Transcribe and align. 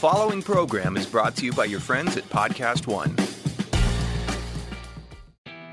following 0.00 0.40
program 0.40 0.96
is 0.96 1.04
brought 1.04 1.36
to 1.36 1.44
you 1.44 1.52
by 1.52 1.66
your 1.66 1.78
friends 1.78 2.16
at 2.16 2.24
Podcast 2.30 2.86
One. 2.86 3.14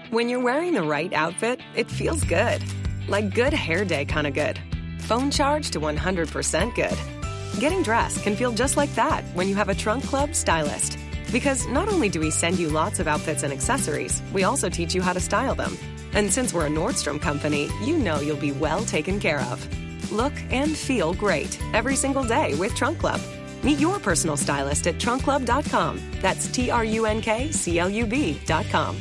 When 0.10 0.28
you're 0.28 0.44
wearing 0.44 0.74
the 0.74 0.84
right 0.84 1.14
outfit, 1.14 1.62
it 1.78 1.90
feels 1.90 2.26
good. 2.26 2.62
Like 3.08 3.34
good 3.34 3.54
hair 3.54 3.86
day 3.86 4.04
kind 4.04 4.28
of 4.28 4.34
good. 4.34 4.60
Phone 5.00 5.32
charge 5.32 5.72
to 5.72 5.80
100% 5.80 6.76
good. 6.76 7.62
Getting 7.62 7.84
dressed 7.84 8.22
can 8.22 8.36
feel 8.36 8.52
just 8.52 8.76
like 8.76 8.94
that 8.96 9.24
when 9.34 9.48
you 9.48 9.56
have 9.56 9.70
a 9.70 9.74
Trunk 9.74 10.04
Club 10.04 10.36
stylist. 10.36 11.00
Because 11.32 11.66
not 11.68 11.88
only 11.88 12.10
do 12.10 12.20
we 12.20 12.30
send 12.30 12.60
you 12.60 12.68
lots 12.68 13.00
of 13.00 13.08
outfits 13.08 13.44
and 13.44 13.54
accessories, 13.54 14.22
we 14.34 14.44
also 14.44 14.68
teach 14.68 14.94
you 14.94 15.02
how 15.02 15.14
to 15.14 15.22
style 15.22 15.56
them. 15.56 15.78
And 16.12 16.34
since 16.34 16.54
we're 16.54 16.66
a 16.66 16.70
Nordstrom 16.70 17.22
company, 17.22 17.70
you 17.82 17.98
know 17.98 18.20
you'll 18.20 18.36
be 18.36 18.52
well 18.52 18.84
taken 18.84 19.22
care 19.22 19.40
of. 19.44 19.66
Look 20.12 20.34
and 20.52 20.76
feel 20.76 21.14
great 21.14 21.58
every 21.74 21.96
single 21.96 22.26
day 22.26 22.56
with 22.56 22.76
Trunk 22.76 23.00
Club. 23.00 23.22
Meet 23.64 23.80
your 23.80 24.00
personal 24.00 24.38
stylist 24.38 24.88
at 24.88 24.96
trunkclub.com. 24.96 26.02
That's 26.22 26.48
T 26.48 26.70
R 26.70 26.84
U 26.86 27.06
N 27.06 27.22
K 27.22 27.52
C 27.52 27.80
L 27.80 27.90
U 27.90 28.06
B.com. 28.06 28.98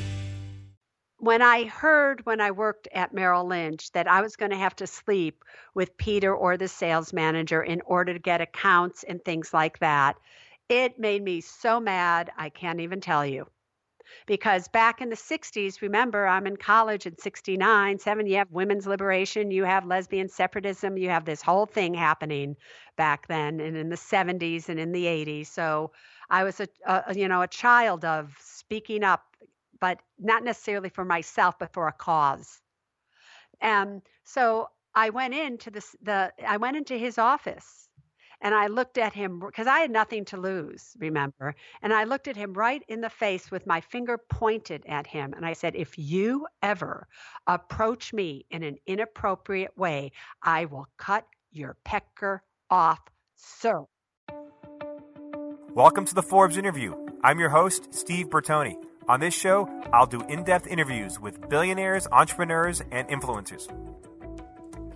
When 1.18 1.42
I 1.42 1.64
heard 1.64 2.24
when 2.26 2.40
I 2.40 2.50
worked 2.50 2.88
at 2.92 3.14
Merrill 3.14 3.46
Lynch 3.46 3.90
that 3.92 4.06
I 4.06 4.20
was 4.20 4.36
going 4.36 4.50
to 4.50 4.56
have 4.56 4.76
to 4.76 4.86
sleep 4.86 5.44
with 5.74 5.96
Peter 5.96 6.34
or 6.34 6.56
the 6.56 6.68
sales 6.68 7.12
manager 7.12 7.62
in 7.62 7.80
order 7.86 8.12
to 8.12 8.18
get 8.18 8.40
accounts 8.40 9.02
and 9.02 9.24
things 9.24 9.52
like 9.54 9.78
that, 9.78 10.16
it 10.68 10.98
made 10.98 11.22
me 11.22 11.40
so 11.40 11.80
mad, 11.80 12.30
I 12.36 12.50
can't 12.50 12.80
even 12.80 13.00
tell 13.00 13.24
you. 13.24 13.46
Because 14.26 14.66
back 14.66 15.00
in 15.00 15.08
the 15.08 15.16
60s, 15.16 15.80
remember, 15.80 16.26
I'm 16.26 16.48
in 16.48 16.56
college 16.56 17.06
in 17.06 17.16
69, 17.16 17.98
7, 18.00 18.26
you 18.26 18.36
have 18.36 18.50
women's 18.50 18.86
liberation, 18.86 19.52
you 19.52 19.62
have 19.64 19.86
lesbian 19.86 20.28
separatism, 20.28 20.96
you 20.98 21.10
have 21.10 21.24
this 21.24 21.42
whole 21.42 21.64
thing 21.64 21.94
happening 21.94 22.56
back 22.96 23.28
then 23.28 23.60
and 23.60 23.76
in 23.76 23.88
the 23.88 23.96
70s 23.96 24.68
and 24.68 24.80
in 24.80 24.90
the 24.90 25.04
80s. 25.04 25.46
So 25.46 25.92
I 26.28 26.42
was 26.42 26.60
a, 26.60 26.68
a 26.84 27.14
you 27.14 27.28
know, 27.28 27.42
a 27.42 27.48
child 27.48 28.04
of 28.04 28.36
speaking 28.40 29.04
up, 29.04 29.22
but 29.80 30.00
not 30.18 30.42
necessarily 30.42 30.88
for 30.88 31.04
myself, 31.04 31.56
but 31.60 31.72
for 31.72 31.86
a 31.86 31.92
cause. 31.92 32.60
And 33.60 34.02
so 34.24 34.70
I 34.92 35.10
went 35.10 35.34
into 35.34 35.70
this, 35.70 35.94
the, 36.02 36.32
I 36.44 36.56
went 36.56 36.76
into 36.76 36.98
his 36.98 37.16
office 37.16 37.85
and 38.46 38.54
I 38.54 38.68
looked 38.68 38.96
at 38.96 39.12
him 39.12 39.40
because 39.40 39.66
I 39.66 39.80
had 39.80 39.90
nothing 39.90 40.24
to 40.26 40.36
lose, 40.36 40.96
remember? 41.00 41.56
And 41.82 41.92
I 41.92 42.04
looked 42.04 42.28
at 42.28 42.36
him 42.36 42.52
right 42.52 42.80
in 42.86 43.00
the 43.00 43.10
face 43.10 43.50
with 43.50 43.66
my 43.66 43.80
finger 43.80 44.18
pointed 44.18 44.84
at 44.86 45.04
him. 45.04 45.34
And 45.34 45.44
I 45.44 45.52
said, 45.52 45.74
If 45.74 45.98
you 45.98 46.46
ever 46.62 47.08
approach 47.48 48.12
me 48.12 48.46
in 48.52 48.62
an 48.62 48.76
inappropriate 48.86 49.76
way, 49.76 50.12
I 50.44 50.66
will 50.66 50.86
cut 50.96 51.26
your 51.50 51.76
pecker 51.84 52.44
off, 52.70 53.00
sir. 53.34 53.84
Welcome 55.74 56.04
to 56.04 56.14
the 56.14 56.22
Forbes 56.22 56.56
interview. 56.56 56.94
I'm 57.24 57.40
your 57.40 57.50
host, 57.50 57.92
Steve 57.92 58.28
Bertoni. 58.28 58.76
On 59.08 59.18
this 59.18 59.34
show, 59.34 59.68
I'll 59.92 60.06
do 60.06 60.20
in 60.28 60.44
depth 60.44 60.68
interviews 60.68 61.18
with 61.18 61.48
billionaires, 61.48 62.06
entrepreneurs, 62.12 62.80
and 62.92 63.08
influencers 63.08 63.68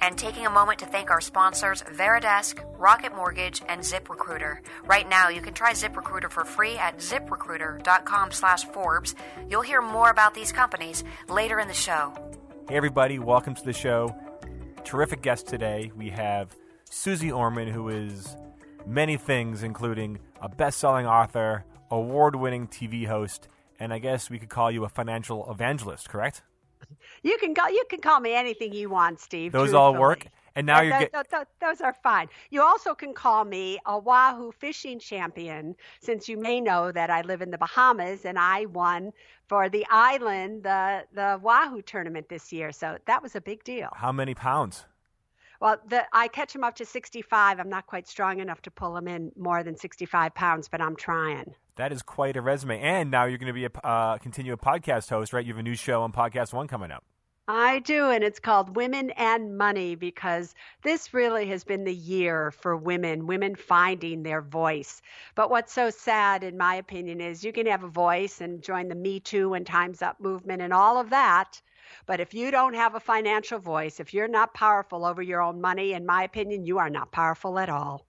and 0.00 0.16
taking 0.16 0.46
a 0.46 0.50
moment 0.50 0.78
to 0.80 0.86
thank 0.86 1.10
our 1.10 1.20
sponsors, 1.20 1.82
VariDesk, 1.82 2.64
Rocket 2.78 3.14
Mortgage, 3.14 3.62
and 3.68 3.80
ZipRecruiter. 3.80 4.58
Right 4.84 5.08
now, 5.08 5.28
you 5.28 5.40
can 5.40 5.54
try 5.54 5.72
ZipRecruiter 5.72 6.30
for 6.30 6.44
free 6.44 6.76
at 6.76 6.98
ziprecruiter.com 6.98 8.32
slash 8.32 8.64
Forbes. 8.64 9.14
You'll 9.48 9.62
hear 9.62 9.82
more 9.82 10.10
about 10.10 10.34
these 10.34 10.52
companies 10.52 11.04
later 11.28 11.60
in 11.60 11.68
the 11.68 11.74
show. 11.74 12.12
Hey, 12.68 12.76
everybody. 12.76 13.18
Welcome 13.18 13.54
to 13.54 13.64
the 13.64 13.72
show. 13.72 14.14
Terrific 14.84 15.22
guest 15.22 15.46
today. 15.46 15.92
We 15.96 16.10
have 16.10 16.54
Suze 16.88 17.30
Orman, 17.30 17.68
who 17.68 17.88
is 17.88 18.36
many 18.86 19.16
things, 19.16 19.62
including 19.62 20.18
a 20.40 20.48
best-selling 20.48 21.06
author, 21.06 21.64
award-winning 21.90 22.68
TV 22.68 23.06
host, 23.06 23.48
and 23.78 23.92
I 23.92 23.98
guess 23.98 24.30
we 24.30 24.38
could 24.38 24.48
call 24.48 24.70
you 24.70 24.84
a 24.84 24.88
financial 24.88 25.50
evangelist, 25.50 26.08
correct? 26.08 26.42
You 27.22 27.36
can 27.38 27.54
call 27.54 27.70
you 27.70 27.84
can 27.88 28.00
call 28.00 28.20
me 28.20 28.34
anything 28.34 28.72
you 28.72 28.90
want, 28.90 29.20
Steve. 29.20 29.52
Those 29.52 29.74
all 29.74 29.94
work. 29.94 30.26
And 30.56 30.66
now 30.66 30.80
you're 30.80 30.98
getting 30.98 31.08
those, 31.30 31.44
those 31.60 31.80
are 31.80 31.94
fine. 32.02 32.28
You 32.50 32.62
also 32.62 32.94
can 32.94 33.14
call 33.14 33.44
me 33.44 33.78
a 33.86 33.98
Wahoo 33.98 34.52
fishing 34.52 34.98
champion, 34.98 35.76
since 36.00 36.28
you 36.28 36.36
may 36.36 36.60
know 36.60 36.90
that 36.90 37.08
I 37.08 37.22
live 37.22 37.40
in 37.40 37.50
the 37.50 37.58
Bahamas 37.58 38.24
and 38.24 38.38
I 38.38 38.66
won 38.66 39.12
for 39.46 39.68
the 39.68 39.86
island 39.90 40.64
the 40.64 41.04
the 41.14 41.38
Wahoo 41.42 41.82
tournament 41.82 42.28
this 42.28 42.52
year. 42.52 42.72
So 42.72 42.98
that 43.06 43.22
was 43.22 43.36
a 43.36 43.40
big 43.40 43.64
deal. 43.64 43.90
How 43.94 44.12
many 44.12 44.34
pounds? 44.34 44.86
Well, 45.60 45.76
the, 45.86 46.04
I 46.14 46.28
catch 46.28 46.54
him 46.54 46.64
up 46.64 46.76
to 46.76 46.86
65. 46.86 47.60
I'm 47.60 47.68
not 47.68 47.86
quite 47.86 48.08
strong 48.08 48.40
enough 48.40 48.62
to 48.62 48.70
pull 48.70 48.96
him 48.96 49.06
in 49.06 49.30
more 49.36 49.62
than 49.62 49.76
65 49.76 50.34
pounds, 50.34 50.68
but 50.68 50.80
I'm 50.80 50.96
trying. 50.96 51.54
That 51.76 51.92
is 51.92 52.00
quite 52.00 52.36
a 52.38 52.40
resume. 52.40 52.80
And 52.80 53.10
now 53.10 53.26
you're 53.26 53.36
going 53.36 53.48
to 53.48 53.52
be 53.52 53.66
a 53.66 53.70
uh, 53.86 54.16
continue 54.18 54.54
a 54.54 54.56
podcast 54.56 55.10
host, 55.10 55.32
right? 55.34 55.44
You 55.44 55.52
have 55.52 55.60
a 55.60 55.62
new 55.62 55.74
show 55.74 56.02
on 56.02 56.12
Podcast 56.12 56.54
One 56.54 56.66
coming 56.66 56.90
up. 56.90 57.04
I 57.52 57.80
do, 57.80 58.10
and 58.10 58.22
it's 58.22 58.38
called 58.38 58.76
Women 58.76 59.10
and 59.10 59.58
Money 59.58 59.96
because 59.96 60.54
this 60.82 61.12
really 61.12 61.46
has 61.46 61.64
been 61.64 61.82
the 61.82 61.92
year 61.92 62.52
for 62.52 62.76
women, 62.76 63.26
women 63.26 63.56
finding 63.56 64.22
their 64.22 64.40
voice. 64.40 65.02
But 65.34 65.50
what's 65.50 65.72
so 65.72 65.90
sad, 65.90 66.44
in 66.44 66.56
my 66.56 66.76
opinion, 66.76 67.20
is 67.20 67.42
you 67.42 67.52
can 67.52 67.66
have 67.66 67.82
a 67.82 67.88
voice 67.88 68.40
and 68.40 68.62
join 68.62 68.86
the 68.86 68.94
Me 68.94 69.18
Too 69.18 69.54
and 69.54 69.66
Time's 69.66 70.00
Up 70.00 70.20
movement 70.20 70.62
and 70.62 70.72
all 70.72 70.96
of 70.96 71.10
that. 71.10 71.60
But 72.06 72.20
if 72.20 72.34
you 72.34 72.52
don't 72.52 72.74
have 72.74 72.94
a 72.94 73.00
financial 73.00 73.58
voice, 73.58 73.98
if 73.98 74.14
you're 74.14 74.28
not 74.28 74.54
powerful 74.54 75.04
over 75.04 75.20
your 75.20 75.42
own 75.42 75.60
money, 75.60 75.92
in 75.92 76.06
my 76.06 76.22
opinion, 76.22 76.64
you 76.64 76.78
are 76.78 76.88
not 76.88 77.10
powerful 77.10 77.58
at 77.58 77.68
all. 77.68 78.06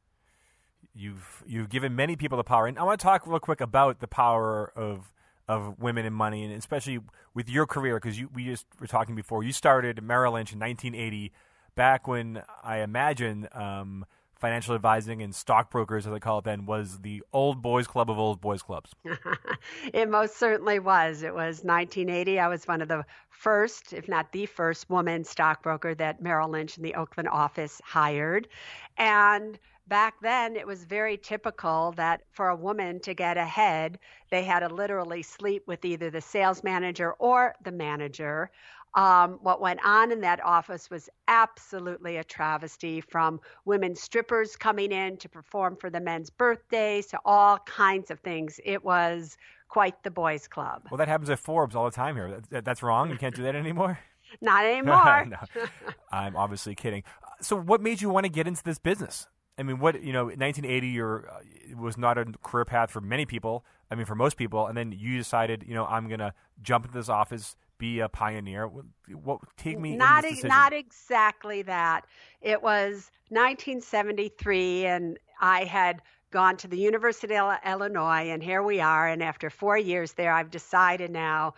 You've 0.94 1.44
you've 1.48 1.70
given 1.70 1.96
many 1.96 2.16
people 2.16 2.38
the 2.38 2.44
power, 2.44 2.68
and 2.68 2.78
I 2.78 2.84
want 2.84 3.00
to 3.00 3.04
talk 3.04 3.26
real 3.26 3.40
quick 3.40 3.60
about 3.62 4.02
the 4.02 4.08
power 4.08 4.72
of 4.76 5.12
of 5.52 5.80
women 5.80 6.06
and 6.06 6.16
money, 6.16 6.46
and 6.46 6.54
especially 6.54 7.00
with 7.34 7.50
your 7.50 7.66
career, 7.66 8.00
because 8.00 8.18
we 8.34 8.46
just 8.46 8.66
were 8.80 8.88
talking 8.88 9.16
before. 9.16 9.44
You 9.44 9.52
started 9.52 10.02
Merrill 10.02 10.34
Lynch 10.34 10.54
in 10.54 10.60
1980, 10.60 11.34
back 11.76 12.08
when 12.08 12.42
I 12.64 12.78
imagine 12.78 13.50
um, 13.52 14.06
financial 14.40 14.76
advising 14.76 15.22
and 15.22 15.36
stockbrokers, 15.36 16.08
as 16.08 16.14
they 16.14 16.20
call 16.20 16.40
it 16.40 16.46
then, 16.46 16.66
was 16.66 17.00
the 17.00 17.22
old 17.34 17.62
boys 17.62 17.86
club 17.86 18.10
of 18.10 18.18
old 18.18 18.40
boys 18.40 18.62
clubs. 18.62 18.92
it 19.94 20.10
most 20.10 20.38
certainly 20.38 20.80
was. 20.80 21.22
It 21.22 21.34
was 21.34 21.64
1980. 21.66 22.40
I 22.40 22.48
was 22.48 22.66
one 22.66 22.82
of 22.82 22.88
the 22.88 23.04
first, 23.30 23.92
if 23.92 24.08
not 24.08 24.32
the 24.32 24.46
first, 24.46 24.90
woman 24.90 25.26
stockbroker 25.26 25.94
that 25.96 26.22
Merrill 26.22 26.50
Lynch 26.50 26.78
in 26.78 26.84
the 26.84 26.96
Oakland 26.96 27.28
office 27.28 27.82
hired, 27.84 28.48
and 28.98 29.60
back 29.88 30.16
then 30.22 30.56
it 30.56 30.66
was 30.66 30.84
very 30.84 31.18
typical 31.18 31.94
that 31.98 32.22
for 32.32 32.50
a 32.50 32.56
woman 32.56 33.00
to 33.02 33.14
get 33.14 33.38
ahead, 33.38 34.00
they 34.30 34.44
had 34.44 34.60
to 34.62 34.70
literally 34.70 35.22
sleep 35.22 35.64
with 35.68 35.84
either 35.86 36.10
the 36.10 36.22
sales 36.22 36.64
manager 36.64 37.14
or 37.14 37.56
the 37.64 37.72
manager. 37.72 38.52
Um, 38.94 39.40
what 39.42 39.62
went 39.62 39.80
on 39.86 40.12
in 40.12 40.20
that 40.22 40.44
office 40.44 40.90
was 40.90 41.10
absolutely 41.28 42.18
a 42.18 42.24
travesty 42.24 43.00
from 43.00 43.40
women 43.64 43.96
strippers 43.96 44.58
coming 44.58 44.92
in 44.92 45.16
to 45.18 45.30
perform 45.30 45.78
for 45.78 45.90
the 45.90 46.02
men's 46.02 46.30
birthdays 46.30 47.08
to 47.08 47.20
all 47.24 47.58
kinds 47.60 48.12
of 48.12 48.20
things. 48.20 48.60
It 48.66 48.84
was 48.84 49.38
quite 49.70 50.04
the 50.04 50.12
boys' 50.12 50.48
club. 50.48 50.84
Well, 50.92 50.98
that 50.98 51.08
happens 51.08 51.30
at 51.30 51.40
Forbes 51.40 51.76
all 51.76 51.86
the 51.86 51.92
time 51.92 52.16
here. 52.16 52.42
That's 52.50 52.84
wrong. 52.84 53.10
You 53.10 53.18
can't 53.18 53.34
do 53.34 53.44
that 53.44 53.56
anymore. 53.56 53.98
Not 54.42 54.66
anymore. 54.66 55.26
no, 55.26 55.38
I'm 56.12 56.36
obviously 56.36 56.76
kidding. 56.76 57.04
So, 57.40 57.56
what 57.56 57.82
made 57.82 58.02
you 58.02 58.10
want 58.10 58.26
to 58.26 58.32
get 58.32 58.46
into 58.46 58.64
this 58.64 58.78
business? 58.78 59.28
I 59.58 59.64
mean, 59.64 59.80
what 59.80 60.02
you 60.04 60.14
know, 60.14 60.26
1980 60.26 61.00
or 61.00 61.30
uh, 61.30 61.78
was 61.78 61.98
not 61.98 62.18
a 62.18 62.26
career 62.44 62.66
path 62.66 62.92
for 62.92 63.02
many 63.02 63.26
people. 63.26 63.66
I 63.90 63.96
mean, 63.96 64.06
for 64.06 64.16
most 64.16 64.38
people, 64.38 64.68
and 64.68 64.78
then 64.78 64.92
you 64.92 65.18
decided, 65.18 65.66
you 65.68 65.74
know, 65.74 65.86
I'm 65.86 66.08
gonna 66.08 66.34
jump 66.62 66.86
into 66.86 66.98
this 66.98 67.10
office, 67.10 67.56
be 67.78 68.00
a 68.00 68.10
pioneer. 68.10 68.68
What, 68.68 68.86
what 69.22 69.40
take 69.58 69.80
me? 69.80 69.96
Not 69.96 70.24
not 70.44 70.74
exactly 70.74 71.62
that. 71.64 72.06
It 72.42 72.64
was 72.64 73.12
1973, 73.30 74.86
and 74.86 75.20
I 75.42 75.66
had 75.66 76.02
gone 76.32 76.56
to 76.58 76.68
the 76.68 76.78
University 76.78 77.36
of 77.36 77.58
Illinois, 77.66 78.30
and 78.30 78.42
here 78.42 78.64
we 78.64 78.80
are. 78.80 79.08
And 79.08 79.22
after 79.22 79.50
four 79.50 79.78
years 79.78 80.14
there, 80.14 80.34
I've 80.34 80.50
decided 80.50 81.12
now 81.12 81.54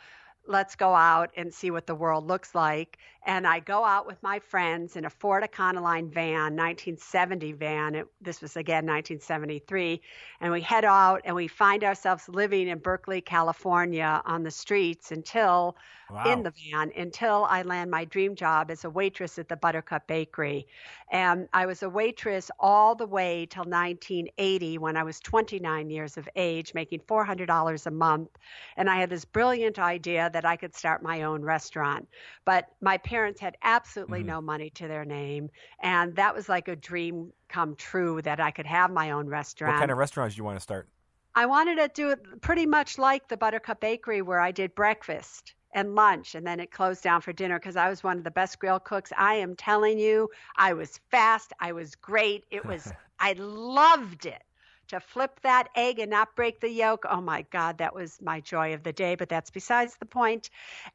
let's 0.48 0.76
go 0.76 0.94
out 0.94 1.32
and 1.38 1.54
see 1.54 1.72
what 1.72 1.88
the 1.88 1.96
world 1.96 2.28
looks 2.28 2.54
like. 2.54 2.98
And 3.26 3.48
I 3.48 3.60
go 3.60 3.86
out 3.86 4.06
with 4.06 4.22
my 4.22 4.40
friends 4.40 4.98
in 4.98 5.06
a 5.06 5.10
Ford 5.10 5.44
Econoline 5.44 6.12
van, 6.12 6.58
1970 6.58 7.54
van. 7.54 7.96
It, 7.96 8.08
this 8.22 8.42
was 8.42 8.58
again 8.58 8.86
1973. 8.86 10.02
And 10.42 10.52
we 10.52 10.60
head 10.60 10.84
out 10.84 11.22
and 11.24 11.34
we 11.34 11.48
find 11.48 11.86
ourselves 11.86 12.28
living 12.28 12.68
in 12.68 12.80
Berkeley, 12.80 13.22
California 13.22 14.22
on 14.26 14.44
the 14.44 14.52
streets 14.52 15.12
until 15.12 15.78
wow. 16.10 16.34
in 16.34 16.44
the 16.44 16.52
van 16.52 16.92
until 16.98 17.46
I 17.46 17.62
land 17.62 17.90
my 17.90 18.04
dream 18.04 18.36
job 18.36 18.70
as 18.70 18.84
a 18.84 18.90
waitress 18.90 19.40
at 19.40 19.48
the 19.48 19.56
Buttercup 19.56 20.06
Bakery. 20.06 20.68
And 21.10 21.48
I 21.54 21.66
was 21.66 21.82
a 21.82 21.90
waitress 21.90 22.52
all 22.60 22.94
the 22.94 23.08
way 23.08 23.46
till 23.46 23.64
1980 23.64 24.80
when 24.80 24.98
I 24.98 25.04
was 25.04 25.22
29 25.22 25.90
years 25.90 26.18
of 26.18 26.28
age, 26.36 26.74
making 26.74 27.00
$400 27.02 27.86
a 27.86 27.92
month. 27.92 28.30
And 28.76 28.90
I 28.90 28.98
had 28.98 29.10
this 29.10 29.24
brilliant 29.24 29.80
idea 29.80 30.30
that 30.34 30.44
I 30.44 30.58
could 30.58 30.76
start 30.76 31.04
my 31.04 31.24
own 31.24 31.42
restaurant. 31.42 32.08
But 32.44 32.68
my 32.82 32.98
parents 32.98 33.13
had 33.14 33.58
absolutely 33.62 34.24
Mhm. 34.24 34.28
no 34.28 34.42
money 34.42 34.70
to 34.72 34.88
their 34.88 35.06
name. 35.06 35.50
And 35.80 36.16
that 36.16 36.36
was 36.36 36.50
like 36.50 36.68
a 36.68 36.76
dream 36.76 37.32
come 37.48 37.76
true 37.76 38.22
that 38.22 38.40
I 38.40 38.52
could 38.52 38.66
have 38.66 38.92
my 38.92 39.12
own 39.12 39.28
restaurant. 39.28 39.76
What 39.76 39.80
kind 39.80 39.92
of 39.92 39.98
restaurants 39.98 40.36
do 40.36 40.40
you 40.40 40.44
want 40.44 40.58
to 40.58 40.62
start? 40.62 40.88
I 41.36 41.46
wanted 41.46 41.78
to 41.78 41.88
do 41.88 42.10
it 42.12 42.42
pretty 42.42 42.66
much 42.66 42.98
like 42.98 43.28
the 43.28 43.38
Buttercup 43.38 43.80
Bakery, 43.80 44.22
where 44.22 44.40
I 44.40 44.52
did 44.52 44.76
breakfast 44.76 45.56
and 45.74 45.96
lunch, 45.96 46.36
and 46.36 46.46
then 46.46 46.60
it 46.60 46.72
closed 46.72 47.02
down 47.02 47.22
for 47.22 47.34
dinner 47.34 47.58
because 47.58 47.76
I 47.76 47.90
was 47.90 48.04
one 48.04 48.20
of 48.20 48.24
the 48.24 48.32
best 48.32 48.60
grill 48.60 48.80
cooks. 48.80 49.12
I 49.18 49.36
am 49.36 49.56
telling 49.56 49.98
you, 49.98 50.30
I 50.56 50.74
was 50.74 51.00
fast, 51.10 51.52
I 51.60 51.72
was 51.72 51.96
great. 51.96 52.44
It 52.52 52.66
was, 52.68 52.92
I 53.20 53.34
loved 53.34 54.26
it. 54.26 54.44
To 54.90 55.00
flip 55.00 55.40
that 55.42 55.70
egg 55.76 55.98
and 55.98 56.12
not 56.12 56.36
break 56.36 56.60
the 56.60 56.70
yolk, 56.70 57.06
oh 57.10 57.22
my 57.22 57.44
God, 57.50 57.80
that 57.80 57.96
was 57.96 58.22
my 58.22 58.42
joy 58.42 58.76
of 58.76 58.84
the 58.84 58.94
day, 58.94 59.16
but 59.16 59.30
that's 59.30 59.50
besides 59.50 59.96
the 59.98 60.06
point. 60.06 60.50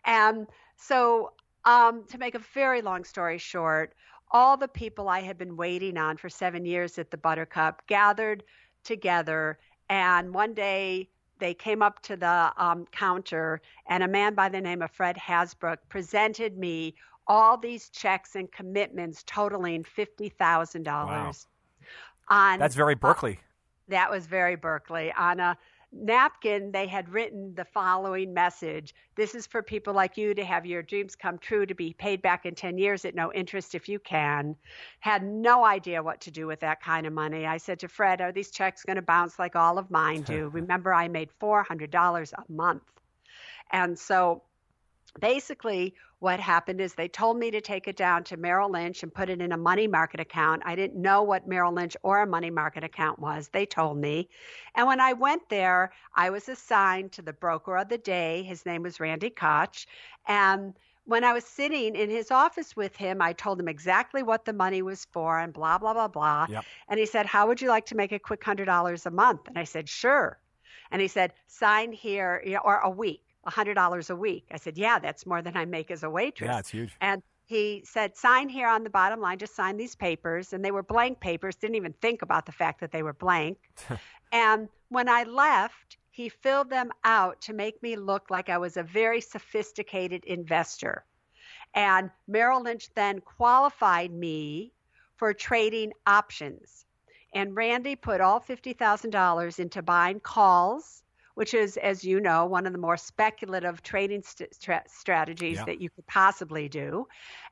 And 0.04 0.46
so, 0.76 1.32
um, 1.68 2.04
to 2.04 2.18
make 2.18 2.34
a 2.34 2.40
very 2.54 2.82
long 2.82 3.04
story 3.04 3.38
short, 3.38 3.94
all 4.30 4.56
the 4.56 4.68
people 4.68 5.08
I 5.08 5.20
had 5.20 5.38
been 5.38 5.56
waiting 5.56 5.96
on 5.96 6.16
for 6.16 6.28
seven 6.28 6.64
years 6.64 6.98
at 6.98 7.10
the 7.10 7.16
Buttercup 7.16 7.86
gathered 7.86 8.42
together 8.84 9.58
and 9.88 10.34
one 10.34 10.54
day 10.54 11.08
they 11.38 11.54
came 11.54 11.82
up 11.82 12.02
to 12.02 12.16
the 12.16 12.52
um, 12.56 12.86
counter, 12.90 13.60
and 13.86 14.02
a 14.02 14.08
man 14.08 14.34
by 14.34 14.48
the 14.48 14.60
name 14.60 14.82
of 14.82 14.90
Fred 14.90 15.16
Hasbrook 15.16 15.78
presented 15.88 16.58
me 16.58 16.94
all 17.26 17.56
these 17.56 17.90
checks 17.90 18.34
and 18.34 18.50
commitments 18.50 19.22
totaling 19.26 19.84
fifty 19.84 20.28
thousand 20.28 20.82
dollars. 20.82 21.46
On 22.28 22.58
That's 22.58 22.74
very 22.74 22.94
Berkeley. 22.94 23.38
that 23.88 24.10
was 24.10 24.26
very 24.26 24.56
Berkeley. 24.56 25.12
On 25.12 25.40
a 25.40 25.56
napkin, 25.92 26.70
they 26.72 26.86
had 26.86 27.08
written 27.08 27.54
the 27.54 27.64
following 27.64 28.34
message 28.34 28.94
This 29.16 29.34
is 29.34 29.46
for 29.46 29.62
people 29.62 29.94
like 29.94 30.16
you 30.16 30.34
to 30.34 30.44
have 30.44 30.66
your 30.66 30.82
dreams 30.82 31.16
come 31.16 31.38
true, 31.38 31.66
to 31.66 31.74
be 31.74 31.92
paid 31.92 32.22
back 32.22 32.46
in 32.46 32.54
10 32.54 32.78
years 32.78 33.04
at 33.04 33.14
no 33.14 33.32
interest 33.32 33.74
if 33.74 33.88
you 33.88 33.98
can. 33.98 34.56
Had 35.00 35.24
no 35.24 35.64
idea 35.64 36.02
what 36.02 36.20
to 36.22 36.30
do 36.30 36.46
with 36.46 36.60
that 36.60 36.82
kind 36.82 37.06
of 37.06 37.12
money. 37.12 37.46
I 37.46 37.56
said 37.56 37.78
to 37.80 37.88
Fred, 37.88 38.20
Are 38.20 38.32
these 38.32 38.50
checks 38.50 38.84
going 38.84 38.96
to 38.96 39.02
bounce 39.02 39.38
like 39.38 39.56
all 39.56 39.78
of 39.78 39.90
mine 39.90 40.22
do? 40.22 40.48
Remember, 40.52 40.92
I 40.92 41.08
made 41.08 41.30
$400 41.40 42.32
a 42.32 42.52
month. 42.52 42.82
And 43.70 43.98
so 43.98 44.42
basically 45.20 45.94
what 46.20 46.40
happened 46.40 46.80
is 46.80 46.94
they 46.94 47.06
told 47.06 47.38
me 47.38 47.50
to 47.52 47.60
take 47.60 47.86
it 47.86 47.96
down 47.96 48.24
to 48.24 48.36
Merrill 48.36 48.70
Lynch 48.70 49.02
and 49.02 49.14
put 49.14 49.30
it 49.30 49.40
in 49.40 49.52
a 49.52 49.56
money 49.56 49.86
market 49.86 50.18
account. 50.18 50.62
I 50.64 50.74
didn't 50.74 51.00
know 51.00 51.22
what 51.22 51.46
Merrill 51.46 51.72
Lynch 51.72 51.96
or 52.02 52.22
a 52.22 52.26
money 52.26 52.50
market 52.50 52.82
account 52.82 53.20
was. 53.20 53.48
They 53.48 53.66
told 53.66 53.98
me. 53.98 54.28
And 54.74 54.86
when 54.88 55.00
I 55.00 55.12
went 55.12 55.48
there, 55.48 55.92
I 56.14 56.30
was 56.30 56.48
assigned 56.48 57.12
to 57.12 57.22
the 57.22 57.32
broker 57.32 57.76
of 57.76 57.88
the 57.88 57.98
day. 57.98 58.42
His 58.42 58.66
name 58.66 58.82
was 58.82 58.98
Randy 58.98 59.30
Koch. 59.30 59.86
And 60.26 60.74
when 61.04 61.22
I 61.22 61.32
was 61.32 61.44
sitting 61.44 61.94
in 61.94 62.10
his 62.10 62.32
office 62.32 62.74
with 62.74 62.96
him, 62.96 63.22
I 63.22 63.32
told 63.32 63.60
him 63.60 63.68
exactly 63.68 64.24
what 64.24 64.44
the 64.44 64.52
money 64.52 64.82
was 64.82 65.06
for 65.12 65.38
and 65.38 65.52
blah, 65.52 65.78
blah, 65.78 65.94
blah, 65.94 66.08
blah. 66.08 66.48
Yep. 66.50 66.64
And 66.88 66.98
he 66.98 67.06
said, 67.06 67.26
How 67.26 67.46
would 67.46 67.62
you 67.62 67.68
like 67.68 67.86
to 67.86 67.96
make 67.96 68.10
a 68.10 68.18
quick 68.18 68.42
$100 68.42 69.06
a 69.06 69.10
month? 69.10 69.46
And 69.46 69.56
I 69.56 69.64
said, 69.64 69.88
Sure. 69.88 70.38
And 70.90 71.00
he 71.00 71.08
said, 71.08 71.32
Sign 71.46 71.92
here, 71.92 72.42
or 72.64 72.78
a 72.78 72.90
week. 72.90 73.22
$100 73.48 74.10
a 74.10 74.16
week. 74.16 74.46
I 74.50 74.56
said, 74.56 74.78
Yeah, 74.78 74.98
that's 74.98 75.26
more 75.26 75.42
than 75.42 75.56
I 75.56 75.64
make 75.64 75.90
as 75.90 76.02
a 76.02 76.10
waitress. 76.10 76.48
Yeah, 76.48 76.58
it's 76.58 76.70
huge. 76.70 76.96
And 77.00 77.22
he 77.46 77.82
said, 77.84 78.16
Sign 78.16 78.48
here 78.48 78.68
on 78.68 78.84
the 78.84 78.90
bottom 78.90 79.20
line, 79.20 79.38
just 79.38 79.56
sign 79.56 79.76
these 79.76 79.94
papers. 79.94 80.52
And 80.52 80.64
they 80.64 80.70
were 80.70 80.82
blank 80.82 81.20
papers, 81.20 81.56
didn't 81.56 81.76
even 81.76 81.94
think 81.94 82.22
about 82.22 82.46
the 82.46 82.52
fact 82.52 82.80
that 82.80 82.92
they 82.92 83.02
were 83.02 83.14
blank. 83.14 83.58
and 84.32 84.68
when 84.90 85.08
I 85.08 85.22
left, 85.24 85.96
he 86.10 86.28
filled 86.28 86.68
them 86.68 86.90
out 87.04 87.40
to 87.42 87.52
make 87.52 87.82
me 87.82 87.96
look 87.96 88.30
like 88.30 88.48
I 88.48 88.58
was 88.58 88.76
a 88.76 88.82
very 88.82 89.20
sophisticated 89.20 90.24
investor. 90.24 91.04
And 91.74 92.10
Merrill 92.26 92.62
Lynch 92.62 92.88
then 92.94 93.20
qualified 93.20 94.10
me 94.12 94.72
for 95.16 95.32
trading 95.32 95.92
options. 96.06 96.86
And 97.34 97.54
Randy 97.54 97.94
put 97.94 98.20
all 98.20 98.40
$50,000 98.40 99.58
into 99.58 99.82
buying 99.82 100.20
calls, 100.20 101.02
which 101.38 101.54
is, 101.54 101.76
as 101.76 102.02
you 102.04 102.18
know, 102.20 102.44
one 102.44 102.66
of 102.66 102.72
the 102.72 102.78
more 102.80 102.96
speculative 102.96 103.80
trading 103.84 104.22
st- 104.22 104.52
stra- 104.52 104.82
strategies 104.88 105.58
Yeah. 105.58 105.64
that 105.66 105.80
you 105.80 105.88
could 105.88 106.06
possibly 106.08 106.68
do. 106.68 107.06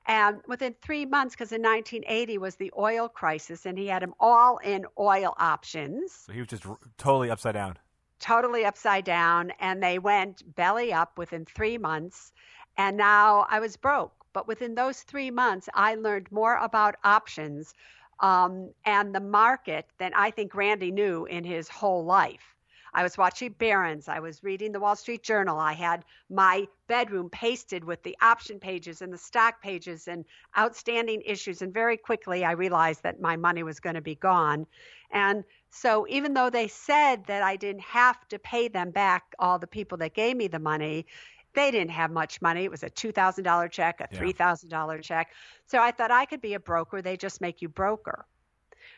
And 0.07 0.41
within 0.49 0.75
three 0.83 1.07
months, 1.07 1.37
because 1.37 1.53
in 1.53 1.63
1980 1.63 2.39
was 2.39 2.57
the 2.57 2.73
oil 2.77 3.09
crisis, 3.09 3.65
and 3.65 3.79
he 3.79 3.87
had 3.87 4.03
them 4.03 4.13
all 4.19 4.59
in 4.59 4.87
oil 4.99 5.35
options 5.39 6.13
So 6.27 6.33
he 6.33 6.41
was 6.41 6.49
just 6.49 6.67
r- 6.67 6.79
totally 6.99 7.31
upside 7.31 7.55
down. 7.55 7.79
totally 8.19 8.65
upside 8.65 9.05
down 9.05 9.53
and 9.61 9.81
they 9.81 9.99
went 10.01 10.43
belly 10.57 10.93
up 10.93 11.17
within 11.17 11.45
three 11.45 11.79
months 11.79 12.33
and 12.79 12.97
now 12.97 13.47
i 13.51 13.61
was 13.61 13.77
broke 13.77 14.15
but 14.33 14.49
within 14.49 14.75
those 14.75 15.03
three 15.03 15.31
months 15.31 15.69
i 15.75 15.95
learned 15.95 16.33
more 16.33 16.57
about 16.57 16.97
options 17.05 17.75
um, 18.21 18.71
and 18.87 19.15
the 19.15 19.21
market 19.21 19.85
than 19.99 20.13
i 20.15 20.31
think 20.31 20.55
randy 20.55 20.91
knew 20.91 21.27
in 21.27 21.45
his 21.45 21.69
whole 21.69 22.05
life 22.05 22.56
i 22.97 23.03
was 23.05 23.17
watching 23.17 23.53
barron's 23.53 24.09
i 24.09 24.19
was 24.19 24.43
reading 24.43 24.73
the 24.73 24.81
wall 24.81 24.97
street 24.97 25.23
journal 25.23 25.59
i 25.59 25.73
had 25.73 26.05
my 26.29 26.67
bedroom 26.89 27.31
pasted 27.31 27.85
with 27.85 28.03
the 28.03 28.17
option 28.21 28.59
pages 28.59 29.03
and 29.03 29.13
the 29.13 29.19
stock 29.19 29.63
pages 29.63 30.09
and 30.09 30.25
outstanding 30.59 31.23
issues 31.25 31.63
and 31.63 31.73
very 31.73 31.97
quickly 31.97 32.45
i 32.45 32.51
realized 32.51 33.05
that 33.05 33.21
my 33.21 33.37
money 33.37 33.63
was 33.63 33.79
going 33.79 33.95
to 33.95 34.01
be 34.01 34.17
gone 34.17 34.67
and 35.13 35.45
so 35.71 36.07
even 36.09 36.35
though 36.35 36.51
they 36.51 36.69
said 36.69 37.27
that 37.27 37.43
I 37.43 37.57
didn't 37.57 37.83
have 37.83 38.27
to 38.29 38.39
pay 38.39 38.69
them 38.69 38.91
back, 38.91 39.35
all 39.39 39.59
the 39.59 39.67
people 39.67 39.99
that 39.99 40.15
gave 40.15 40.37
me 40.37 40.49
the 40.49 40.59
money, 40.59 41.07
they 41.55 41.71
didn't 41.71 41.91
have 41.91 42.11
much 42.11 42.41
money. 42.41 42.65
It 42.65 42.71
was 42.71 42.83
a 42.83 42.91
$2,000 42.91 43.71
check, 43.71 44.01
a 44.01 44.09
$3,000 44.09 45.03
check. 45.03 45.33
So 45.67 45.79
I 45.81 45.91
thought 45.91 46.11
I 46.11 46.25
could 46.27 46.41
be 46.41 46.55
a 46.55 46.61
broker. 46.61 47.03
They 47.03 47.17
just 47.17 47.41
make 47.41 47.63
you 47.63 47.69
broker. 47.69 48.27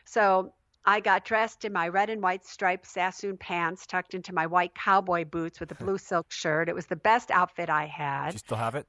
So 0.05 0.53
I 0.85 0.99
got 1.01 1.25
dressed 1.25 1.65
in 1.65 1.73
my 1.73 1.87
red 1.87 2.09
and 2.09 2.21
white 2.21 2.45
striped 2.45 2.87
Sassoon 2.87 3.37
pants, 3.37 3.85
tucked 3.85 4.13
into 4.13 4.33
my 4.33 4.47
white 4.47 4.73
cowboy 4.73 5.25
boots 5.25 5.59
with 5.59 5.71
a 5.71 5.75
blue 5.75 5.97
silk 5.97 6.31
shirt. 6.31 6.69
It 6.69 6.75
was 6.75 6.87
the 6.87 6.95
best 6.95 7.31
outfit 7.31 7.69
I 7.69 7.85
Do 7.85 7.91
had. 7.91 8.33
you 8.33 8.39
still 8.39 8.57
have 8.57 8.75
it? 8.75 8.87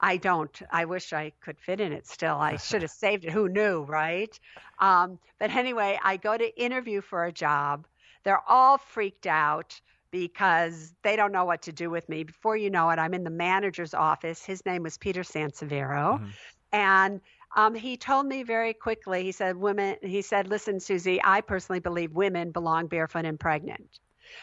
I 0.00 0.16
don't. 0.16 0.60
I 0.70 0.84
wish 0.86 1.12
I 1.12 1.32
could 1.40 1.58
fit 1.58 1.80
in 1.80 1.92
it 1.92 2.06
still. 2.06 2.36
I 2.36 2.56
should 2.56 2.82
have 2.82 2.90
saved 3.04 3.24
it. 3.24 3.32
Who 3.32 3.48
knew, 3.48 3.82
right? 3.82 4.38
Um, 4.78 5.18
but 5.38 5.50
anyway, 5.50 5.98
I 6.02 6.16
go 6.16 6.36
to 6.36 6.60
interview 6.62 7.00
for 7.00 7.24
a 7.24 7.32
job. 7.32 7.86
They're 8.24 8.42
all 8.48 8.78
freaked 8.78 9.26
out 9.26 9.80
because 10.10 10.94
they 11.02 11.16
don't 11.16 11.32
know 11.32 11.44
what 11.44 11.62
to 11.62 11.72
do 11.72 11.90
with 11.90 12.08
me. 12.08 12.24
Before 12.24 12.56
you 12.56 12.70
know 12.70 12.90
it, 12.90 12.98
I'm 12.98 13.14
in 13.14 13.24
the 13.24 13.30
manager's 13.30 13.94
office. 13.94 14.44
His 14.44 14.64
name 14.66 14.82
was 14.82 14.98
Peter 14.98 15.22
Sansevero. 15.22 16.18
Mhm. 16.20 16.32
And 16.72 17.20
um, 17.54 17.74
he 17.74 17.96
told 17.96 18.26
me 18.26 18.42
very 18.42 18.74
quickly, 18.74 19.22
he 19.22 19.32
said, 19.32 19.56
women, 19.56 19.96
he 20.02 20.22
said, 20.22 20.48
listen, 20.48 20.80
Susie, 20.80 21.20
I 21.22 21.40
personally 21.40 21.80
believe 21.80 22.12
women 22.12 22.50
belong 22.50 22.86
barefoot 22.88 23.24
and 23.24 23.38
pregnant. 23.38 24.00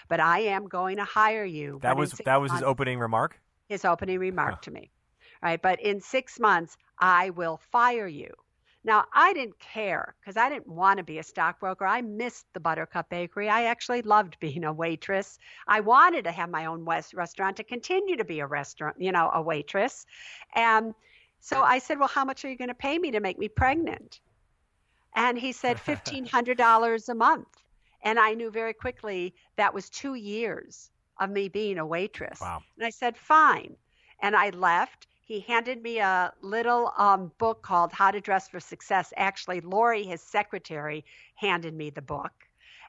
But 0.08 0.20
I 0.20 0.40
am 0.40 0.68
going 0.68 0.98
to 0.98 1.04
hire 1.04 1.44
you. 1.46 1.80
That 1.82 1.98
was 1.98 2.12
that 2.26 2.40
was 2.42 2.52
his 2.52 2.64
opening 2.64 3.00
remark. 3.00 3.40
his 3.70 3.86
opening 3.86 4.20
remark 4.20 4.56
Huh. 4.56 4.60
to 4.64 4.72
me. 4.72 4.92
Right. 5.42 5.62
But 5.62 5.82
in 5.82 6.00
six 6.00 6.40
months, 6.40 6.78
I 7.00 7.32
will 7.32 7.60
fire 7.72 8.08
you. 8.08 8.30
Now, 8.86 9.06
I 9.14 9.34
didn't 9.34 9.60
care 9.60 10.16
because 10.20 10.36
I 10.36 10.50
didn't 10.50 10.68
want 10.68 10.98
to 10.98 11.04
be 11.04 11.18
a 11.18 11.24
stockbroker. 11.24 11.86
I 11.86 12.02
missed 12.02 12.46
the 12.54 12.60
Buttercup 12.60 13.10
Bakery. 13.10 13.48
I 13.50 13.64
actually 13.66 14.02
loved 14.02 14.40
being 14.40 14.64
a 14.66 14.74
waitress. 14.74 15.38
I 15.68 15.80
wanted 15.82 16.26
to 16.26 16.32
have 16.32 16.50
my 16.50 16.66
own 16.66 16.84
West 16.86 17.14
restaurant 17.14 17.58
to 17.58 17.64
continue 17.64 18.18
to 18.18 18.26
be 18.26 18.40
a 18.40 18.48
restaurant, 18.48 18.98
you 19.00 19.12
know, 19.12 19.30
a 19.34 19.42
waitress. 19.42 20.06
And 20.56 20.94
so 21.44 21.62
I 21.62 21.78
said, 21.80 22.00
Well, 22.00 22.08
how 22.08 22.24
much 22.24 22.46
are 22.46 22.50
you 22.50 22.56
going 22.56 22.70
to 22.70 22.74
pay 22.74 22.98
me 22.98 23.12
to 23.12 23.20
make 23.20 23.38
me 23.38 23.50
pregnant? 23.50 24.22
And 25.14 25.38
he 25.38 25.52
said, 25.52 25.76
$1,500 25.86 27.10
a 27.10 27.14
month. 27.14 27.48
And 28.04 28.18
I 28.18 28.34
knew 28.34 28.50
very 28.50 28.74
quickly 28.74 29.36
that 29.58 29.74
was 29.74 29.90
two 29.90 30.16
years 30.16 30.90
of 31.20 31.30
me 31.30 31.50
being 31.50 31.78
a 31.80 31.86
waitress. 31.86 32.40
Wow. 32.40 32.62
And 32.78 32.86
I 32.86 32.90
said, 32.90 33.18
fine. 33.18 33.76
And 34.22 34.38
I 34.38 34.52
left. 34.52 35.08
He 35.26 35.42
handed 35.42 35.84
me 35.84 36.00
a 36.00 36.34
little 36.42 36.94
um, 36.98 37.32
book 37.38 37.62
called 37.62 37.92
How 37.92 38.10
to 38.12 38.22
Dress 38.22 38.48
for 38.48 38.62
Success. 38.62 39.12
Actually, 39.18 39.60
Lori, 39.62 40.04
his 40.04 40.22
secretary, 40.22 41.04
handed 41.36 41.74
me 41.74 41.90
the 41.90 42.02
book. 42.02 42.32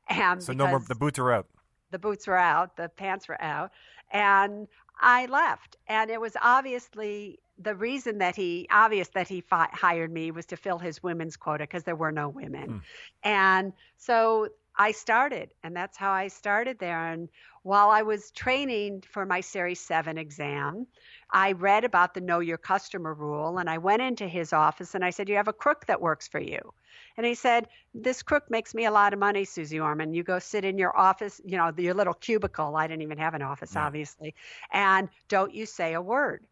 And 0.09 0.41
So 0.41 0.53
no 0.53 0.69
more. 0.69 0.79
The 0.81 0.95
boots 0.95 1.19
are 1.19 1.33
out. 1.33 1.47
the 1.91 1.99
boots 1.99 2.27
were 2.29 2.39
out, 2.39 2.77
the 2.77 2.89
pants 2.89 3.27
were 3.29 3.41
out, 3.43 3.71
and 4.13 4.69
I 5.01 5.27
left. 5.27 5.77
And 5.89 6.11
it 6.11 6.21
was 6.21 6.37
obviously 6.43 7.39
the 7.59 7.75
reason 7.75 8.19
that 8.19 8.35
he 8.35 8.67
obvious 8.71 9.09
that 9.09 9.29
he 9.29 9.41
fi- 9.41 9.69
hired 9.73 10.13
me 10.13 10.31
was 10.31 10.47
to 10.47 10.57
fill 10.57 10.79
his 10.79 11.03
women's 11.03 11.37
quota 11.37 11.65
because 11.65 11.85
there 11.85 11.97
were 11.97 12.13
no 12.13 12.29
women. 12.29 12.65
Hmm. 12.65 12.79
And 13.23 13.73
so 13.97 14.49
I 14.77 14.91
started, 14.91 15.55
and 15.63 15.77
that's 15.77 15.97
how 15.97 16.11
I 16.11 16.29
started 16.29 16.79
there. 16.81 17.13
And 17.13 17.29
while 17.63 17.91
I 17.91 18.03
was 18.03 18.33
training 18.33 19.05
for 19.09 19.25
my 19.25 19.41
Series 19.41 19.81
7 19.81 20.19
exam, 20.19 20.87
I 21.31 21.53
read 21.53 21.85
about 21.85 22.13
the 22.13 22.21
know 22.21 22.41
your 22.41 22.59
customer 22.59 23.15
rule 23.15 23.59
and 23.59 23.71
I 23.71 23.79
went 23.79 24.03
into 24.03 24.27
his 24.27 24.53
office 24.53 24.95
and 24.95 25.05
I 25.05 25.11
said, 25.11 25.29
You 25.29 25.37
have 25.37 25.49
a 25.49 25.53
crook 25.53 25.87
that 25.87 26.01
works 26.01 26.27
for 26.27 26.41
you. 26.41 26.75
And 27.17 27.25
he 27.25 27.35
said, 27.35 27.69
This 27.95 28.23
crook 28.23 28.51
makes 28.51 28.75
me 28.75 28.85
a 28.87 28.91
lot 28.91 29.13
of 29.13 29.21
money, 29.21 29.45
Susie 29.45 29.79
Orman. 29.79 30.13
You 30.13 30.25
go 30.25 30.41
sit 30.41 30.65
in 30.65 30.77
your 30.77 30.97
office, 30.97 31.41
you 31.45 31.57
know, 31.57 31.73
your 31.77 31.95
little 31.95 32.15
cubicle. 32.15 32.77
I 32.77 32.89
didn't 32.89 33.03
even 33.03 33.19
have 33.19 33.35
an 33.35 33.43
office, 33.43 33.77
obviously. 33.77 34.35
And 34.73 35.09
don't 35.29 35.55
you 35.55 35.67
say 35.67 35.95
a 35.95 36.03
word. 36.03 36.45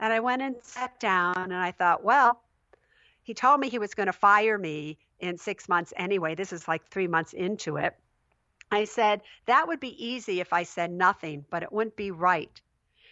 And 0.00 0.12
I 0.12 0.20
went 0.20 0.42
and 0.42 0.56
sat 0.62 0.98
down 1.00 1.36
and 1.36 1.54
I 1.54 1.72
thought, 1.72 2.04
Well, 2.04 2.40
he 3.22 3.34
told 3.34 3.60
me 3.60 3.68
he 3.68 3.78
was 3.78 3.94
going 3.94 4.06
to 4.06 4.12
fire 4.12 4.58
me 4.58 4.98
in 5.20 5.36
six 5.36 5.68
months 5.68 5.92
anyway. 5.96 6.34
This 6.34 6.52
is 6.52 6.68
like 6.68 6.86
three 6.86 7.08
months 7.08 7.32
into 7.32 7.76
it. 7.76 7.94
I 8.70 8.84
said, 8.84 9.22
That 9.46 9.66
would 9.68 9.80
be 9.80 10.04
easy 10.04 10.40
if 10.40 10.52
I 10.52 10.62
said 10.62 10.90
nothing, 10.90 11.44
but 11.50 11.62
it 11.62 11.72
wouldn't 11.72 11.96
be 11.96 12.10
right. 12.10 12.60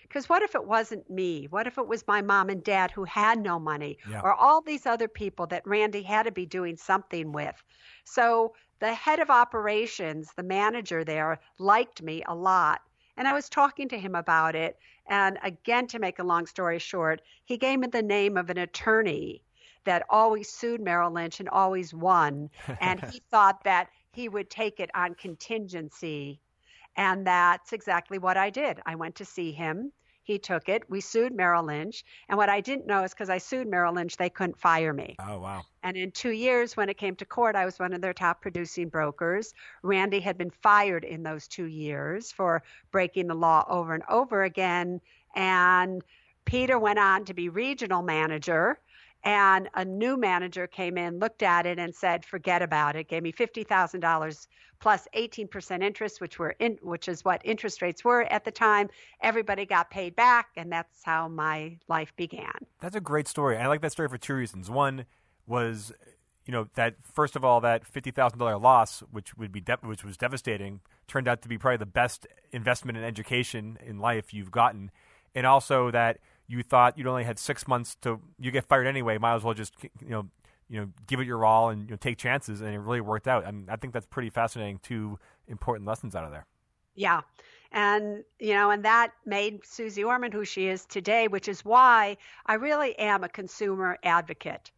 Because 0.02 0.28
what 0.28 0.42
if 0.42 0.54
it 0.54 0.64
wasn't 0.64 1.10
me? 1.10 1.46
What 1.50 1.66
if 1.66 1.78
it 1.78 1.88
was 1.88 2.06
my 2.06 2.22
mom 2.22 2.48
and 2.48 2.62
dad 2.62 2.92
who 2.92 3.04
had 3.04 3.40
no 3.40 3.58
money 3.58 3.98
yeah. 4.08 4.20
or 4.22 4.32
all 4.32 4.60
these 4.60 4.86
other 4.86 5.08
people 5.08 5.46
that 5.48 5.66
Randy 5.66 6.02
had 6.02 6.24
to 6.24 6.32
be 6.32 6.46
doing 6.46 6.76
something 6.76 7.32
with? 7.32 7.60
So 8.04 8.54
the 8.78 8.94
head 8.94 9.18
of 9.18 9.30
operations, 9.30 10.32
the 10.36 10.42
manager 10.44 11.02
there, 11.02 11.40
liked 11.58 12.02
me 12.02 12.22
a 12.26 12.34
lot. 12.34 12.82
And 13.16 13.26
I 13.26 13.32
was 13.32 13.48
talking 13.48 13.88
to 13.88 13.98
him 13.98 14.14
about 14.14 14.54
it. 14.54 14.78
And 15.06 15.38
again, 15.42 15.86
to 15.88 15.98
make 15.98 16.18
a 16.18 16.24
long 16.24 16.46
story 16.46 16.78
short, 16.78 17.22
he 17.44 17.56
gave 17.56 17.78
me 17.78 17.88
the 17.88 18.02
name 18.02 18.36
of 18.36 18.50
an 18.50 18.58
attorney 18.58 19.42
that 19.84 20.04
always 20.10 20.50
sued 20.50 20.80
Merrill 20.80 21.12
Lynch 21.12 21.40
and 21.40 21.48
always 21.48 21.94
won. 21.94 22.50
And 22.80 23.02
he 23.04 23.22
thought 23.30 23.64
that 23.64 23.88
he 24.12 24.28
would 24.28 24.50
take 24.50 24.80
it 24.80 24.90
on 24.94 25.14
contingency 25.14 26.40
and 26.96 27.26
that's 27.26 27.72
exactly 27.72 28.18
what 28.18 28.36
I 28.36 28.50
did. 28.50 28.80
I 28.86 28.94
went 28.94 29.16
to 29.16 29.24
see 29.24 29.52
him. 29.52 29.92
He 30.26 30.40
took 30.40 30.68
it. 30.68 30.82
We 30.90 31.00
sued 31.00 31.32
Merrill 31.32 31.62
Lynch. 31.62 32.04
And 32.28 32.36
what 32.36 32.48
I 32.48 32.60
didn't 32.60 32.88
know 32.88 33.04
is 33.04 33.12
because 33.12 33.30
I 33.30 33.38
sued 33.38 33.68
Merrill 33.68 33.94
Lynch, 33.94 34.16
they 34.16 34.28
couldn't 34.28 34.58
fire 34.58 34.92
me. 34.92 35.14
Oh, 35.20 35.38
wow. 35.38 35.62
And 35.84 35.96
in 35.96 36.10
two 36.10 36.32
years, 36.32 36.76
when 36.76 36.88
it 36.88 36.98
came 36.98 37.14
to 37.16 37.24
court, 37.24 37.54
I 37.54 37.64
was 37.64 37.78
one 37.78 37.92
of 37.92 38.00
their 38.00 38.12
top 38.12 38.42
producing 38.42 38.88
brokers. 38.88 39.54
Randy 39.84 40.18
had 40.18 40.36
been 40.36 40.50
fired 40.50 41.04
in 41.04 41.22
those 41.22 41.46
two 41.46 41.66
years 41.66 42.32
for 42.32 42.64
breaking 42.90 43.28
the 43.28 43.36
law 43.36 43.64
over 43.68 43.94
and 43.94 44.02
over 44.08 44.42
again. 44.42 45.00
And 45.36 46.02
Peter 46.44 46.76
went 46.76 46.98
on 46.98 47.24
to 47.26 47.32
be 47.32 47.48
regional 47.48 48.02
manager 48.02 48.80
and 49.26 49.68
a 49.74 49.84
new 49.84 50.16
manager 50.16 50.68
came 50.68 50.96
in, 50.96 51.18
looked 51.18 51.42
at 51.42 51.66
it, 51.66 51.78
and 51.80 51.92
said, 51.94 52.24
"Forget 52.24 52.62
about 52.62 52.94
it." 52.94 53.08
Gave 53.08 53.24
me 53.24 53.32
fifty 53.32 53.64
thousand 53.64 54.00
dollars 54.00 54.46
plus 54.78 55.08
eighteen 55.14 55.48
percent 55.48 55.82
interest, 55.82 56.20
which 56.20 56.38
were 56.38 56.54
in, 56.60 56.78
which 56.80 57.08
is 57.08 57.24
what 57.24 57.42
interest 57.44 57.82
rates 57.82 58.04
were 58.04 58.22
at 58.22 58.44
the 58.44 58.52
time. 58.52 58.88
Everybody 59.20 59.66
got 59.66 59.90
paid 59.90 60.14
back, 60.14 60.50
and 60.56 60.70
that's 60.70 61.02
how 61.02 61.26
my 61.26 61.76
life 61.88 62.14
began. 62.16 62.54
That's 62.80 62.94
a 62.94 63.00
great 63.00 63.26
story. 63.26 63.58
I 63.58 63.66
like 63.66 63.80
that 63.82 63.92
story 63.92 64.08
for 64.08 64.16
two 64.16 64.34
reasons. 64.34 64.70
One 64.70 65.06
was, 65.44 65.92
you 66.44 66.52
know, 66.52 66.68
that 66.74 66.94
first 67.02 67.34
of 67.34 67.44
all, 67.44 67.60
that 67.62 67.84
fifty 67.84 68.12
thousand 68.12 68.38
dollar 68.38 68.58
loss, 68.58 69.00
which 69.10 69.36
would 69.36 69.50
be 69.50 69.60
de- 69.60 69.78
which 69.82 70.04
was 70.04 70.16
devastating, 70.16 70.80
turned 71.08 71.26
out 71.26 71.42
to 71.42 71.48
be 71.48 71.58
probably 71.58 71.78
the 71.78 71.86
best 71.86 72.28
investment 72.52 72.96
in 72.96 73.02
education 73.02 73.76
in 73.84 73.98
life 73.98 74.32
you've 74.32 74.52
gotten, 74.52 74.92
and 75.34 75.46
also 75.46 75.90
that 75.90 76.18
you 76.48 76.62
thought 76.62 76.96
you'd 76.96 77.06
only 77.06 77.24
had 77.24 77.38
six 77.38 77.66
months 77.66 77.96
to 78.02 78.20
you 78.38 78.50
get 78.50 78.64
fired 78.64 78.86
anyway. 78.86 79.18
Might 79.18 79.34
as 79.34 79.44
well 79.44 79.54
just 79.54 79.74
you 79.82 80.10
know 80.10 80.28
you 80.68 80.80
know 80.80 80.88
give 81.06 81.20
it 81.20 81.26
your 81.26 81.44
all 81.44 81.70
and 81.70 81.82
you 81.82 81.90
know, 81.90 81.96
take 81.96 82.18
chances, 82.18 82.60
and 82.60 82.74
it 82.74 82.78
really 82.78 83.00
worked 83.00 83.28
out. 83.28 83.46
I 83.46 83.50
mean, 83.50 83.66
I 83.68 83.76
think 83.76 83.92
that's 83.92 84.06
pretty 84.06 84.30
fascinating. 84.30 84.80
Two 84.82 85.18
important 85.48 85.86
lessons 85.86 86.14
out 86.14 86.24
of 86.24 86.30
there. 86.30 86.46
Yeah. 86.94 87.22
And, 87.72 88.24
you 88.38 88.54
know, 88.54 88.70
and 88.70 88.84
that 88.84 89.12
made 89.24 89.64
Suze 89.66 89.98
Orman 89.98 90.32
who 90.32 90.44
she 90.44 90.66
is 90.66 90.86
today, 90.86 91.28
which 91.28 91.48
is 91.48 91.64
why 91.64 92.16
I 92.46 92.54
really 92.54 92.98
am 92.98 93.22
a 93.22 93.28
consumer 93.28 93.98
advocate. 94.02 94.70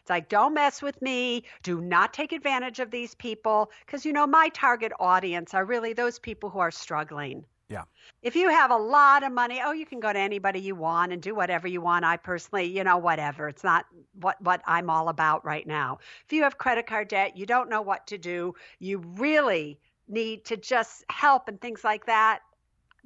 It's 0.00 0.10
like, 0.10 0.28
don't 0.28 0.54
mess 0.54 0.82
with 0.82 1.00
me. 1.02 1.44
Do 1.62 1.80
not 1.80 2.12
take 2.12 2.32
advantage 2.32 2.80
of 2.80 2.90
these 2.90 3.14
people. 3.14 3.70
Because, 3.86 4.04
you 4.04 4.12
know, 4.12 4.26
my 4.26 4.48
target 4.48 4.92
audience 4.98 5.54
are 5.54 5.64
really 5.64 5.92
those 5.92 6.18
people 6.18 6.50
who 6.50 6.58
are 6.58 6.70
struggling. 6.70 7.44
Yeah. 7.70 7.84
If 8.20 8.34
you 8.34 8.48
have 8.50 8.72
a 8.72 8.76
lot 8.76 9.22
of 9.22 9.32
money, 9.32 9.62
oh, 9.64 9.70
you 9.70 9.86
can 9.86 10.00
go 10.00 10.12
to 10.12 10.18
anybody 10.18 10.58
you 10.58 10.74
want 10.74 11.12
and 11.12 11.22
do 11.22 11.36
whatever 11.36 11.68
you 11.68 11.80
want. 11.80 12.04
I 12.04 12.16
personally, 12.16 12.64
you 12.64 12.82
know, 12.82 12.98
whatever. 12.98 13.48
It's 13.48 13.62
not 13.62 13.86
what 14.20 14.42
what 14.42 14.60
I'm 14.66 14.90
all 14.90 15.08
about 15.08 15.44
right 15.44 15.64
now. 15.64 16.00
If 16.26 16.32
you 16.32 16.42
have 16.42 16.58
credit 16.58 16.88
card 16.88 17.08
debt, 17.08 17.36
you 17.36 17.46
don't 17.46 17.70
know 17.70 17.80
what 17.80 18.08
to 18.08 18.18
do, 18.18 18.54
you 18.80 18.98
really 18.98 19.78
need 20.08 20.44
to 20.46 20.56
just 20.56 21.04
help 21.10 21.46
and 21.46 21.60
things 21.60 21.84
like 21.84 22.06
that. 22.06 22.40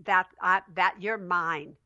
That 0.04 0.26
uh, 0.42 0.60
that 0.74 0.96
you're 0.98 1.18
mine. 1.18 1.76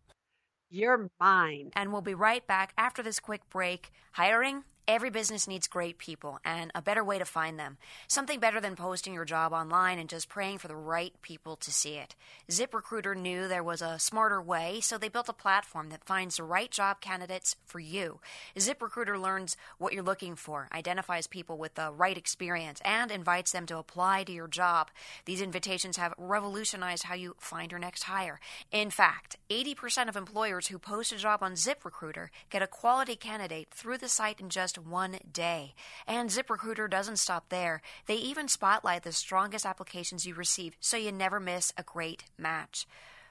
You're 0.71 1.11
mine. 1.19 1.73
And 1.75 1.93
we'll 1.93 2.01
be 2.03 2.15
right 2.15 2.47
back 2.47 2.75
after 2.79 3.03
this 3.03 3.19
quick 3.19 3.43
break. 3.51 3.91
Hiring 4.13 4.63
Every 4.89 5.11
business 5.11 5.47
needs 5.47 5.67
great 5.67 5.99
people 5.99 6.41
and 6.47 6.71
a 6.75 6.81
better 6.81 7.05
way 7.05 7.19
to 7.19 7.27
find 7.27 7.59
them. 7.59 7.77
Something 8.07 8.41
better 8.41 8.59
than 8.59 8.75
posting 8.75 9.13
your 9.13 9.27
job 9.27 9.53
online 9.53 9.99
and 9.99 10.09
just 10.09 10.31
praying 10.31 10.57
for 10.57 10.69
the 10.69 10.77
right 10.77 11.13
people 11.21 11.57
to 11.57 11.71
see 11.71 11.97
it. 11.97 12.17
ZipRecruiter 12.49 13.15
knew 13.15 13.47
there 13.47 13.63
was 13.63 13.83
a 13.83 13.99
smarter 13.99 14.41
way, 14.41 14.81
so 14.81 14.97
they 14.97 15.11
built 15.11 15.29
a 15.29 15.35
platform 15.35 15.91
that 15.91 16.07
finds 16.07 16.39
the 16.39 16.43
right 16.43 16.71
job 16.71 17.03
candidates 17.03 17.55
for 17.67 17.81
you. 17.81 18.21
ZipRecruiter 18.57 19.21
learns 19.21 19.59
what 19.77 19.93
you're 19.93 20.03
looking 20.03 20.35
for, 20.37 20.69
identifies 20.73 21.27
people 21.27 21.59
with 21.59 21.75
the 21.75 21.93
right 21.93 22.17
experience, 22.17 22.81
and 22.83 23.11
invites 23.11 23.53
them 23.53 23.67
to 23.67 23.77
apply 23.77 24.25
to 24.25 24.33
your 24.33 24.49
job. 24.49 24.89
These 25.27 25.43
invitations 25.43 25.99
have 25.99 26.15
revolutionized 26.17 27.03
how 27.03 27.15
you 27.15 27.37
find 27.39 27.71
your 27.71 27.79
next 27.79 28.05
hire. 28.05 28.41
In 28.73 28.89
fact, 28.89 29.37
80% 29.51 30.09
of 30.09 30.17
employers 30.17 30.69
who 30.69 30.79
post 30.79 31.13
a 31.13 31.19
job 31.19 31.43
on 31.43 31.53
ZipRecruiter 31.53 32.29
get 32.49 32.63
a 32.63 32.67
quality 32.67 33.17
candidate 33.17 33.69
through 33.71 33.99
the 33.99 34.09
site 34.09 34.41
in 34.41 34.49
just 34.49 34.78
one 34.79 35.19
day. 35.33 35.75
And 36.07 36.31
ZipRecruiter 36.31 36.89
doesn't 36.91 37.19
stop 37.19 37.49
there. 37.49 37.83
They 38.07 38.17
even 38.17 38.49
spotlight 38.49 39.03
the 39.03 39.13
strongest 39.13 39.67
applications 39.67 40.27
you 40.27 40.35
receive 40.35 40.77
so 40.81 40.97
you 40.97 41.13
never 41.13 41.41
miss 41.41 41.73
a 41.77 41.83
great 41.83 42.25
match. 42.37 42.87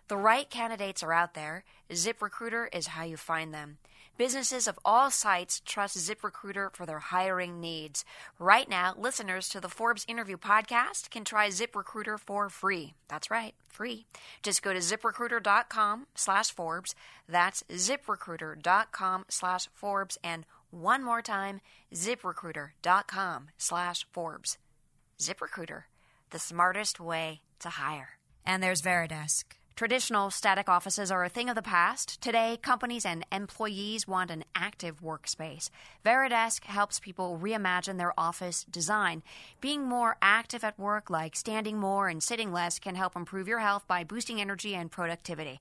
The 0.07 0.17
right 0.17 0.49
candidates 0.49 1.03
are 1.03 1.13
out 1.13 1.33
there. 1.33 1.63
ZipRecruiter 1.89 2.67
is 2.73 2.87
how 2.87 3.03
you 3.03 3.17
find 3.17 3.53
them. 3.53 3.77
Businesses 4.17 4.67
of 4.67 4.79
all 4.83 5.11
sites 5.11 5.61
trust 5.63 5.95
ZipRecruiter 5.95 6.73
for 6.73 6.87
their 6.87 6.99
hiring 6.99 7.61
needs. 7.61 8.03
Right 8.39 8.67
now, 8.67 8.95
listeners 8.97 9.47
to 9.49 9.59
the 9.59 9.69
Forbes 9.69 10.05
Interview 10.07 10.37
Podcast 10.37 11.11
can 11.11 11.23
try 11.23 11.49
ZipRecruiter 11.49 12.19
for 12.19 12.49
free. 12.49 12.95
That's 13.09 13.29
right, 13.29 13.53
free. 13.69 14.07
Just 14.41 14.63
go 14.63 14.73
to 14.73 14.79
ziprecruiter.com 14.79 16.07
slash 16.15 16.49
Forbes. 16.49 16.95
That's 17.29 17.63
ziprecruiter.com 17.69 19.25
slash 19.29 19.67
Forbes 19.75 20.17
and 20.23 20.45
one 20.71 21.03
more 21.03 21.21
time, 21.21 21.61
ziprecruiter.com 21.93 23.49
slash 23.57 24.05
Forbes. 24.11 24.57
ZipRecruiter, 25.19 25.83
the 26.29 26.39
smartest 26.39 26.99
way 26.99 27.41
to 27.59 27.69
hire. 27.69 28.19
And 28.45 28.61
there's 28.61 28.81
VariDesk. 28.81 29.43
Traditional 29.75 30.31
static 30.31 30.69
offices 30.69 31.11
are 31.11 31.23
a 31.23 31.29
thing 31.29 31.49
of 31.49 31.55
the 31.55 31.61
past. 31.61 32.19
Today, 32.19 32.57
companies 32.59 33.05
and 33.05 33.23
employees 33.31 34.07
want 34.07 34.31
an 34.31 34.43
active 34.55 35.01
workspace. 35.01 35.69
VariDesk 36.03 36.63
helps 36.63 36.99
people 36.99 37.39
reimagine 37.39 37.99
their 37.99 38.19
office 38.19 38.63
design. 38.63 39.21
Being 39.61 39.83
more 39.83 40.17
active 40.19 40.63
at 40.63 40.79
work, 40.79 41.11
like 41.11 41.35
standing 41.35 41.77
more 41.77 42.07
and 42.07 42.23
sitting 42.23 42.51
less, 42.51 42.79
can 42.79 42.95
help 42.95 43.15
improve 43.15 43.47
your 43.47 43.59
health 43.59 43.87
by 43.87 44.03
boosting 44.03 44.41
energy 44.41 44.73
and 44.73 44.89
productivity. 44.89 45.59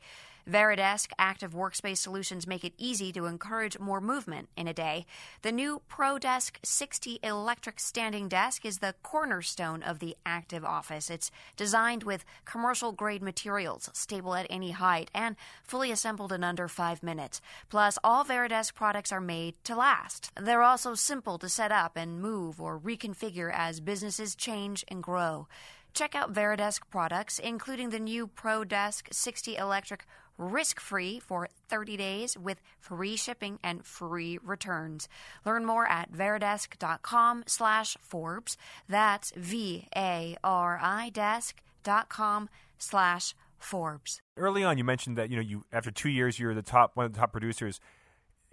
VariDesk 0.48 1.10
active 1.18 1.54
workspace 1.54 1.98
solutions 1.98 2.46
make 2.46 2.64
it 2.64 2.72
easy 2.78 3.12
to 3.12 3.26
encourage 3.26 3.80
more 3.80 4.00
movement 4.00 4.48
in 4.56 4.68
a 4.68 4.72
day. 4.72 5.04
The 5.42 5.50
new 5.50 5.82
ProDesk 5.90 6.58
60 6.62 7.18
electric 7.24 7.80
standing 7.80 8.28
desk 8.28 8.64
is 8.64 8.78
the 8.78 8.94
cornerstone 9.02 9.82
of 9.82 9.98
the 9.98 10.16
active 10.24 10.64
office. 10.64 11.10
It's 11.10 11.32
designed 11.56 12.04
with 12.04 12.24
commercial 12.44 12.92
grade 12.92 13.22
materials, 13.22 13.90
stable 13.92 14.36
at 14.36 14.46
any 14.48 14.70
height, 14.70 15.10
and 15.12 15.34
fully 15.64 15.90
assembled 15.90 16.32
in 16.32 16.44
under 16.44 16.68
five 16.68 17.02
minutes. 17.02 17.40
Plus, 17.68 17.98
all 18.04 18.24
VariDesk 18.24 18.74
products 18.74 19.10
are 19.10 19.20
made 19.20 19.56
to 19.64 19.74
last. 19.74 20.30
They're 20.40 20.62
also 20.62 20.94
simple 20.94 21.38
to 21.38 21.48
set 21.48 21.72
up 21.72 21.96
and 21.96 22.20
move 22.20 22.60
or 22.60 22.78
reconfigure 22.78 23.50
as 23.52 23.80
businesses 23.80 24.36
change 24.36 24.84
and 24.86 25.02
grow. 25.02 25.48
Check 25.96 26.14
out 26.14 26.34
VariDesk 26.34 26.82
products, 26.90 27.38
including 27.38 27.88
the 27.88 27.98
new 27.98 28.28
ProDesk 28.28 29.14
60 29.14 29.56
electric 29.56 30.04
risk 30.38 30.80
free 30.80 31.20
for 31.20 31.48
30 31.68 31.96
days 31.96 32.36
with 32.36 32.60
free 32.78 33.16
shipping 33.16 33.58
and 33.62 33.84
free 33.84 34.38
returns. 34.42 35.08
Learn 35.44 35.64
more 35.64 35.86
at 35.86 36.12
varidesk.com 36.12 37.44
slash 37.46 37.96
Forbes. 38.00 38.56
That's 38.88 39.32
V 39.36 39.88
A 39.96 40.36
R 40.42 40.78
I 40.82 41.10
desk.com 41.10 42.48
slash 42.78 43.34
Forbes. 43.58 44.20
Early 44.36 44.64
on, 44.64 44.78
you 44.78 44.84
mentioned 44.84 45.16
that 45.18 45.30
you 45.30 45.36
know 45.36 45.42
you 45.42 45.64
after 45.72 45.90
two 45.90 46.10
years 46.10 46.38
you're 46.38 46.54
the 46.54 46.62
top 46.62 46.92
one 46.94 47.06
of 47.06 47.12
the 47.12 47.18
top 47.18 47.32
producers. 47.32 47.80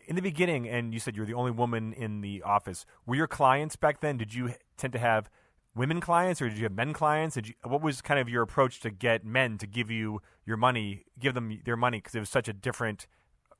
In 0.06 0.18
the 0.18 0.22
beginning, 0.22 0.68
and 0.68 0.94
you 0.94 1.00
said 1.00 1.16
you 1.16 1.22
were 1.22 1.26
the 1.26 1.34
only 1.34 1.52
woman 1.52 1.94
in 1.94 2.20
the 2.20 2.42
office. 2.44 2.86
Were 3.06 3.16
your 3.16 3.28
clients 3.28 3.78
back 3.78 4.02
then? 4.02 4.18
Did 4.18 4.34
you 4.34 4.54
tend 4.76 4.92
to 4.94 5.00
have 5.00 5.30
women 5.76 6.00
clients 6.00 6.42
or 6.42 6.50
did 6.50 6.58
you 6.58 6.64
have 6.64 6.74
men 6.74 6.94
clients? 6.94 7.36
Did 7.36 7.50
you, 7.50 7.54
what 7.64 7.82
was 7.82 8.02
kind 8.02 8.20
of 8.20 8.30
your 8.30 8.44
approach 8.44 8.80
to 8.82 8.90
get 8.92 9.26
men 9.26 9.58
to 9.58 9.68
give 9.68 9.90
you 9.90 10.22
your 10.46 10.58
money, 10.58 11.06
give 11.20 11.34
them 11.34 11.60
their 11.66 11.78
money 11.78 11.98
because 11.98 12.16
it 12.16 12.20
was 12.20 12.30
such 12.30 12.48
a 12.48 12.54
different 12.54 13.08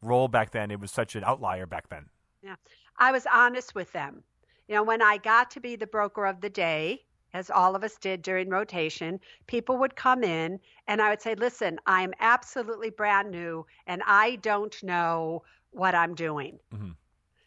role 0.02 0.28
back 0.28 0.52
then. 0.52 0.72
It 0.72 0.80
was 0.80 0.92
such 0.92 1.16
an 1.16 1.24
outlier 1.24 1.66
back 1.66 1.90
then. 1.90 2.08
Yeah. 2.44 2.56
I 2.98 3.12
was 3.12 3.26
honest 3.34 3.74
with 3.74 3.92
them. 3.94 4.24
You 4.68 4.76
know, 4.76 4.84
when 4.84 5.02
I 5.02 5.18
got 5.18 5.52
to 5.52 5.60
be 5.60 5.76
the 5.76 5.88
broker 5.88 6.26
of 6.26 6.42
the 6.42 6.50
day, 6.50 7.04
as 7.34 7.50
all 7.50 7.76
of 7.76 7.84
us 7.84 7.98
did 7.98 8.22
during 8.22 8.50
rotation, 8.50 9.20
people 9.48 9.78
would 9.78 9.96
come 9.96 10.24
in 10.24 10.60
and 10.88 11.02
I 11.02 11.10
would 11.10 11.22
say, 11.22 11.36
listen, 11.36 11.80
I'm 11.88 12.14
absolutely 12.20 12.92
brand 12.92 13.32
new 13.32 13.66
and 13.88 14.04
I 14.06 14.36
don't 14.38 14.82
know 14.84 15.44
what 15.72 15.96
I'm 15.96 16.14
doing. 16.14 16.60
Mm-hmm. 16.74 16.92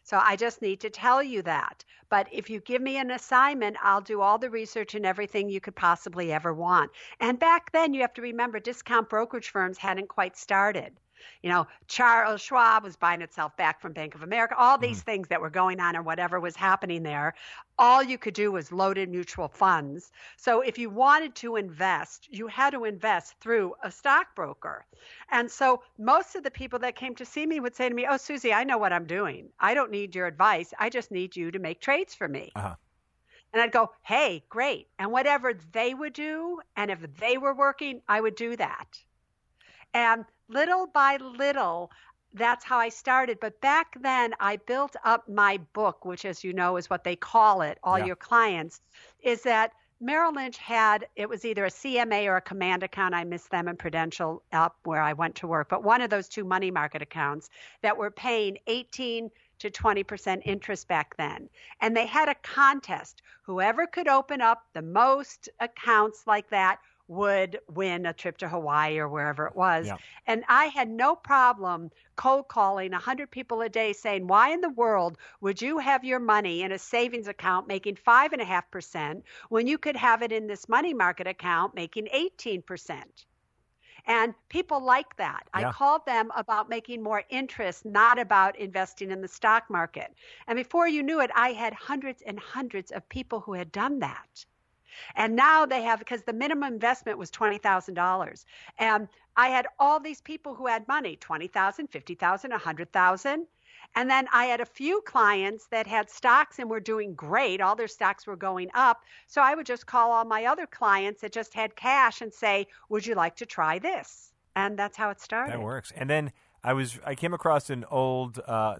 So 0.07 0.21
I 0.23 0.37
just 0.37 0.61
need 0.61 0.79
to 0.81 0.89
tell 0.89 1.21
you 1.21 1.41
that. 1.41 1.83
But 2.07 2.29
if 2.31 2.49
you 2.49 2.61
give 2.61 2.81
me 2.81 2.95
an 2.97 3.11
assignment, 3.11 3.75
I'll 3.83 3.99
do 3.99 4.21
all 4.21 4.37
the 4.37 4.49
research 4.49 4.95
and 4.95 5.05
everything 5.05 5.49
you 5.49 5.59
could 5.59 5.75
possibly 5.75 6.31
ever 6.31 6.53
want. 6.53 6.91
And 7.19 7.37
back 7.37 7.73
then, 7.73 7.93
you 7.93 7.99
have 8.01 8.13
to 8.13 8.21
remember 8.21 8.61
discount 8.61 9.09
brokerage 9.09 9.49
firms 9.49 9.77
hadn't 9.77 10.07
quite 10.07 10.37
started. 10.37 10.97
You 11.41 11.49
know, 11.49 11.67
Charles 11.87 12.41
Schwab 12.41 12.83
was 12.83 12.95
buying 12.95 13.21
itself 13.21 13.55
back 13.57 13.81
from 13.81 13.93
Bank 13.93 14.15
of 14.15 14.23
America, 14.23 14.55
all 14.57 14.77
these 14.77 15.01
mm. 15.01 15.05
things 15.05 15.27
that 15.29 15.41
were 15.41 15.49
going 15.49 15.79
on 15.79 15.95
or 15.95 16.01
whatever 16.01 16.39
was 16.39 16.55
happening 16.55 17.03
there. 17.03 17.33
All 17.79 18.01
you 18.01 18.17
could 18.17 18.33
do 18.33 18.51
was 18.51 18.71
load 18.71 18.97
in 18.97 19.11
mutual 19.11 19.47
funds. 19.47 20.11
So 20.35 20.61
if 20.61 20.77
you 20.77 20.89
wanted 20.89 21.35
to 21.35 21.55
invest, 21.55 22.27
you 22.31 22.47
had 22.47 22.71
to 22.71 22.85
invest 22.85 23.35
through 23.39 23.75
a 23.83 23.91
stockbroker. 23.91 24.85
And 25.31 25.49
so 25.49 25.83
most 25.97 26.35
of 26.35 26.43
the 26.43 26.51
people 26.51 26.79
that 26.79 26.95
came 26.95 27.15
to 27.15 27.25
see 27.25 27.45
me 27.45 27.59
would 27.59 27.75
say 27.75 27.87
to 27.87 27.95
me, 27.95 28.07
Oh, 28.09 28.17
Susie, 28.17 28.53
I 28.53 28.63
know 28.63 28.77
what 28.77 28.93
I'm 28.93 29.05
doing. 29.05 29.49
I 29.59 29.73
don't 29.73 29.91
need 29.91 30.15
your 30.15 30.27
advice. 30.27 30.73
I 30.79 30.89
just 30.89 31.11
need 31.11 31.35
you 31.35 31.51
to 31.51 31.59
make 31.59 31.79
trades 31.81 32.15
for 32.15 32.27
me. 32.27 32.51
Uh-huh. 32.55 32.75
And 33.53 33.61
I'd 33.61 33.71
go, 33.71 33.91
hey, 34.03 34.43
great. 34.49 34.87
And 34.99 35.11
whatever 35.11 35.53
they 35.71 35.93
would 35.93 36.13
do, 36.13 36.59
and 36.75 36.91
if 36.91 36.99
they 37.17 37.37
were 37.37 37.55
working, 37.55 38.01
I 38.07 38.21
would 38.21 38.35
do 38.35 38.55
that. 38.57 38.99
And 39.93 40.25
little 40.49 40.87
by 40.87 41.17
little, 41.17 41.91
that's 42.33 42.63
how 42.63 42.77
I 42.77 42.89
started. 42.89 43.39
But 43.39 43.59
back 43.61 43.97
then, 44.01 44.33
I 44.39 44.57
built 44.57 44.95
up 45.03 45.27
my 45.27 45.57
book, 45.73 46.05
which, 46.05 46.25
as 46.25 46.43
you 46.43 46.53
know, 46.53 46.77
is 46.77 46.89
what 46.89 47.03
they 47.03 47.15
call 47.15 47.61
it, 47.61 47.77
all 47.83 47.99
yeah. 47.99 48.05
your 48.05 48.15
clients, 48.15 48.81
is 49.21 49.41
that 49.43 49.73
Merrill 49.99 50.33
Lynch 50.33 50.57
had, 50.57 51.07
it 51.15 51.27
was 51.27 51.43
either 51.43 51.65
a 51.65 51.71
CMA 51.71 52.27
or 52.27 52.37
a 52.37 52.41
command 52.41 52.83
account. 52.83 53.15
I 53.15 53.23
missed 53.23 53.49
them 53.49 53.67
in 53.67 53.75
Prudential 53.75 54.43
up 54.53 54.77
where 54.83 55.01
I 55.01 55.13
went 55.13 55.35
to 55.35 55.47
work, 55.47 55.69
but 55.69 55.83
one 55.83 56.01
of 56.01 56.11
those 56.11 56.29
two 56.29 56.43
money 56.43 56.69
market 56.69 57.01
accounts 57.01 57.49
that 57.81 57.97
were 57.97 58.11
paying 58.11 58.59
18 58.67 59.31
to 59.59 59.71
20% 59.71 60.41
interest 60.45 60.87
back 60.87 61.17
then. 61.17 61.49
And 61.81 61.97
they 61.97 62.05
had 62.05 62.29
a 62.29 62.35
contest. 62.35 63.23
Whoever 63.41 63.87
could 63.87 64.07
open 64.07 64.39
up 64.39 64.65
the 64.73 64.83
most 64.83 65.49
accounts 65.59 66.27
like 66.27 66.49
that 66.51 66.79
would 67.07 67.59
win 67.73 68.05
a 68.05 68.13
trip 68.13 68.37
to 68.37 68.49
Hawaii 68.49 68.97
or 68.97 69.07
wherever 69.07 69.47
it 69.47 69.55
was. 69.55 69.87
Yeah. 69.87 69.97
And 70.25 70.43
I 70.49 70.65
had 70.65 70.89
no 70.89 71.15
problem 71.15 71.91
cold 72.15 72.47
calling 72.47 72.91
100 72.91 73.31
people 73.31 73.61
a 73.61 73.69
day 73.69 73.93
saying, 73.93 74.27
Why 74.27 74.51
in 74.51 74.61
the 74.61 74.69
world 74.69 75.17
would 75.41 75.61
you 75.61 75.77
have 75.77 76.03
your 76.03 76.19
money 76.19 76.63
in 76.63 76.71
a 76.71 76.79
savings 76.79 77.27
account 77.27 77.67
making 77.67 77.95
5.5% 77.95 79.21
when 79.49 79.67
you 79.67 79.77
could 79.77 79.95
have 79.95 80.21
it 80.21 80.31
in 80.31 80.47
this 80.47 80.67
money 80.67 80.93
market 80.93 81.27
account 81.27 81.75
making 81.75 82.07
18%? 82.13 83.03
And 84.07 84.33
people 84.47 84.79
like 84.79 85.17
that. 85.17 85.43
Yeah. 85.57 85.67
I 85.67 85.71
called 85.71 86.05
them 86.05 86.31
about 86.35 86.69
making 86.69 87.03
more 87.03 87.23
interest, 87.29 87.85
not 87.85 88.17
about 88.17 88.57
investing 88.57 89.11
in 89.11 89.21
the 89.21 89.27
stock 89.27 89.69
market. 89.69 90.13
And 90.47 90.55
before 90.55 90.87
you 90.87 91.03
knew 91.03 91.19
it, 91.19 91.29
I 91.35 91.49
had 91.49 91.73
hundreds 91.73 92.21
and 92.21 92.39
hundreds 92.39 92.91
of 92.91 93.07
people 93.09 93.41
who 93.41 93.53
had 93.53 93.69
done 93.71 93.99
that. 93.99 94.45
And 95.15 95.35
now 95.35 95.65
they 95.65 95.81
have, 95.83 95.99
because 95.99 96.23
the 96.23 96.33
minimum 96.33 96.73
investment 96.73 97.17
was 97.17 97.31
$20,000. 97.31 98.45
And 98.79 99.07
I 99.35 99.47
had 99.49 99.67
all 99.79 99.99
these 99.99 100.21
people 100.21 100.55
who 100.55 100.67
had 100.67 100.87
money 100.87 101.15
20,000, 101.15 101.87
50,000, 101.87 102.51
100,000. 102.51 103.47
And 103.95 104.09
then 104.09 104.27
I 104.33 104.45
had 104.45 104.61
a 104.61 104.65
few 104.65 105.01
clients 105.05 105.67
that 105.67 105.87
had 105.87 106.09
stocks 106.09 106.59
and 106.59 106.69
were 106.69 106.79
doing 106.79 107.15
great. 107.15 107.61
All 107.61 107.75
their 107.75 107.87
stocks 107.87 108.27
were 108.27 108.35
going 108.35 108.69
up. 108.73 109.01
So 109.27 109.41
I 109.41 109.55
would 109.55 109.65
just 109.65 109.85
call 109.85 110.11
all 110.11 110.25
my 110.25 110.45
other 110.45 110.67
clients 110.67 111.21
that 111.21 111.31
just 111.31 111.53
had 111.53 111.75
cash 111.75 112.21
and 112.21 112.33
say, 112.33 112.67
Would 112.89 113.05
you 113.05 113.15
like 113.15 113.35
to 113.37 113.45
try 113.45 113.79
this? 113.79 114.33
And 114.55 114.77
that's 114.77 114.97
how 114.97 115.09
it 115.09 115.21
started. 115.21 115.53
That 115.53 115.61
works. 115.61 115.91
And 115.95 116.09
then 116.09 116.31
I 116.63 116.73
was 116.73 116.99
I 117.05 117.15
came 117.15 117.33
across 117.33 117.69
an 117.69 117.85
old, 117.89 118.39
uh, 118.45 118.75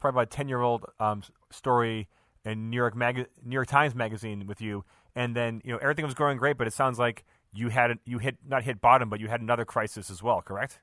probably 0.00 0.20
about 0.20 0.30
ten 0.30 0.48
year 0.48 0.60
old 0.60 0.86
um, 0.98 1.22
story 1.50 2.08
in 2.44 2.70
New 2.70 2.76
York 2.76 2.96
Mag- 2.96 3.28
New 3.44 3.54
York 3.54 3.68
Times 3.68 3.94
magazine 3.94 4.46
with 4.46 4.60
you, 4.60 4.84
and 5.16 5.34
then 5.34 5.62
you 5.64 5.72
know 5.72 5.78
everything 5.78 6.04
was 6.04 6.14
going 6.14 6.38
great, 6.38 6.56
but 6.56 6.68
it 6.68 6.72
sounds 6.72 6.98
like 6.98 7.24
you 7.52 7.70
had 7.70 7.98
you 8.04 8.18
hit 8.18 8.36
not 8.46 8.62
hit 8.62 8.80
bottom, 8.80 9.08
but 9.08 9.18
you 9.18 9.26
had 9.26 9.40
another 9.40 9.64
crisis 9.64 10.10
as 10.10 10.22
well, 10.22 10.42
correct? 10.42 10.78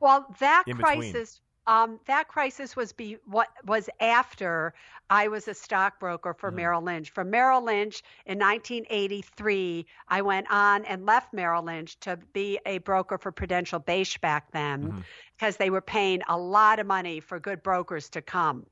Well, 0.00 0.26
that 0.40 0.64
In 0.66 0.76
crisis. 0.76 1.40
Um, 1.66 2.00
that 2.06 2.26
crisis 2.26 2.74
was 2.74 2.92
be 2.92 3.18
what 3.26 3.48
was 3.64 3.88
after 4.00 4.74
I 5.08 5.28
was 5.28 5.46
a 5.46 5.54
stockbroker 5.54 6.34
for 6.34 6.50
mm. 6.50 6.56
Merrill 6.56 6.82
Lynch. 6.82 7.10
For 7.10 7.22
Merrill 7.22 7.62
Lynch 7.62 8.02
in 8.26 8.38
1983, 8.38 9.86
I 10.08 10.22
went 10.22 10.50
on 10.50 10.84
and 10.86 11.06
left 11.06 11.32
Merrill 11.32 11.62
Lynch 11.62 12.00
to 12.00 12.18
be 12.32 12.58
a 12.66 12.78
broker 12.78 13.18
for 13.18 13.30
Prudential 13.30 13.78
Bache 13.78 14.20
back 14.20 14.50
then, 14.52 14.84
mm-hmm. 14.84 15.00
because 15.36 15.58
they 15.58 15.70
were 15.70 15.82
paying 15.82 16.22
a 16.28 16.36
lot 16.36 16.80
of 16.80 16.86
money 16.86 17.20
for 17.20 17.38
good 17.38 17.62
brokers 17.62 18.08
to 18.10 18.22
come 18.22 18.66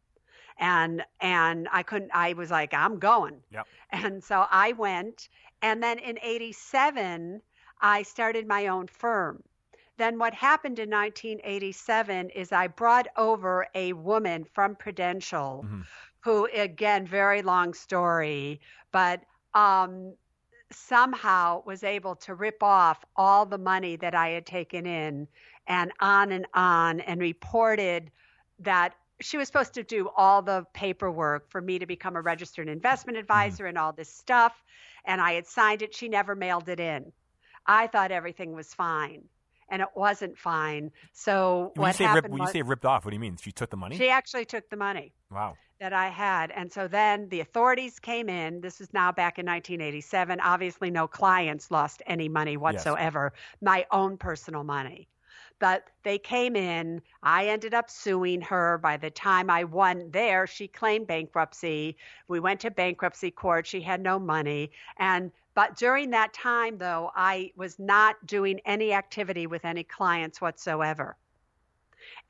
and 0.59 1.05
and 1.21 1.68
I 1.73 1.83
couldn't 1.83 2.11
I 2.12 2.33
was 2.35 2.51
like 2.51 2.75
I'm 2.75 2.99
going. 2.99 3.40
Yep. 3.53 3.66
And 3.90 4.23
so 4.23 4.47
I 4.51 4.73
went 4.73 5.29
and 5.62 5.83
then 5.83 5.99
in 5.99 6.18
87 6.23 7.40
I 7.81 8.03
started 8.03 8.47
my 8.47 8.66
own 8.66 8.87
firm. 8.88 9.42
Then 9.97 10.18
what 10.18 10.35
happened 10.35 10.79
in 10.79 10.90
1987 10.90 12.31
is 12.31 12.53
I 12.53 12.68
brought 12.68 13.09
over 13.16 13.66
a 13.75 13.92
woman 13.92 14.44
from 14.44 14.77
Prudential 14.77 15.64
mm-hmm. 15.64 15.81
who 16.21 16.49
again 16.55 17.07
very 17.07 17.42
long 17.42 17.75
story 17.75 18.61
but 18.92 19.21
um 19.55 20.14
somehow 20.71 21.62
was 21.64 21.83
able 21.83 22.14
to 22.14 22.35
rip 22.35 22.62
off 22.62 23.05
all 23.16 23.47
the 23.47 23.59
money 23.59 23.97
that 23.97 24.14
I 24.14 24.31
had 24.31 24.44
taken 24.44 24.87
in 24.87 25.27
and 25.66 25.92
on 26.01 26.33
and 26.33 26.47
on 26.55 27.01
and 27.01 27.21
reported 27.21 28.11
that 28.61 28.94
she 29.20 29.37
was 29.37 29.48
supposed 29.48 29.74
to 29.74 29.83
do 29.83 30.09
all 30.16 30.42
the 30.42 30.64
paperwork 30.72 31.50
for 31.50 31.61
me 31.61 31.78
to 31.78 31.87
become 31.87 32.16
a 32.16 32.20
registered 32.20 32.68
investment 32.68 33.16
mm-hmm. 33.16 33.22
advisor 33.22 33.64
mm-hmm. 33.64 33.68
and 33.70 33.78
all 33.78 33.92
this 33.92 34.12
stuff. 34.12 34.62
And 35.04 35.20
I 35.20 35.33
had 35.33 35.46
signed 35.46 35.83
it. 35.83 35.94
She 35.94 36.09
never 36.09 36.35
mailed 36.35 36.68
it 36.68 36.81
in. 36.81 37.12
I 37.66 37.87
thought 37.87 38.11
everything 38.12 38.52
was 38.52 38.72
fine. 38.72 39.24
And 39.70 39.83
it 39.83 39.88
wasn't 39.94 40.38
fine. 40.38 40.90
So 41.12 41.72
when 41.74 41.88
what 41.88 42.00
you 42.00 42.07
happened 42.07 42.24
rip, 42.24 42.33
when 42.33 42.40
was, 42.40 42.48
you 42.54 42.61
say 42.61 42.62
ripped 42.62 42.87
off, 42.87 43.04
what 43.04 43.11
do 43.11 43.16
you 43.16 43.20
mean? 43.20 43.37
She 43.37 43.52
took 43.52 43.68
the 43.68 43.76
money? 43.76 43.96
She 43.96 44.09
actually 44.09 44.46
took 44.46 44.70
the 44.70 44.76
money. 44.76 45.12
Wow. 45.31 45.57
That 45.78 45.92
I 45.92 46.09
had. 46.09 46.50
And 46.52 46.72
so 46.72 46.88
then 46.88 47.28
the 47.28 47.40
authorities 47.40 47.98
came 47.98 48.28
in. 48.28 48.62
This 48.62 48.81
is 48.81 48.92
now 48.94 49.12
back 49.12 49.38
in 49.38 49.46
1987. 49.46 50.40
Obviously, 50.40 50.90
no 50.90 51.07
clients 51.07 51.70
lost 51.70 52.02
any 52.07 52.28
money 52.28 52.57
whatsoever, 52.57 53.33
yes. 53.35 53.42
my 53.61 53.87
own 53.92 54.16
personal 54.16 54.64
money 54.64 55.09
but 55.59 55.85
they 56.03 56.18
came 56.18 56.57
in. 56.57 57.03
I 57.23 57.49
ended 57.49 57.75
up 57.75 57.90
suing 57.90 58.40
her. 58.42 58.79
By 58.79 58.97
the 58.97 59.11
time 59.11 59.51
I 59.51 59.64
won 59.64 60.11
there, 60.11 60.47
she 60.47 60.68
claimed 60.68 61.07
bankruptcy. 61.07 61.97
We 62.29 62.40
went 62.40 62.61
to 62.61 62.71
bankruptcy 62.71 63.31
court. 63.31 63.66
She 63.66 63.81
had 63.81 64.01
no 64.01 64.18
money. 64.18 64.71
And 64.99 65.33
but 65.55 65.77
during 65.77 66.11
that 66.11 66.33
time, 66.33 66.79
though, 66.79 67.11
I 67.16 67.53
was 67.57 67.79
not 67.81 68.25
doing 68.27 68.61
any 68.64 68.92
activity 68.92 69.49
with 69.49 69.64
any 69.64 69.83
clients 69.83 70.40
whatsoever. 70.40 71.16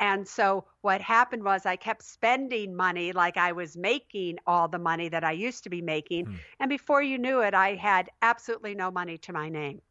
And 0.01 0.27
so 0.27 0.65
what 0.81 1.01
happened 1.01 1.45
was 1.45 1.67
I 1.67 1.77
kept 1.77 2.03
spending 2.03 2.75
money 2.75 3.13
like 3.13 3.37
I 3.37 3.53
was 3.53 3.77
making 3.77 4.39
all 4.47 4.67
the 4.67 4.79
money 4.79 5.09
that 5.11 5.25
I 5.25 5.33
used 5.33 5.65
to 5.65 5.71
be 5.71 5.83
making. 5.83 6.27
Hmm. 6.27 6.35
And 6.61 6.69
before 6.71 7.03
you 7.03 7.19
knew 7.19 7.41
it, 7.41 7.53
I 7.53 7.75
had 7.75 8.11
absolutely 8.23 8.75
no 8.75 8.91
money 8.91 9.19
to 9.19 9.33
my 9.33 9.49
name 9.49 9.83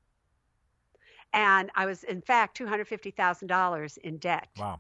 and 1.34 1.70
I 1.76 1.86
was 1.86 2.04
in 2.04 2.22
fact 2.22 2.58
$250,000 2.60 3.98
in 4.00 4.18
debt. 4.18 4.48
Wow. 4.58 4.80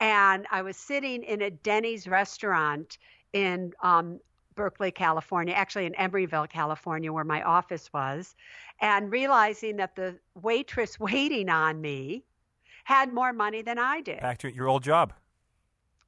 And 0.00 0.46
I 0.50 0.62
was 0.62 0.76
sitting 0.76 1.22
in 1.22 1.42
a 1.42 1.50
Denny's 1.50 2.06
restaurant 2.06 2.98
in 3.32 3.72
um, 3.82 4.20
Berkeley, 4.54 4.90
California, 4.90 5.54
actually 5.54 5.86
in 5.86 5.92
Emeryville, 5.92 6.48
California, 6.48 7.12
where 7.12 7.24
my 7.24 7.42
office 7.42 7.92
was, 7.92 8.34
and 8.80 9.10
realizing 9.10 9.76
that 9.76 9.96
the 9.96 10.18
waitress 10.34 10.98
waiting 11.00 11.48
on 11.48 11.80
me 11.80 12.24
had 12.84 13.12
more 13.12 13.32
money 13.32 13.62
than 13.62 13.78
I 13.78 14.00
did. 14.00 14.20
Back 14.20 14.38
to 14.38 14.52
your 14.52 14.68
old 14.68 14.82
job. 14.82 15.12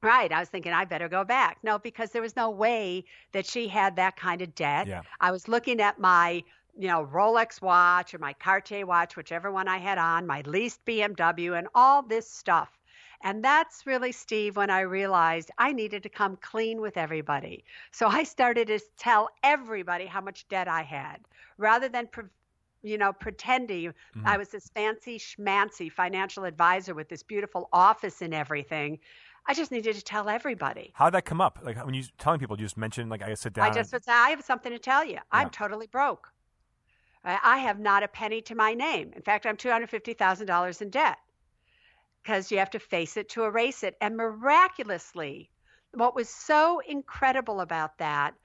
Right. 0.01 0.31
I 0.31 0.39
was 0.39 0.47
thinking 0.47 0.71
I 0.71 0.85
better 0.85 1.09
go 1.09 1.25
back. 1.25 1.57
No, 1.61 1.77
because 1.77 2.11
there 2.11 2.21
was 2.21 2.37
no 2.37 2.49
way 2.49 3.03
that 3.33 3.45
she 3.45 3.67
had 3.67 3.97
that 3.97 4.15
kind 4.15 4.41
of 4.41 4.55
debt. 4.55 4.87
Yeah. 4.87 5.01
I 5.19 5.31
was 5.31 5.49
looking 5.49 5.81
at 5.81 5.99
my 5.99 6.41
you 6.79 6.87
know, 6.87 7.05
Rolex 7.05 7.61
watch 7.61 8.13
or 8.13 8.19
my 8.19 8.31
Cartier 8.31 8.85
watch, 8.85 9.17
whichever 9.17 9.51
one 9.51 9.67
I 9.67 9.77
had 9.79 9.97
on, 9.97 10.25
my 10.25 10.41
leased 10.45 10.83
BMW, 10.85 11.57
and 11.59 11.67
all 11.75 12.01
this 12.01 12.27
stuff. 12.27 12.69
And 13.21 13.43
that's 13.43 13.85
really, 13.85 14.13
Steve, 14.13 14.55
when 14.55 14.69
I 14.69 14.79
realized 14.79 15.51
I 15.57 15.73
needed 15.73 16.03
to 16.03 16.09
come 16.09 16.37
clean 16.37 16.79
with 16.79 16.95
everybody. 16.95 17.65
So 17.91 18.07
I 18.07 18.23
started 18.23 18.67
to 18.67 18.79
tell 18.97 19.29
everybody 19.43 20.05
how 20.05 20.21
much 20.21 20.47
debt 20.47 20.69
I 20.69 20.83
had 20.83 21.17
rather 21.57 21.89
than 21.89 22.07
pre- 22.07 22.23
you 22.81 22.97
know, 22.97 23.11
pretending 23.11 23.87
I 23.87 24.19
mm-hmm. 24.19 24.39
was 24.39 24.47
this 24.47 24.69
fancy 24.73 25.19
schmancy 25.19 25.91
financial 25.91 26.45
advisor 26.45 26.93
with 26.93 27.09
this 27.09 27.23
beautiful 27.23 27.67
office 27.73 28.21
and 28.21 28.33
everything. 28.33 28.99
I 29.45 29.53
just 29.53 29.69
needed 29.69 29.97
to 29.97 30.01
tell 30.01 30.29
everybody. 30.29 30.93
How'd 30.95 31.13
that 31.13 31.25
come 31.25 31.41
up? 31.41 31.59
Like 31.61 31.83
when 31.85 31.93
you 31.93 32.03
telling 32.19 32.39
people, 32.39 32.57
you 32.57 32.63
just 32.63 32.77
mention 32.77 33.09
like 33.09 33.21
I 33.21 33.33
sit 33.33 33.51
down. 33.51 33.69
I 33.69 33.73
just 33.73 33.91
would 33.91 34.05
say, 34.05 34.13
I 34.13 34.29
have 34.29 34.45
something 34.45 34.71
to 34.71 34.79
tell 34.79 35.03
you. 35.03 35.17
I'm 35.29 35.49
totally 35.49 35.87
broke. 35.87 36.31
I 37.23 37.39
I 37.43 37.57
have 37.59 37.79
not 37.79 38.03
a 38.03 38.07
penny 38.07 38.41
to 38.43 38.55
my 38.55 38.73
name. 38.73 39.13
In 39.15 39.21
fact, 39.21 39.45
I'm 39.45 39.57
$250,000 39.57 40.81
in 40.81 40.89
debt 40.89 41.17
because 42.23 42.51
you 42.51 42.57
have 42.59 42.69
to 42.71 42.79
face 42.79 43.17
it 43.17 43.29
to 43.29 43.43
erase 43.43 43.83
it. 43.83 43.95
And 44.01 44.15
miraculously, 44.15 45.49
what 45.93 46.15
was 46.15 46.29
so 46.29 46.79
incredible 46.79 47.61
about 47.61 47.97
that 47.97 48.35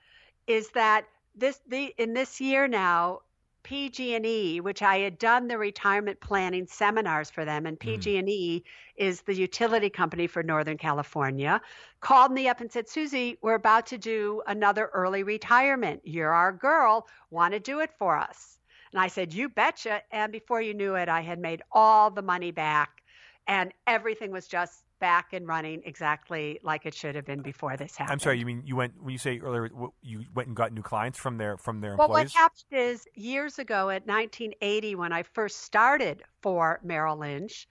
is 0.47 0.71
that 0.71 1.07
this 1.35 1.61
the 1.67 1.95
in 1.99 2.15
this 2.15 2.41
year 2.41 2.69
now 2.69 3.21
PG&E, 3.63 4.61
which 4.61 4.83
I 4.83 4.99
had 4.99 5.19
done 5.19 5.49
the 5.49 5.57
retirement 5.57 6.21
planning 6.21 6.67
seminars 6.67 7.31
for 7.31 7.47
them, 7.47 7.65
and 7.65 7.79
mm. 7.79 7.81
PG&E 7.81 8.63
is 8.97 9.23
the 9.23 9.35
utility 9.35 9.89
company 9.89 10.27
for 10.27 10.43
Northern 10.43 10.77
California, 10.77 11.61
called 12.01 12.31
me 12.31 12.47
up 12.47 12.61
and 12.61 12.71
said, 12.71 12.89
"Susie, 12.89 13.39
we're 13.41 13.55
about 13.55 13.87
to 13.87 13.99
do 13.99 14.43
another 14.47 14.91
early 14.93 15.23
retirement. 15.23 16.03
You're 16.05 16.33
our 16.33 16.53
girl. 16.53 17.09
Want 17.31 17.55
to 17.55 17.61
do 17.61 17.81
it 17.81 17.91
for 17.99 18.17
us?" 18.17 18.59
And 18.95 19.03
I 19.03 19.09
said, 19.09 19.35
"You 19.35 19.49
betcha." 19.49 20.03
And 20.13 20.31
before 20.31 20.63
you 20.63 20.73
knew 20.73 20.95
it, 20.95 21.09
I 21.09 21.21
had 21.21 21.41
made 21.41 21.63
all 21.73 22.11
the 22.11 22.23
money 22.23 22.53
back, 22.53 23.03
and 23.49 23.73
everything 23.89 24.31
was 24.31 24.47
just 24.47 24.85
back 25.01 25.33
and 25.33 25.47
running 25.47 25.83
exactly 25.85 26.61
like 26.63 26.87
it 26.87 26.95
should 26.95 27.17
have 27.17 27.27
been 27.27 27.43
before 27.43 27.77
this 27.77 27.97
happened. 27.97 28.13
I'm 28.13 28.21
sorry. 28.21 28.39
You 28.39 28.47
mean 28.47 28.63
you 28.65 28.77
went 28.77 28.95
when 29.03 29.11
you 29.11 29.19
say 29.19 29.41
earlier 29.41 29.69
you 30.01 30.25
went 30.33 30.47
and 30.47 30.57
got 30.57 30.73
new 30.73 30.81
clients 30.81 31.19
from 31.19 31.37
their 31.39 31.59
from 31.59 31.81
their 31.81 31.95
employees? 31.95 32.09
Well, 32.09 32.25
what 32.25 32.31
happened 32.31 32.65
is 32.71 33.07
years 33.15 33.59
ago 33.59 33.91
at 33.91 34.07
1980, 34.07 34.95
when 34.95 35.13
I 35.13 35.25
first 35.25 35.63
started 35.63 36.23
for 36.41 36.81
Merrill 36.85 37.19
Lynch, 37.19 37.69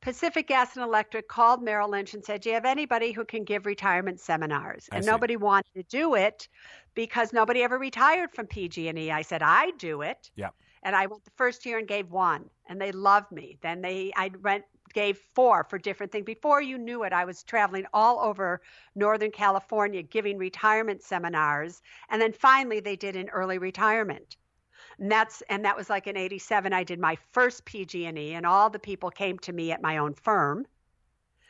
Pacific 0.00 0.46
Gas 0.46 0.76
and 0.76 0.84
Electric 0.84 1.28
called 1.28 1.62
Merrill 1.62 1.90
Lynch 1.90 2.14
and 2.14 2.24
said, 2.24 2.40
Do 2.40 2.50
you 2.50 2.54
have 2.54 2.64
anybody 2.64 3.12
who 3.12 3.24
can 3.24 3.44
give 3.44 3.66
retirement 3.66 4.20
seminars? 4.20 4.88
And 4.92 5.04
nobody 5.04 5.36
wanted 5.36 5.74
to 5.74 5.82
do 5.84 6.14
it 6.14 6.48
because 6.94 7.32
nobody 7.32 7.62
ever 7.62 7.78
retired 7.78 8.32
from 8.32 8.46
PG&E. 8.46 9.10
I 9.10 9.22
said, 9.22 9.42
I 9.42 9.72
do 9.78 10.02
it. 10.02 10.30
Yeah. 10.36 10.50
And 10.82 10.94
I 10.94 11.06
went 11.06 11.24
the 11.24 11.32
first 11.36 11.66
year 11.66 11.78
and 11.78 11.88
gave 11.88 12.10
one, 12.10 12.48
and 12.68 12.80
they 12.80 12.92
loved 12.92 13.32
me. 13.32 13.58
Then 13.60 13.82
they, 13.82 14.12
I 14.16 14.30
went, 14.42 14.64
gave 14.94 15.18
four 15.18 15.64
for 15.64 15.78
different 15.78 16.12
things. 16.12 16.24
Before 16.24 16.62
you 16.62 16.78
knew 16.78 17.02
it, 17.02 17.12
I 17.12 17.24
was 17.24 17.42
traveling 17.42 17.84
all 17.92 18.20
over 18.20 18.62
Northern 18.94 19.32
California 19.32 20.02
giving 20.02 20.38
retirement 20.38 21.02
seminars, 21.02 21.82
and 22.08 22.22
then 22.22 22.32
finally 22.32 22.80
they 22.80 22.96
did 22.96 23.16
an 23.16 23.28
early 23.30 23.58
retirement. 23.58 24.36
And 24.98 25.10
that's 25.10 25.42
and 25.48 25.64
that 25.64 25.76
was 25.76 25.88
like 25.88 26.06
in 26.06 26.16
'87. 26.16 26.72
I 26.72 26.82
did 26.84 26.98
my 26.98 27.16
first 27.32 27.64
PG&E, 27.64 28.34
and 28.34 28.44
all 28.44 28.68
the 28.68 28.78
people 28.78 29.10
came 29.10 29.38
to 29.40 29.52
me 29.52 29.70
at 29.70 29.80
my 29.80 29.98
own 29.98 30.14
firm. 30.14 30.66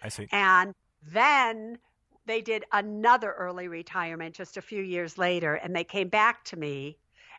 I 0.03 0.09
see. 0.09 0.29
And 0.33 0.75
then 1.03 1.79
they 2.27 2.43
did 2.43 2.65
another 2.73 3.33
early 3.33 3.69
retirement 3.69 4.35
just 4.35 4.57
a 4.57 4.63
few 4.63 4.83
years 4.83 5.17
later, 5.17 5.55
and 5.55 5.75
they 5.75 5.85
came 5.85 6.09
back 6.09 6.45
to 6.45 6.57
me, 6.57 6.99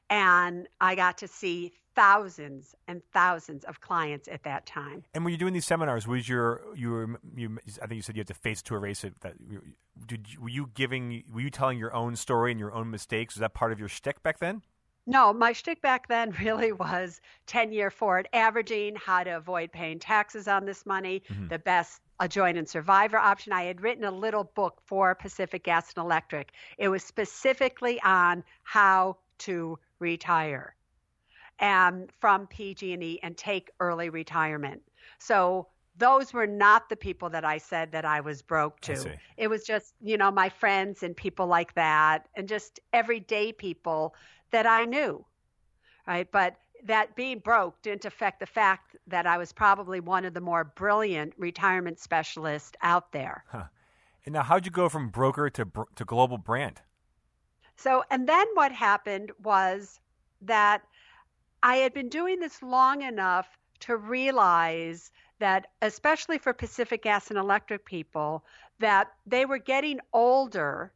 and 0.10 0.68
I 0.82 0.96
got 0.96 1.18
to 1.20 1.28
see 1.28 1.74
thousands 1.96 2.76
and 2.88 3.02
thousands 3.14 3.64
of 3.66 3.82
clients 3.82 4.28
at 4.28 4.44
that 4.44 4.66
time. 4.66 5.04
And 5.14 5.24
when 5.24 5.32
you're 5.32 5.38
doing 5.40 5.54
these 5.54 5.66
seminars, 5.66 6.08
was 6.08 6.28
your 6.28 6.62
you 6.76 6.90
were 6.92 7.20
you? 7.36 7.60
I 7.82 7.88
think 7.88 7.98
you 7.98 8.02
said 8.02 8.16
you 8.16 8.22
had 8.22 8.28
to 8.28 8.34
face 8.34 8.62
to 8.64 8.76
erase 8.76 9.04
it. 9.04 9.20
That 9.22 9.36
you- 9.48 9.62
did 10.08 10.32
you, 10.32 10.42
were 10.42 10.50
you 10.50 10.70
giving? 10.74 11.24
Were 11.32 11.42
you 11.42 11.50
telling 11.50 11.78
your 11.78 11.94
own 11.94 12.16
story 12.16 12.52
and 12.52 12.60
your 12.60 12.74
own 12.74 12.90
mistakes? 12.90 13.36
Was 13.36 13.42
that 13.42 13.54
part 13.54 13.74
of 13.74 13.80
your 13.80 13.90
shtick 13.90 14.24
back 14.24 14.40
then? 14.40 14.62
No, 15.10 15.34
my 15.34 15.54
shtick 15.54 15.82
back 15.82 16.08
then 16.08 16.30
really 16.40 16.72
was 16.72 17.20
10 17.48 17.74
year 17.74 17.90
forward 17.90 18.30
averaging, 18.32 18.96
how 18.96 19.24
to 19.24 19.32
avoid 19.32 19.72
paying 19.72 19.98
taxes 19.98 20.48
on 20.48 20.66
this 20.66 20.86
money, 20.86 21.24
mm-hmm. 21.28 21.48
the 21.48 21.58
best 21.58 22.02
a 22.20 22.28
joint 22.28 22.58
and 22.58 22.70
survivor 22.70 23.18
option. 23.18 23.52
I 23.52 23.64
had 23.64 23.82
written 23.82 24.04
a 24.04 24.12
little 24.12 24.44
book 24.44 24.82
for 24.86 25.16
Pacific 25.16 25.64
Gas 25.64 25.94
and 25.96 26.04
Electric. 26.04 26.52
It 26.78 26.90
was 26.90 27.04
specifically 27.04 28.00
on 28.02 28.44
how 28.64 29.18
to 29.40 29.80
retire 30.00 30.76
um, 31.60 31.68
and 31.68 32.12
from 32.20 32.46
PG&E 32.48 33.20
and 33.24 33.36
take 33.36 33.72
early 33.80 34.10
retirement. 34.10 34.82
So 35.18 35.68
those 36.00 36.34
were 36.34 36.48
not 36.48 36.90
the 36.90 36.96
people 36.96 37.30
that 37.30 37.46
I 37.46 37.58
said 37.60 37.92
that 37.92 38.06
I 38.06 38.22
was 38.22 38.42
broke 38.42 38.80
to. 38.82 39.18
It 39.38 39.50
was 39.50 39.64
just, 39.64 39.94
you 40.02 40.18
know, 40.18 40.32
my 40.32 40.50
friends 40.50 41.04
and 41.04 41.16
people 41.16 41.46
like 41.46 41.76
that 41.76 42.28
and 42.36 42.48
just 42.48 42.80
everyday 42.94 43.52
people 43.52 44.16
that 44.52 44.66
I 44.66 44.86
knew. 44.86 45.26
Right? 46.08 46.30
But 46.32 46.56
that 46.86 47.16
being 47.16 47.40
broke 47.40 47.82
didn't 47.82 48.06
affect 48.06 48.40
the 48.40 48.46
fact 48.46 48.96
that 49.08 49.28
I 49.28 49.38
was 49.38 49.52
probably 49.52 50.00
one 50.00 50.26
of 50.26 50.34
the 50.34 50.42
more 50.42 50.64
brilliant 50.64 51.34
retirement 51.38 52.00
specialists 52.00 52.78
out 52.82 53.12
there. 53.12 53.44
And 54.26 54.34
now, 54.34 54.44
how'd 54.44 54.66
you 54.66 54.72
go 54.72 54.90
from 54.90 55.10
broker 55.10 55.50
to 55.50 55.68
to 55.96 56.06
global 56.06 56.38
brand? 56.38 56.82
So, 57.76 58.04
and 58.10 58.28
then 58.28 58.46
what 58.54 58.72
happened 58.72 59.32
was 59.44 60.00
that 60.42 60.82
I 61.62 61.78
had 61.78 61.94
been 61.94 62.10
doing 62.10 62.40
this 62.40 62.62
long 62.62 63.02
enough 63.02 63.48
to 63.82 63.98
realize 63.98 65.12
that, 65.40 65.68
especially 65.82 66.38
for 66.38 66.54
Pacific 66.54 67.04
Gas 67.04 67.30
and 67.30 67.40
Electric 67.40 67.86
people, 67.86 68.44
that 68.80 69.12
they 69.26 69.46
were 69.46 69.58
getting 69.58 70.00
older. 70.14 70.92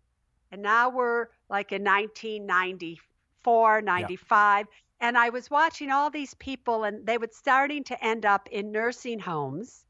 And 0.52 0.62
now 0.62 0.90
we're 0.90 1.28
like 1.50 1.72
in 1.72 1.84
1994, 1.84 3.82
95. 3.82 4.68
And 5.02 5.18
I 5.18 5.30
was 5.30 5.50
watching 5.50 5.92
all 5.92 6.10
these 6.10 6.34
people, 6.36 6.84
and 6.86 7.06
they 7.06 7.18
were 7.18 7.30
starting 7.32 7.84
to 7.86 8.06
end 8.06 8.26
up 8.26 8.48
in 8.52 8.72
nursing 8.72 9.20
homes 9.20 9.86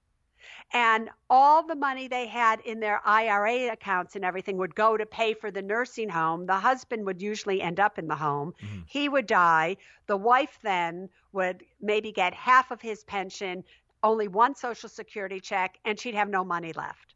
and 0.71 1.09
all 1.29 1.63
the 1.63 1.75
money 1.75 2.07
they 2.07 2.27
had 2.27 2.59
in 2.61 2.79
their 2.79 3.01
IRA 3.05 3.71
accounts 3.71 4.15
and 4.15 4.25
everything 4.25 4.57
would 4.57 4.75
go 4.75 4.97
to 4.97 5.05
pay 5.05 5.33
for 5.33 5.51
the 5.51 5.61
nursing 5.61 6.09
home. 6.09 6.45
The 6.45 6.55
husband 6.55 7.05
would 7.05 7.21
usually 7.21 7.61
end 7.61 7.79
up 7.79 7.99
in 7.99 8.07
the 8.07 8.15
home. 8.15 8.53
Mm-hmm. 8.61 8.79
He 8.87 9.09
would 9.09 9.27
die. 9.27 9.77
The 10.07 10.17
wife 10.17 10.59
then 10.63 11.09
would 11.31 11.63
maybe 11.81 12.11
get 12.11 12.33
half 12.33 12.71
of 12.71 12.81
his 12.81 13.03
pension, 13.03 13.63
only 14.03 14.27
one 14.27 14.55
social 14.55 14.89
security 14.89 15.39
check, 15.39 15.79
and 15.85 15.99
she'd 15.99 16.15
have 16.15 16.29
no 16.29 16.43
money 16.43 16.73
left. 16.73 17.15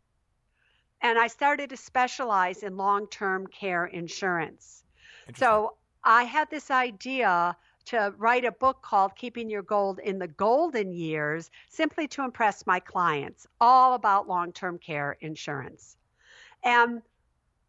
And 1.02 1.20
I 1.20 1.28
started 1.28 1.70
to 1.70 1.78
specialize 1.78 2.64
in 2.64 2.78
long 2.78 3.08
term 3.08 3.46
care 3.48 3.86
insurance. 3.86 4.84
So 5.36 5.76
I 6.04 6.24
had 6.24 6.50
this 6.50 6.72
idea 6.72 7.56
to 7.86 8.14
write 8.18 8.46
a 8.46 8.52
book 8.52 8.82
called 8.82 9.16
Keeping 9.16 9.50
Your 9.50 9.62
Gold 9.62 10.00
in 10.00 10.20
the 10.20 10.28
Golden 10.28 10.92
Years, 10.92 11.52
simply 11.70 12.08
to 12.10 12.24
impress 12.24 12.66
my 12.66 12.80
clients, 12.80 13.48
all 13.62 13.94
about 13.94 14.28
long 14.28 14.52
term 14.52 14.78
care 14.78 15.18
insurance. 15.22 15.98
And 16.64 17.02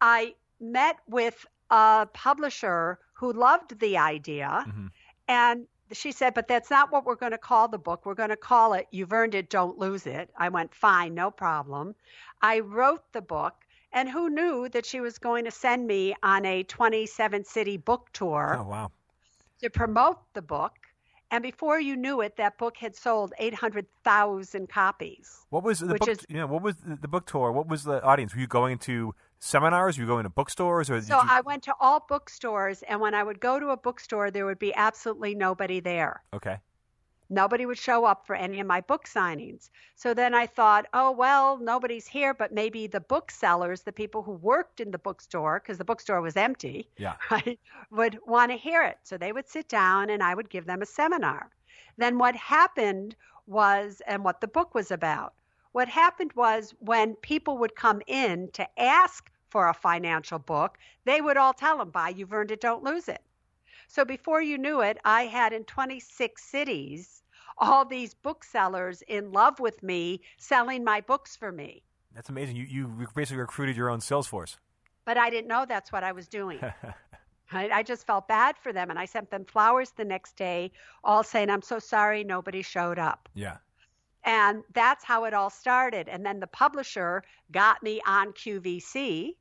I 0.01 0.35
met 0.59 0.97
with 1.07 1.45
a 1.69 2.07
publisher 2.13 2.99
who 3.13 3.33
loved 3.33 3.79
the 3.79 3.97
idea. 3.97 4.65
Mm-hmm. 4.67 4.87
And 5.27 5.67
she 5.91 6.11
said, 6.11 6.33
But 6.33 6.47
that's 6.47 6.69
not 6.69 6.91
what 6.91 7.05
we're 7.05 7.15
going 7.15 7.31
to 7.31 7.37
call 7.37 7.67
the 7.67 7.77
book. 7.77 8.05
We're 8.05 8.13
going 8.13 8.29
to 8.29 8.37
call 8.37 8.73
it 8.73 8.87
You've 8.91 9.13
Earned 9.13 9.35
It, 9.35 9.49
Don't 9.49 9.77
Lose 9.77 10.05
It. 10.05 10.29
I 10.37 10.49
went, 10.49 10.73
Fine, 10.73 11.13
no 11.13 11.31
problem. 11.31 11.95
I 12.41 12.59
wrote 12.59 13.03
the 13.13 13.21
book. 13.21 13.55
And 13.91 14.07
who 14.07 14.29
knew 14.29 14.69
that 14.69 14.85
she 14.85 15.01
was 15.01 15.17
going 15.17 15.45
to 15.45 15.51
send 15.51 15.87
me 15.87 16.13
on 16.21 16.45
a 16.45 16.61
27 16.63 17.43
city 17.43 17.77
book 17.77 18.09
tour? 18.13 18.57
Oh 18.59 18.63
wow! 18.63 18.91
to 19.61 19.69
promote 19.69 20.17
the 20.33 20.41
book. 20.41 20.73
And 21.31 21.43
before 21.43 21.79
you 21.79 21.95
knew 21.95 22.21
it, 22.21 22.37
that 22.37 22.57
book 22.57 22.77
had 22.77 22.95
sold 22.95 23.33
800,000 23.37 24.67
copies. 24.67 25.45
What 25.51 25.63
was 25.63 25.79
the 25.79 25.93
book? 25.95 26.07
is- 26.07 26.25
you 26.27 26.37
know, 26.37 26.47
what 26.47 26.63
was 26.63 26.77
the, 26.77 26.95
the 26.95 27.07
book 27.07 27.27
tour? 27.27 27.51
What 27.51 27.67
was 27.67 27.83
the 27.83 28.01
audience? 28.03 28.33
Were 28.33 28.41
you 28.41 28.47
going 28.47 28.79
to 28.79 29.13
seminars? 29.39 29.97
Were 29.97 30.03
you 30.03 30.07
going 30.07 30.23
to 30.23 30.29
bookstores? 30.29 30.89
Or 30.89 31.01
So 31.01 31.15
you, 31.15 31.27
I 31.29 31.41
went 31.41 31.63
to 31.63 31.73
all 31.79 32.05
bookstores, 32.07 32.83
and 32.83 32.99
when 32.99 33.13
I 33.13 33.23
would 33.23 33.39
go 33.39 33.59
to 33.59 33.69
a 33.69 33.77
bookstore, 33.77 34.31
there 34.31 34.45
would 34.45 34.59
be 34.59 34.73
absolutely 34.75 35.35
nobody 35.35 35.79
there. 35.79 36.23
okay, 36.33 36.57
Nobody 37.31 37.67
would 37.67 37.77
show 37.77 38.05
up 38.05 38.25
for 38.25 38.35
any 38.35 38.59
of 38.59 38.65
my 38.65 38.81
book 38.81 39.05
signings. 39.05 39.69
So 39.95 40.15
then 40.15 40.33
I 40.33 40.47
thought, 40.47 40.87
oh, 40.93 41.11
well, 41.11 41.57
nobody's 41.59 42.07
here, 42.07 42.33
but 42.33 42.51
maybe 42.51 42.87
the 42.87 43.01
booksellers, 43.01 43.81
the 43.81 43.91
people 43.91 44.23
who 44.23 44.31
worked 44.31 44.79
in 44.79 44.89
the 44.89 44.97
bookstore, 44.97 45.59
because 45.59 45.77
the 45.77 45.85
bookstore 45.85 46.21
was 46.21 46.35
empty, 46.35 46.89
yeah, 46.97 47.15
right, 47.31 47.59
would 47.91 48.17
want 48.25 48.51
to 48.51 48.57
hear 48.57 48.83
it. 48.83 48.97
So 49.03 49.15
they 49.17 49.31
would 49.31 49.47
sit 49.47 49.69
down 49.69 50.09
and 50.09 50.23
I 50.23 50.33
would 50.33 50.49
give 50.49 50.65
them 50.65 50.81
a 50.81 50.87
seminar. 50.87 51.51
Then 51.97 52.17
what 52.17 52.35
happened 52.35 53.15
was, 53.45 54.01
and 54.07 54.23
what 54.23 54.41
the 54.41 54.47
book 54.47 54.73
was 54.73 54.89
about, 54.89 55.33
what 55.71 55.87
happened 55.87 56.31
was 56.33 56.73
when 56.79 57.15
people 57.15 57.57
would 57.57 57.75
come 57.75 58.01
in 58.07 58.49
to 58.53 58.67
ask 58.79 59.29
for 59.49 59.67
a 59.67 59.73
financial 59.73 60.39
book, 60.39 60.77
they 61.05 61.21
would 61.21 61.37
all 61.37 61.53
tell 61.53 61.77
them, 61.77 61.89
buy, 61.89 62.09
you've 62.09 62.33
earned 62.33 62.51
it, 62.51 62.61
don't 62.61 62.83
lose 62.83 63.07
it. 63.07 63.21
So 63.87 64.05
before 64.05 64.41
you 64.41 64.57
knew 64.57 64.81
it, 64.81 64.99
I 65.03 65.23
had 65.23 65.53
in 65.53 65.63
26 65.63 66.43
cities 66.43 67.23
all 67.57 67.85
these 67.85 68.13
booksellers 68.13 69.01
in 69.07 69.31
love 69.31 69.59
with 69.59 69.81
me 69.83 70.21
selling 70.37 70.83
my 70.83 71.01
books 71.01 71.35
for 71.35 71.51
me. 71.51 71.83
that's 72.13 72.29
amazing. 72.29 72.55
You 72.55 72.63
you 72.63 73.07
basically 73.15 73.37
recruited 73.37 73.75
your 73.75 73.89
own 73.89 74.01
sales 74.01 74.27
force. 74.27 74.57
But 75.05 75.17
I 75.17 75.29
didn't 75.29 75.47
know 75.47 75.65
that's 75.67 75.91
what 75.91 76.03
I 76.03 76.11
was 76.11 76.27
doing. 76.27 76.59
I, 77.51 77.69
I 77.69 77.83
just 77.83 78.05
felt 78.05 78.27
bad 78.27 78.57
for 78.57 78.71
them. 78.71 78.89
And 78.89 78.99
I 78.99 79.05
sent 79.05 79.31
them 79.31 79.43
flowers 79.45 79.91
the 79.91 80.05
next 80.05 80.35
day, 80.35 80.71
all 81.03 81.23
saying, 81.23 81.49
I'm 81.49 81.63
so 81.63 81.79
sorry 81.79 82.23
nobody 82.23 82.61
showed 82.61 82.99
up. 82.99 83.27
Yeah. 83.33 83.57
And 84.29 84.63
that's 84.75 85.03
how 85.03 85.23
it 85.23 85.33
all 85.33 85.49
started. 85.49 86.07
And 86.07 86.23
then 86.23 86.39
the 86.39 86.45
publisher 86.45 87.23
got 87.51 87.81
me 87.81 87.99
on 88.05 88.31
QVC. 88.33 89.33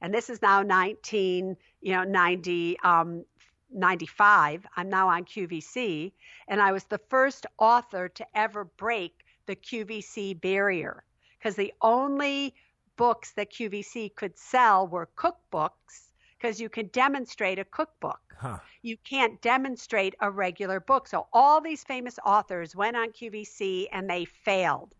And 0.00 0.14
this 0.14 0.30
is 0.30 0.40
now 0.40 0.62
19, 0.62 1.54
you 1.82 1.92
know, 1.92 2.04
90, 2.04 2.78
um, 2.84 3.26
95. 3.70 4.66
I'm 4.74 4.88
now 4.88 5.10
on 5.10 5.26
QVC. 5.26 6.12
And 6.48 6.58
I 6.58 6.72
was 6.72 6.84
the 6.84 7.02
first 7.10 7.44
author 7.58 8.08
to 8.08 8.26
ever 8.34 8.64
break 8.64 9.26
the 9.44 9.56
QVC 9.56 10.40
barrier 10.40 11.04
because 11.38 11.56
the 11.56 11.74
only 11.82 12.54
books 12.96 13.32
that 13.32 13.52
QVC 13.52 14.14
could 14.14 14.38
sell 14.38 14.88
were 14.88 15.10
cookbooks 15.16 16.07
because 16.38 16.60
you 16.60 16.68
can 16.68 16.86
demonstrate 16.88 17.58
a 17.58 17.64
cookbook. 17.64 18.20
Huh. 18.36 18.58
You 18.82 18.96
can't 18.98 19.40
demonstrate 19.40 20.14
a 20.20 20.30
regular 20.30 20.80
book. 20.80 21.08
So 21.08 21.26
all 21.32 21.60
these 21.60 21.82
famous 21.82 22.18
authors 22.24 22.76
went 22.76 22.96
on 22.96 23.10
QVC 23.10 23.86
and 23.92 24.08
they 24.08 24.24
failed. 24.24 24.94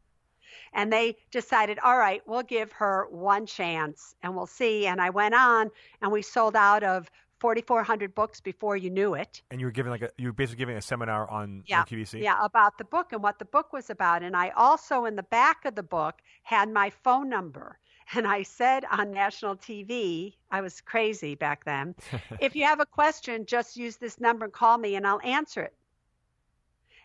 And 0.72 0.92
they 0.92 1.16
decided, 1.30 1.78
all 1.78 1.96
right, 1.98 2.20
we'll 2.26 2.42
give 2.42 2.72
her 2.72 3.06
one 3.10 3.46
chance 3.46 4.14
and 4.22 4.34
we'll 4.34 4.46
see. 4.46 4.86
And 4.86 5.00
I 5.00 5.10
went 5.10 5.34
on 5.34 5.70
and 6.02 6.10
we 6.10 6.22
sold 6.22 6.56
out 6.56 6.82
of 6.82 7.10
4,400 7.38 8.14
books 8.14 8.40
before 8.40 8.76
you 8.76 8.90
knew 8.90 9.14
it. 9.14 9.42
And 9.50 9.60
you 9.60 9.66
were 9.66 9.70
giving 9.70 9.90
like 9.90 10.02
a, 10.02 10.10
you 10.18 10.26
were 10.28 10.32
basically 10.32 10.58
giving 10.58 10.76
a 10.76 10.82
seminar 10.82 11.30
on, 11.30 11.62
Yeah, 11.66 11.80
on 11.80 11.86
QVC. 11.86 12.20
Yeah, 12.20 12.44
about 12.44 12.76
the 12.78 12.84
book 12.84 13.12
and 13.12 13.22
what 13.22 13.38
the 13.38 13.44
book 13.44 13.72
was 13.72 13.90
about. 13.90 14.22
And 14.22 14.36
I 14.36 14.50
also, 14.50 15.04
in 15.04 15.14
the 15.14 15.22
back 15.22 15.64
of 15.64 15.76
the 15.76 15.82
book, 15.82 16.16
had 16.42 16.70
my 16.70 16.90
phone 16.90 17.28
number. 17.28 17.78
And 18.14 18.26
I 18.26 18.42
said 18.42 18.84
on 18.90 19.10
national 19.10 19.56
TV, 19.56 20.32
I 20.50 20.60
was 20.62 20.80
crazy 20.80 21.34
back 21.34 21.64
then, 21.64 21.94
if 22.40 22.56
you 22.56 22.64
have 22.64 22.80
a 22.80 22.86
question, 22.86 23.44
just 23.44 23.76
use 23.76 23.96
this 23.96 24.18
number 24.18 24.44
and 24.44 24.52
call 24.52 24.78
me 24.78 24.96
and 24.96 25.06
I'll 25.06 25.20
answer 25.22 25.62
it. 25.62 25.74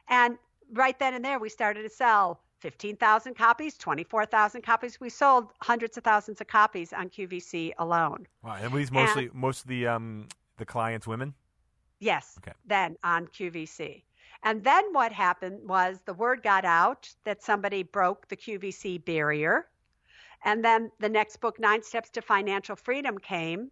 And 0.08 0.38
right 0.72 0.98
then 1.00 1.14
and 1.14 1.24
there, 1.24 1.40
we 1.40 1.50
started 1.50 1.84
to 1.84 1.90
sell 1.90 2.40
15,000 2.60 3.36
copies, 3.36 3.78
24,000 3.78 4.62
copies. 4.62 5.00
We 5.00 5.10
sold 5.10 5.50
hundreds 5.62 5.98
of 5.98 6.04
thousands 6.06 6.40
of 6.40 6.48
copies 6.48 6.94
on 6.94 7.10
QVC 7.10 7.74
alone. 7.78 8.26
Wow. 8.42 8.58
And 8.62 8.74
these 8.74 8.92
mostly 8.92 9.30
most 9.34 9.64
of 9.64 9.68
the 9.68 9.88
um 9.88 10.28
the 10.58 10.66
clients 10.66 11.06
women? 11.06 11.34
Yes, 12.00 12.36
Okay. 12.40 12.54
then 12.66 12.96
on 13.04 13.28
QVC. 13.28 14.04
And 14.44 14.64
then 14.64 14.84
what 14.94 15.12
happened 15.12 15.68
was 15.68 16.00
the 16.06 16.14
word 16.14 16.44
got 16.44 16.66
out 16.66 17.10
that 17.24 17.42
somebody 17.44 17.84
broke 17.84 18.28
the 18.28 18.38
QVC 18.38 19.04
barrier. 19.04 19.68
And 20.44 20.64
then 20.64 20.92
the 21.00 21.10
next 21.10 21.38
book, 21.38 21.60
Nine 21.60 21.84
Steps 21.84 22.10
to 22.12 22.22
Financial 22.22 22.76
Freedom, 22.76 23.18
came. 23.18 23.72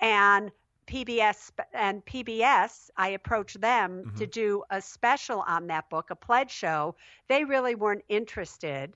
And 0.00 0.50
PBS 0.86 1.50
and 1.72 2.04
PBS, 2.04 2.90
I 2.96 3.08
approached 3.08 3.60
them 3.60 4.12
to 4.16 4.26
do 4.26 4.62
a 4.70 4.80
special 4.80 5.40
on 5.40 5.66
that 5.66 5.90
book, 5.90 6.10
a 6.10 6.16
pledge 6.16 6.50
show. 6.50 6.94
They 7.28 7.44
really 7.44 7.74
weren't 7.74 8.04
interested 8.08 8.92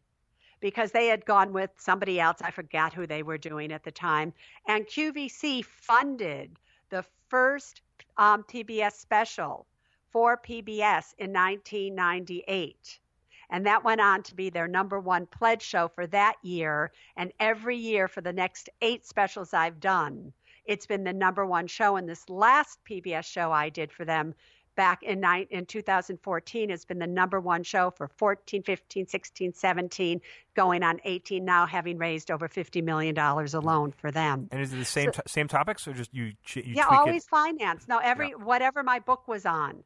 because 0.60 0.92
they 0.92 1.06
had 1.06 1.24
gone 1.24 1.52
with 1.52 1.70
somebody 1.76 2.20
else. 2.20 2.38
I 2.42 2.50
forgot 2.50 2.92
who 2.92 3.06
they 3.06 3.22
were 3.22 3.38
doing 3.38 3.72
at 3.72 3.82
the 3.82 3.90
time. 3.90 4.32
And 4.68 4.86
QVC 4.86 5.64
funded 5.64 6.58
the 6.90 7.04
first 7.28 7.80
um, 8.16 8.44
PBS 8.44 8.92
special 8.92 9.66
for 10.12 10.36
PBS 10.36 11.14
in 11.18 11.32
1998. 11.32 13.00
And 13.50 13.66
that 13.66 13.84
went 13.84 14.00
on 14.00 14.22
to 14.24 14.34
be 14.34 14.48
their 14.48 14.68
number 14.68 15.00
one 15.00 15.26
pledge 15.26 15.62
show 15.62 15.88
for 15.88 16.06
that 16.08 16.36
year. 16.42 16.92
And 17.16 17.32
every 17.40 17.76
year 17.76 18.08
for 18.08 18.20
the 18.20 18.32
next 18.32 18.68
eight 18.80 19.04
specials 19.04 19.52
I've 19.52 19.80
done, 19.80 20.32
it's 20.64 20.86
been 20.86 21.04
the 21.04 21.12
number 21.12 21.44
one 21.44 21.66
show. 21.66 21.96
And 21.96 22.08
this 22.08 22.28
last 22.30 22.78
PBS 22.88 23.24
show 23.24 23.50
I 23.50 23.68
did 23.68 23.90
for 23.92 24.04
them 24.04 24.34
back 24.76 25.02
in, 25.02 25.20
ni- 25.20 25.48
in 25.50 25.66
2014 25.66 26.70
has 26.70 26.84
been 26.84 27.00
the 27.00 27.06
number 27.06 27.40
one 27.40 27.62
show 27.64 27.90
for 27.90 28.06
14, 28.06 28.62
15, 28.62 29.06
16, 29.08 29.52
17, 29.52 30.20
going 30.54 30.82
on 30.84 31.00
18 31.04 31.44
now, 31.44 31.66
having 31.66 31.98
raised 31.98 32.30
over 32.30 32.48
$50 32.48 32.82
million 32.84 33.18
alone 33.18 33.92
for 33.92 34.12
them. 34.12 34.48
And 34.52 34.60
is 34.62 34.72
it 34.72 34.76
the 34.76 34.84
same 34.84 35.10
t- 35.10 35.20
same 35.26 35.48
topics 35.48 35.88
or 35.88 35.92
just 35.92 36.14
you 36.14 36.32
you 36.54 36.62
Yeah, 36.76 36.86
always 36.88 37.24
it? 37.24 37.28
finance. 37.28 37.88
No, 37.88 37.98
every 37.98 38.30
whatever 38.30 38.82
my 38.84 39.00
book 39.00 39.26
was 39.26 39.44
on. 39.44 39.82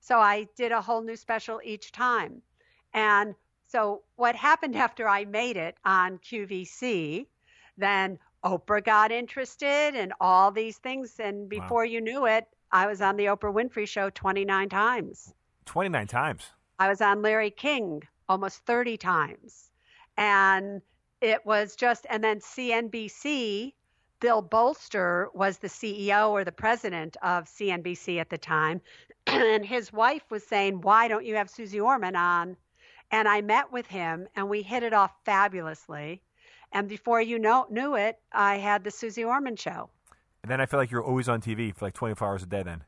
So 0.00 0.18
I 0.18 0.46
did 0.56 0.72
a 0.72 0.80
whole 0.80 1.02
new 1.02 1.16
special 1.16 1.60
each 1.64 1.92
time. 1.92 2.42
And 2.94 3.34
so 3.66 4.02
what 4.16 4.36
happened 4.36 4.76
after 4.76 5.08
I 5.08 5.24
made 5.24 5.56
it 5.56 5.76
on 5.84 6.18
QVC, 6.18 7.26
then 7.78 8.18
Oprah 8.44 8.84
got 8.84 9.12
interested 9.12 9.94
and 9.94 10.12
all 10.20 10.50
these 10.50 10.78
things 10.78 11.18
and 11.18 11.48
before 11.48 11.84
you 11.84 12.00
knew 12.00 12.26
it, 12.26 12.46
I 12.70 12.86
was 12.86 13.00
on 13.00 13.16
the 13.16 13.26
Oprah 13.26 13.52
Winfrey 13.52 13.86
show 13.86 14.10
29 14.10 14.68
times. 14.68 15.34
29 15.66 16.06
times. 16.06 16.50
I 16.78 16.88
was 16.88 17.00
on 17.00 17.22
Larry 17.22 17.50
King 17.50 18.02
almost 18.28 18.64
30 18.66 18.96
times. 18.96 19.70
And 20.16 20.82
it 21.20 21.44
was 21.46 21.76
just, 21.76 22.06
and 22.10 22.22
then 22.24 22.40
CNBC, 22.40 23.74
Bill 24.20 24.42
Bolster 24.42 25.28
was 25.34 25.58
the 25.58 25.68
CEO 25.68 26.30
or 26.30 26.44
the 26.44 26.52
president 26.52 27.16
of 27.22 27.44
CNBC 27.44 28.18
at 28.18 28.30
the 28.30 28.38
time. 28.38 28.80
and 29.26 29.64
his 29.64 29.92
wife 29.92 30.24
was 30.30 30.44
saying, 30.44 30.80
Why 30.80 31.08
don't 31.08 31.24
you 31.24 31.36
have 31.36 31.50
Suze 31.50 31.74
Orman 31.74 32.16
on? 32.16 32.56
And 33.12 33.28
I 33.28 33.42
met 33.42 33.70
with 33.70 33.86
him 33.86 34.26
and 34.34 34.48
we 34.48 34.62
hit 34.62 34.82
it 34.82 34.94
off 34.94 35.12
fabulously. 35.24 36.22
And 36.72 36.88
before 36.88 37.20
you 37.20 37.38
know, 37.38 37.66
knew 37.70 37.94
it, 37.94 38.18
I 38.32 38.56
had 38.56 38.82
the 38.82 38.90
Suze 38.90 39.18
Orman 39.18 39.56
show. 39.56 39.90
And 40.42 40.50
then 40.50 40.60
I 40.60 40.66
feel 40.66 40.80
like 40.80 40.90
you're 40.90 41.04
always 41.04 41.28
on 41.28 41.40
TV 41.40 41.74
for 41.76 41.84
like 41.84 41.94
24 41.94 42.26
hours 42.26 42.42
a 42.42 42.46
day 42.46 42.62
then. 42.62 42.84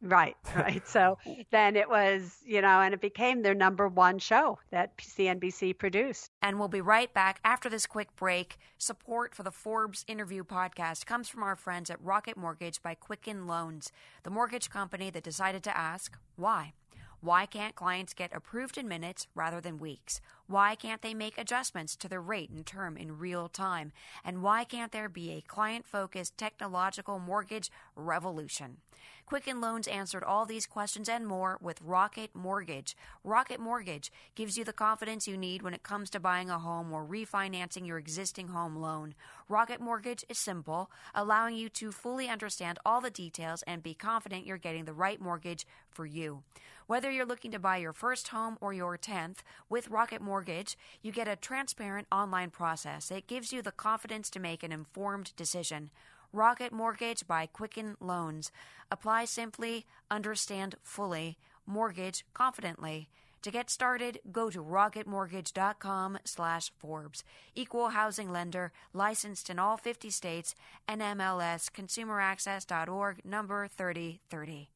Right, 0.00 0.36
right. 0.56 0.86
So 0.86 1.18
then 1.50 1.74
it 1.76 1.88
was, 1.88 2.38
you 2.44 2.60
know, 2.60 2.80
and 2.80 2.94
it 2.94 3.00
became 3.00 3.42
their 3.42 3.54
number 3.54 3.88
one 3.88 4.18
show 4.18 4.58
that 4.70 4.96
CNBC 4.98 5.78
produced. 5.78 6.30
And 6.42 6.58
we'll 6.58 6.68
be 6.68 6.80
right 6.80 7.12
back 7.12 7.40
after 7.44 7.68
this 7.68 7.86
quick 7.86 8.14
break. 8.16 8.58
Support 8.78 9.34
for 9.34 9.42
the 9.42 9.50
Forbes 9.50 10.04
interview 10.06 10.44
podcast 10.44 11.06
comes 11.06 11.28
from 11.28 11.42
our 11.42 11.56
friends 11.56 11.90
at 11.90 12.02
Rocket 12.02 12.36
Mortgage 12.36 12.82
by 12.82 12.94
Quicken 12.94 13.46
Loans, 13.46 13.90
the 14.22 14.30
mortgage 14.30 14.70
company 14.70 15.10
that 15.10 15.22
decided 15.22 15.62
to 15.64 15.76
ask 15.76 16.16
why. 16.36 16.74
Why 17.20 17.46
can't 17.46 17.74
clients 17.74 18.14
get 18.14 18.32
approved 18.32 18.78
in 18.78 18.86
minutes 18.86 19.26
rather 19.34 19.60
than 19.60 19.78
weeks? 19.78 20.20
Why 20.46 20.76
can't 20.76 21.02
they 21.02 21.14
make 21.14 21.36
adjustments 21.36 21.96
to 21.96 22.08
their 22.08 22.22
rate 22.22 22.48
and 22.48 22.64
term 22.64 22.96
in 22.96 23.18
real 23.18 23.48
time? 23.48 23.90
And 24.24 24.40
why 24.40 24.62
can't 24.62 24.92
there 24.92 25.08
be 25.08 25.32
a 25.32 25.40
client 25.40 25.84
focused 25.84 26.38
technological 26.38 27.18
mortgage 27.18 27.72
revolution? 27.96 28.78
Quicken 29.26 29.60
Loans 29.60 29.88
answered 29.88 30.24
all 30.24 30.46
these 30.46 30.64
questions 30.64 31.08
and 31.08 31.26
more 31.26 31.58
with 31.60 31.82
Rocket 31.82 32.34
Mortgage. 32.34 32.96
Rocket 33.24 33.60
Mortgage 33.60 34.10
gives 34.34 34.56
you 34.56 34.64
the 34.64 34.72
confidence 34.72 35.28
you 35.28 35.36
need 35.36 35.60
when 35.60 35.74
it 35.74 35.82
comes 35.82 36.08
to 36.10 36.20
buying 36.20 36.48
a 36.48 36.58
home 36.58 36.92
or 36.92 37.04
refinancing 37.04 37.86
your 37.86 37.98
existing 37.98 38.48
home 38.48 38.76
loan. 38.76 39.14
Rocket 39.48 39.80
Mortgage 39.80 40.24
is 40.28 40.38
simple, 40.38 40.90
allowing 41.14 41.56
you 41.56 41.68
to 41.68 41.92
fully 41.92 42.28
understand 42.28 42.78
all 42.86 43.02
the 43.02 43.10
details 43.10 43.62
and 43.66 43.82
be 43.82 43.92
confident 43.92 44.46
you're 44.46 44.56
getting 44.56 44.86
the 44.86 44.94
right 44.94 45.20
mortgage 45.20 45.66
for 45.90 46.06
you. 46.06 46.42
Whether 46.88 47.10
you're 47.10 47.26
looking 47.26 47.50
to 47.50 47.58
buy 47.58 47.76
your 47.76 47.92
first 47.92 48.28
home 48.28 48.56
or 48.62 48.72
your 48.72 48.96
10th, 48.96 49.40
with 49.68 49.90
Rocket 49.90 50.22
Mortgage, 50.22 50.78
you 51.02 51.12
get 51.12 51.28
a 51.28 51.36
transparent 51.36 52.06
online 52.10 52.48
process 52.48 53.10
It 53.10 53.26
gives 53.26 53.52
you 53.52 53.60
the 53.60 53.72
confidence 53.72 54.30
to 54.30 54.40
make 54.40 54.62
an 54.62 54.72
informed 54.72 55.36
decision. 55.36 55.90
Rocket 56.32 56.72
Mortgage 56.72 57.26
by 57.26 57.44
Quicken 57.44 57.98
Loans. 58.00 58.50
Apply 58.90 59.26
simply, 59.26 59.84
understand 60.10 60.76
fully, 60.82 61.36
mortgage 61.66 62.24
confidently. 62.32 63.10
To 63.42 63.50
get 63.50 63.68
started, 63.68 64.20
go 64.32 64.48
to 64.48 64.64
rocketmortgage.com 64.64 66.20
slash 66.24 66.72
Forbes. 66.78 67.22
Equal 67.54 67.90
housing 67.90 68.32
lender, 68.32 68.72
licensed 68.94 69.50
in 69.50 69.58
all 69.58 69.76
50 69.76 70.08
states, 70.08 70.54
NMLS 70.88 71.70
consumeraccess.org 71.70 73.26
number 73.26 73.68
3030. 73.68 74.70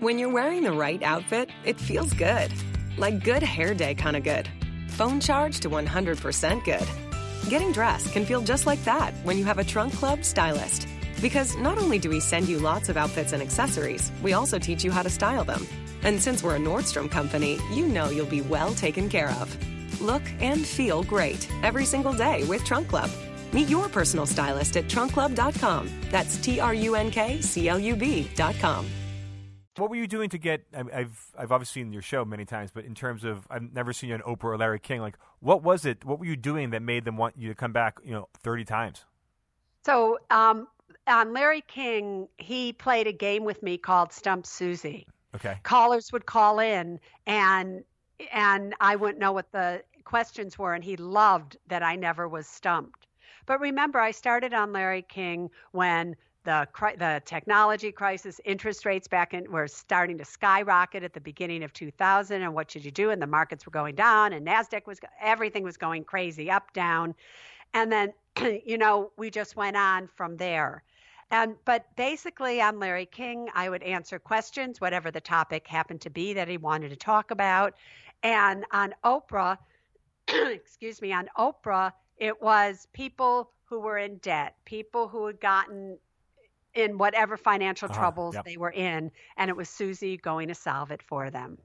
When 0.00 0.18
you're 0.18 0.32
wearing 0.32 0.62
the 0.62 0.72
right 0.72 1.02
outfit, 1.02 1.50
it 1.64 1.80
feels 1.80 2.12
good. 2.14 2.52
Like 2.96 3.24
good 3.24 3.42
hair 3.42 3.74
day 3.74 3.94
kind 3.94 4.16
of 4.16 4.24
good. 4.24 4.48
Phone 4.88 5.20
charge 5.20 5.60
to 5.60 5.70
100% 5.70 6.64
good. 6.64 6.88
Getting 7.48 7.72
dressed 7.72 8.12
can 8.12 8.24
feel 8.24 8.40
just 8.40 8.66
like 8.66 8.82
that 8.84 9.14
when 9.24 9.38
you 9.38 9.44
have 9.44 9.58
a 9.58 9.64
Trunk 9.64 9.92
Club 9.94 10.24
stylist. 10.24 10.88
Because 11.20 11.56
not 11.56 11.78
only 11.78 11.98
do 11.98 12.10
we 12.10 12.20
send 12.20 12.48
you 12.48 12.58
lots 12.58 12.88
of 12.88 12.96
outfits 12.96 13.32
and 13.32 13.42
accessories, 13.42 14.10
we 14.22 14.32
also 14.32 14.58
teach 14.58 14.84
you 14.84 14.90
how 14.90 15.02
to 15.02 15.10
style 15.10 15.44
them. 15.44 15.66
And 16.02 16.20
since 16.20 16.42
we're 16.42 16.56
a 16.56 16.60
Nordstrom 16.60 17.10
company, 17.10 17.58
you 17.72 17.86
know 17.86 18.10
you'll 18.10 18.26
be 18.26 18.42
well 18.42 18.74
taken 18.74 19.08
care 19.08 19.30
of. 19.40 19.56
Look 20.00 20.22
and 20.40 20.66
feel 20.66 21.04
great 21.04 21.48
every 21.62 21.84
single 21.84 22.12
day 22.12 22.44
with 22.44 22.64
Trunk 22.64 22.88
Club. 22.88 23.10
Meet 23.52 23.68
your 23.68 23.88
personal 23.88 24.26
stylist 24.26 24.76
at 24.76 24.86
trunkclub.com. 24.86 25.88
That's 26.10 26.36
T 26.38 26.58
R 26.58 26.74
U 26.74 26.94
N 26.96 27.10
K 27.10 27.40
C 27.40 27.68
L 27.68 27.78
U 27.78 27.94
B.com. 27.94 28.86
What 29.76 29.88
were 29.88 29.96
you 29.96 30.06
doing 30.06 30.28
to 30.30 30.38
get? 30.38 30.64
I- 30.74 31.00
I've 31.00 31.32
I've 31.38 31.52
obviously 31.52 31.82
seen 31.82 31.92
your 31.92 32.02
show 32.02 32.24
many 32.24 32.44
times, 32.44 32.70
but 32.72 32.84
in 32.84 32.94
terms 32.94 33.24
of 33.24 33.46
I've 33.50 33.72
never 33.72 33.92
seen 33.92 34.10
you 34.10 34.16
on 34.16 34.22
Oprah 34.22 34.44
or 34.44 34.58
Larry 34.58 34.78
King. 34.78 35.00
Like, 35.00 35.16
what 35.40 35.62
was 35.62 35.86
it? 35.86 36.04
What 36.04 36.18
were 36.18 36.26
you 36.26 36.36
doing 36.36 36.70
that 36.70 36.82
made 36.82 37.04
them 37.04 37.16
want 37.16 37.36
you 37.38 37.48
to 37.48 37.54
come 37.54 37.72
back? 37.72 37.98
You 38.04 38.12
know, 38.12 38.28
thirty 38.38 38.64
times. 38.64 39.04
So 39.84 40.18
um, 40.30 40.68
on 41.06 41.32
Larry 41.32 41.62
King, 41.66 42.28
he 42.38 42.72
played 42.72 43.06
a 43.06 43.12
game 43.12 43.44
with 43.44 43.62
me 43.62 43.78
called 43.78 44.12
Stump 44.12 44.46
Susie. 44.46 45.06
Okay. 45.34 45.56
Callers 45.62 46.12
would 46.12 46.26
call 46.26 46.58
in 46.58 47.00
and 47.26 47.82
and 48.32 48.74
I 48.80 48.96
wouldn't 48.96 49.18
know 49.18 49.32
what 49.32 49.50
the 49.52 49.82
questions 50.04 50.58
were 50.58 50.74
and 50.74 50.84
he 50.84 50.96
loved 50.96 51.56
that 51.68 51.82
I 51.82 51.96
never 51.96 52.28
was 52.28 52.46
stumped. 52.46 53.06
But 53.46 53.60
remember, 53.60 53.98
I 53.98 54.10
started 54.12 54.52
on 54.54 54.72
Larry 54.72 55.02
King 55.02 55.50
when 55.72 56.14
the 56.44 56.66
the 56.98 57.22
technology 57.24 57.92
crisis, 57.92 58.40
interest 58.44 58.84
rates 58.84 59.08
back 59.08 59.34
in 59.34 59.50
were 59.50 59.68
starting 59.68 60.18
to 60.18 60.24
skyrocket 60.24 61.02
at 61.02 61.12
the 61.12 61.20
beginning 61.20 61.62
of 61.62 61.72
2000. 61.72 62.42
And 62.42 62.54
what 62.54 62.70
should 62.70 62.84
you 62.84 62.90
do? 62.90 63.10
And 63.10 63.20
the 63.20 63.26
markets 63.26 63.66
were 63.66 63.72
going 63.72 63.94
down, 63.94 64.32
and 64.32 64.46
Nasdaq 64.46 64.86
was 64.86 64.98
everything 65.20 65.62
was 65.62 65.76
going 65.76 66.04
crazy, 66.04 66.50
up, 66.50 66.72
down, 66.72 67.14
and 67.74 67.90
then 67.92 68.12
you 68.64 68.78
know 68.78 69.12
we 69.16 69.30
just 69.30 69.56
went 69.56 69.76
on 69.76 70.08
from 70.08 70.36
there. 70.36 70.82
And 71.30 71.56
but 71.64 71.86
basically, 71.96 72.60
on 72.60 72.78
Larry 72.78 73.06
King, 73.06 73.48
I 73.54 73.70
would 73.70 73.82
answer 73.82 74.18
questions, 74.18 74.80
whatever 74.80 75.10
the 75.10 75.20
topic 75.20 75.66
happened 75.66 76.02
to 76.02 76.10
be 76.10 76.34
that 76.34 76.46
he 76.46 76.58
wanted 76.58 76.90
to 76.90 76.96
talk 76.96 77.30
about. 77.30 77.74
And 78.22 78.64
on 78.70 78.94
Oprah, 79.04 79.56
excuse 80.28 81.00
me, 81.00 81.12
on 81.12 81.28
Oprah, 81.38 81.92
it 82.18 82.40
was 82.42 82.86
people 82.92 83.50
who 83.64 83.80
were 83.80 83.96
in 83.96 84.18
debt, 84.18 84.56
people 84.66 85.08
who 85.08 85.26
had 85.26 85.40
gotten 85.40 85.98
in 86.74 86.98
whatever 86.98 87.36
financial 87.36 87.86
uh-huh, 87.86 87.98
troubles 87.98 88.34
yep. 88.34 88.44
they 88.44 88.56
were 88.56 88.70
in, 88.70 89.10
and 89.36 89.48
it 89.48 89.56
was 89.56 89.68
Suze 89.68 90.02
going 90.20 90.48
to 90.48 90.54
solve 90.54 90.90
it 90.90 91.02
for 91.02 91.30
them. 91.30 91.58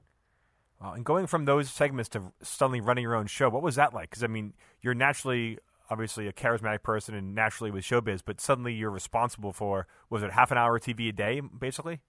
Well, 0.80 0.92
and 0.92 1.04
going 1.04 1.26
from 1.26 1.44
those 1.44 1.70
segments 1.70 2.08
to 2.10 2.32
suddenly 2.42 2.80
running 2.80 3.02
your 3.02 3.16
own 3.16 3.26
show, 3.26 3.48
what 3.48 3.62
was 3.62 3.74
that 3.76 3.92
like? 3.92 4.10
Because 4.10 4.22
I 4.22 4.28
mean, 4.28 4.54
you're 4.80 4.94
naturally, 4.94 5.58
obviously, 5.90 6.28
a 6.28 6.32
charismatic 6.32 6.82
person, 6.82 7.14
and 7.14 7.34
naturally 7.34 7.70
with 7.70 7.84
showbiz, 7.84 8.20
but 8.24 8.40
suddenly 8.40 8.74
you're 8.74 8.90
responsible 8.90 9.52
for 9.52 9.86
was 10.08 10.22
it 10.22 10.30
half 10.32 10.50
an 10.50 10.58
hour 10.58 10.78
TV 10.78 11.08
a 11.08 11.12
day, 11.12 11.40
basically? 11.40 12.00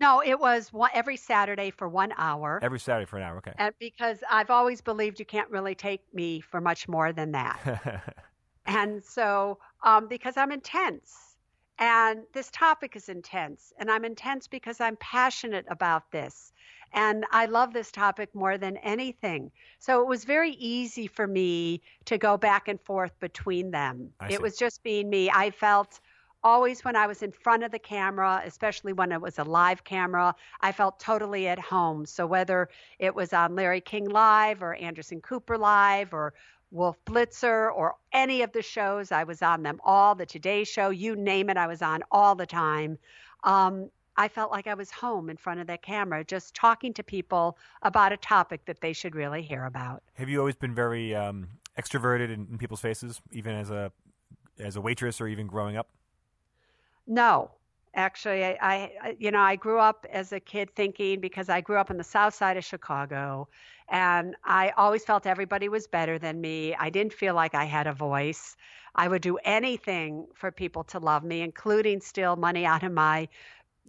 No, 0.00 0.20
it 0.24 0.40
was 0.40 0.72
one, 0.72 0.90
every 0.94 1.16
Saturday 1.16 1.70
for 1.70 1.88
one 1.88 2.12
hour. 2.16 2.58
Every 2.60 2.80
Saturday 2.80 3.06
for 3.06 3.18
an 3.18 3.22
hour, 3.22 3.36
okay. 3.38 3.52
And 3.56 3.72
because 3.78 4.18
I've 4.28 4.50
always 4.50 4.80
believed 4.80 5.20
you 5.20 5.24
can't 5.24 5.48
really 5.48 5.76
take 5.76 6.02
me 6.12 6.40
for 6.40 6.60
much 6.60 6.88
more 6.88 7.12
than 7.12 7.32
that. 7.32 8.02
and 8.66 9.04
so, 9.04 9.58
um, 9.84 10.08
because 10.08 10.36
I'm 10.36 10.50
intense 10.50 11.31
and 11.78 12.22
this 12.32 12.50
topic 12.50 12.96
is 12.96 13.08
intense, 13.08 13.72
and 13.78 13.90
I'm 13.90 14.04
intense 14.04 14.46
because 14.46 14.80
I'm 14.80 14.96
passionate 14.96 15.64
about 15.68 16.10
this. 16.10 16.52
And 16.94 17.24
I 17.32 17.46
love 17.46 17.72
this 17.72 17.90
topic 17.90 18.34
more 18.34 18.58
than 18.58 18.76
anything. 18.78 19.50
So 19.78 20.02
it 20.02 20.06
was 20.06 20.24
very 20.24 20.50
easy 20.52 21.06
for 21.06 21.26
me 21.26 21.80
to 22.04 22.18
go 22.18 22.36
back 22.36 22.68
and 22.68 22.78
forth 22.78 23.18
between 23.18 23.70
them. 23.70 24.10
It 24.28 24.42
was 24.42 24.58
just 24.58 24.82
being 24.82 25.08
me. 25.08 25.30
I 25.30 25.50
felt 25.50 26.00
always 26.44 26.84
when 26.84 26.96
I 26.96 27.06
was 27.06 27.22
in 27.22 27.32
front 27.32 27.62
of 27.62 27.70
the 27.70 27.78
camera, 27.78 28.42
especially 28.44 28.92
when 28.92 29.12
it 29.12 29.20
was 29.20 29.38
a 29.38 29.44
live 29.44 29.84
camera, 29.84 30.34
I 30.60 30.72
felt 30.72 31.00
totally 31.00 31.48
at 31.48 31.58
home. 31.58 32.04
So 32.04 32.26
whether 32.26 32.68
it 32.98 33.14
was 33.14 33.32
on 33.32 33.54
Larry 33.54 33.80
King 33.80 34.08
Live 34.08 34.62
or 34.62 34.74
Anderson 34.74 35.20
Cooper 35.20 35.56
Live 35.56 36.12
or 36.12 36.34
Wolf 36.72 36.96
Blitzer 37.04 37.70
or 37.72 37.94
any 38.12 38.42
of 38.42 38.52
the 38.52 38.62
shows. 38.62 39.12
I 39.12 39.24
was 39.24 39.42
on 39.42 39.62
them 39.62 39.80
all, 39.84 40.14
the 40.14 40.26
Today 40.26 40.64
Show, 40.64 40.90
you 40.90 41.14
name 41.14 41.50
it, 41.50 41.56
I 41.56 41.66
was 41.66 41.82
on 41.82 42.02
all 42.10 42.34
the 42.34 42.46
time. 42.46 42.98
Um, 43.44 43.90
I 44.16 44.28
felt 44.28 44.50
like 44.50 44.66
I 44.66 44.74
was 44.74 44.90
home 44.90 45.30
in 45.30 45.36
front 45.36 45.60
of 45.60 45.66
that 45.68 45.82
camera, 45.82 46.24
just 46.24 46.54
talking 46.54 46.92
to 46.94 47.02
people 47.02 47.56
about 47.82 48.12
a 48.12 48.16
topic 48.16 48.64
that 48.66 48.80
they 48.80 48.92
should 48.92 49.14
really 49.14 49.42
hear 49.42 49.64
about. 49.64 50.02
Have 50.14 50.28
you 50.28 50.38
always 50.38 50.54
been 50.54 50.74
very 50.74 51.14
um, 51.14 51.48
extroverted 51.78 52.32
in, 52.32 52.46
in 52.50 52.58
people's 52.58 52.80
faces, 52.80 53.20
even 53.30 53.54
as 53.54 53.70
a 53.70 53.92
as 54.58 54.76
a 54.76 54.80
waitress 54.80 55.20
or 55.20 55.28
even 55.28 55.46
growing 55.46 55.76
up? 55.76 55.88
No, 57.06 57.50
actually 57.94 58.44
I, 58.44 58.56
I, 58.60 59.16
you 59.18 59.30
know 59.30 59.40
i 59.40 59.56
grew 59.56 59.78
up 59.78 60.06
as 60.10 60.32
a 60.32 60.40
kid 60.40 60.74
thinking 60.74 61.20
because 61.20 61.48
i 61.48 61.60
grew 61.60 61.76
up 61.76 61.90
on 61.90 61.96
the 61.96 62.04
south 62.04 62.34
side 62.34 62.56
of 62.56 62.64
chicago 62.64 63.48
and 63.90 64.34
i 64.44 64.70
always 64.76 65.04
felt 65.04 65.26
everybody 65.26 65.68
was 65.68 65.86
better 65.86 66.18
than 66.18 66.40
me 66.40 66.74
i 66.76 66.90
didn't 66.90 67.12
feel 67.12 67.34
like 67.34 67.54
i 67.54 67.64
had 67.64 67.86
a 67.86 67.92
voice 67.92 68.56
i 68.94 69.06
would 69.08 69.22
do 69.22 69.36
anything 69.44 70.26
for 70.34 70.50
people 70.50 70.84
to 70.84 70.98
love 70.98 71.22
me 71.22 71.42
including 71.42 72.00
steal 72.00 72.36
money 72.36 72.64
out 72.64 72.82
of 72.82 72.92
my 72.92 73.28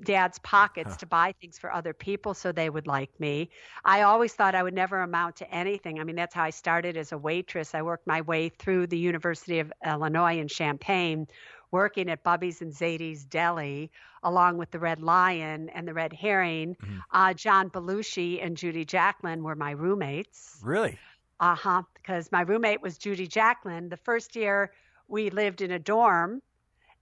dad's 0.02 0.39
pockets 0.39 0.92
huh. 0.92 0.98
to 0.98 1.06
buy 1.06 1.34
things 1.39 1.58
for 1.58 1.72
other 1.72 1.94
people 1.94 2.34
so 2.34 2.52
they 2.52 2.70
would 2.70 2.88
like 2.88 3.12
me. 3.20 3.50
I 3.86 4.02
always 4.02 4.34
thought 4.34 4.56
I 4.56 4.63
would 4.63 4.74
never 4.74 5.02
amount 5.02 5.36
to 5.38 5.54
anything. 5.54 6.00
I 6.00 6.04
mean, 6.04 6.16
that's 6.16 6.34
how 6.34 6.44
I 6.44 6.50
started 6.50 6.98
as 6.98 7.12
a 7.12 7.18
waitress. 7.18 7.76
I 7.76 7.82
worked 7.82 8.08
my 8.08 8.22
way 8.22 8.50
through 8.50 8.88
the 8.88 8.98
University 8.98 9.60
of 9.60 9.72
Illinois 9.86 10.39
in 10.39 10.48
Champaign, 10.48 11.28
working 11.74 12.10
at 12.10 12.24
Bubby's 12.24 12.62
and 12.62 12.72
Zadie's 12.72 13.26
Deli, 13.26 13.92
along 14.22 14.58
with 14.58 14.70
the 14.70 14.80
Red 14.80 15.02
Lion 15.02 15.70
and 15.70 15.88
the 15.88 15.94
Red 15.94 16.14
Herring. 16.14 16.76
Mm-hmm. 16.76 17.00
Uh, 17.12 17.34
John 17.34 17.70
Belushi 17.70 18.46
and 18.46 18.56
Judy 18.56 18.86
Jacklin 18.86 19.44
were 19.44 19.56
my 19.56 19.72
roommates. 19.72 20.60
Really? 20.64 20.98
Uh 21.40 21.56
huh. 21.56 21.82
Because 21.96 22.32
my 22.32 22.42
roommate 22.42 22.82
was 22.82 22.98
Judy 22.98 23.28
Jacklin. 23.28 23.90
The 23.90 23.98
first 23.98 24.36
year 24.36 24.72
we 25.08 25.32
lived 25.32 25.62
in 25.62 25.72
a 25.72 25.80
dorm, 25.80 26.42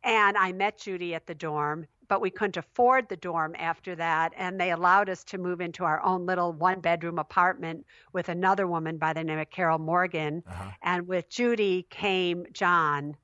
and 0.04 0.38
I 0.38 0.54
met 0.54 0.80
Judy 0.80 1.14
at 1.14 1.28
the 1.28 1.36
dorm, 1.36 1.86
but 2.08 2.22
we 2.22 2.30
couldn't 2.30 2.58
afford 2.58 3.10
the 3.10 3.18
dorm 3.18 3.56
after 3.60 3.94
that. 3.96 4.32
And 4.38 4.60
they 4.60 4.72
allowed 4.72 5.10
us 5.10 5.26
to 5.26 5.38
move 5.38 5.60
into 5.60 5.84
our 5.84 6.02
own 6.02 6.26
little 6.26 6.54
one 6.54 6.80
bedroom 6.80 7.20
apartment 7.20 7.86
with 8.14 8.30
another 8.30 8.68
woman 8.68 8.98
by 8.98 9.12
the 9.12 9.24
name 9.24 9.38
of 9.38 9.50
Carol 9.50 9.80
Morgan. 9.80 10.44
Uh-huh. 10.48 10.72
And 10.82 11.08
with 11.08 11.30
Judy 11.30 11.86
came 11.90 12.46
John 12.54 13.18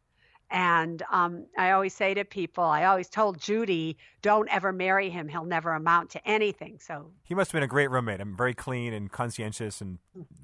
and 0.50 1.04
um, 1.12 1.46
I 1.58 1.72
always 1.72 1.94
say 1.94 2.14
to 2.14 2.24
people, 2.24 2.64
I 2.64 2.86
always 2.86 3.10
told 3.10 3.40
Judy, 3.40 3.98
don't 4.22 4.48
ever 4.50 4.72
marry 4.72 5.10
him. 5.10 5.28
He'll 5.28 5.44
never 5.44 5.74
amount 5.74 6.12
to 6.12 6.28
anything. 6.28 6.80
So 6.80 7.12
he 7.24 7.36
must 7.36 7.52
have 7.52 7.54
been 7.54 7.64
a 7.64 7.68
great 7.68 7.92
roommate. 7.92 8.22
I'm 8.22 8.36
very 8.36 8.54
clean 8.54 8.94
and 8.94 9.12
conscientious 9.12 9.82
and 9.82 10.00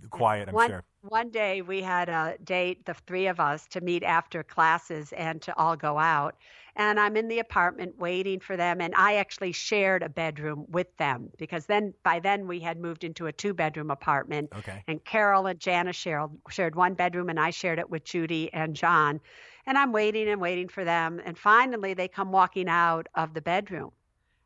quiet, 0.10 0.50
I'm 0.50 0.56
one, 0.56 0.70
sure. 0.70 0.84
One 1.02 1.30
day 1.30 1.62
we 1.62 1.82
had 1.82 2.10
a 2.10 2.36
date, 2.44 2.86
the 2.86 2.94
three 2.94 3.28
of 3.28 3.40
us, 3.40 3.66
to 3.68 3.82
meet 3.82 4.04
after 4.04 4.44
classes 4.44 5.14
and 5.14 5.42
to 5.44 5.58
all 5.58 5.76
go 5.76 5.98
out. 5.98 6.36
And 6.76 7.00
I'm 7.00 7.16
in 7.16 7.28
the 7.28 7.40
apartment 7.40 7.98
waiting 7.98 8.40
for 8.40 8.58
them. 8.58 8.82
And 8.82 8.94
I 8.96 9.16
actually 9.16 9.52
shared 9.52 10.04
a 10.04 10.10
bedroom 10.10 10.66
with 10.70 10.96
them 10.98 11.30
because 11.38 11.66
then 11.66 11.94
by 12.04 12.20
then 12.20 12.48
we 12.48 12.60
had 12.60 12.80
moved 12.80 13.04
into 13.04 13.28
a 13.28 13.32
two 13.32 13.54
bedroom 13.54 13.92
apartment. 13.92 14.50
Okay. 14.58 14.84
And 14.88 15.04
Carol 15.06 15.46
and 15.46 15.60
Janice 15.60 15.96
shared, 15.96 16.32
shared 16.50 16.76
one 16.76 16.94
bedroom, 16.96 17.30
and 17.30 17.40
I 17.40 17.52
shared 17.52 17.80
it 17.80 17.90
with 17.90 18.04
Judy 18.04 18.52
and 18.54 18.76
John. 18.76 19.22
And 19.66 19.78
I'm 19.78 19.92
waiting 19.92 20.28
and 20.28 20.42
waiting 20.42 20.68
for 20.68 20.84
them. 20.84 21.22
And 21.24 21.38
finally, 21.38 21.94
they 21.94 22.08
come 22.08 22.32
walking 22.32 22.68
out 22.68 23.08
of 23.16 23.34
the 23.34 23.42
bedroom. 23.42 23.92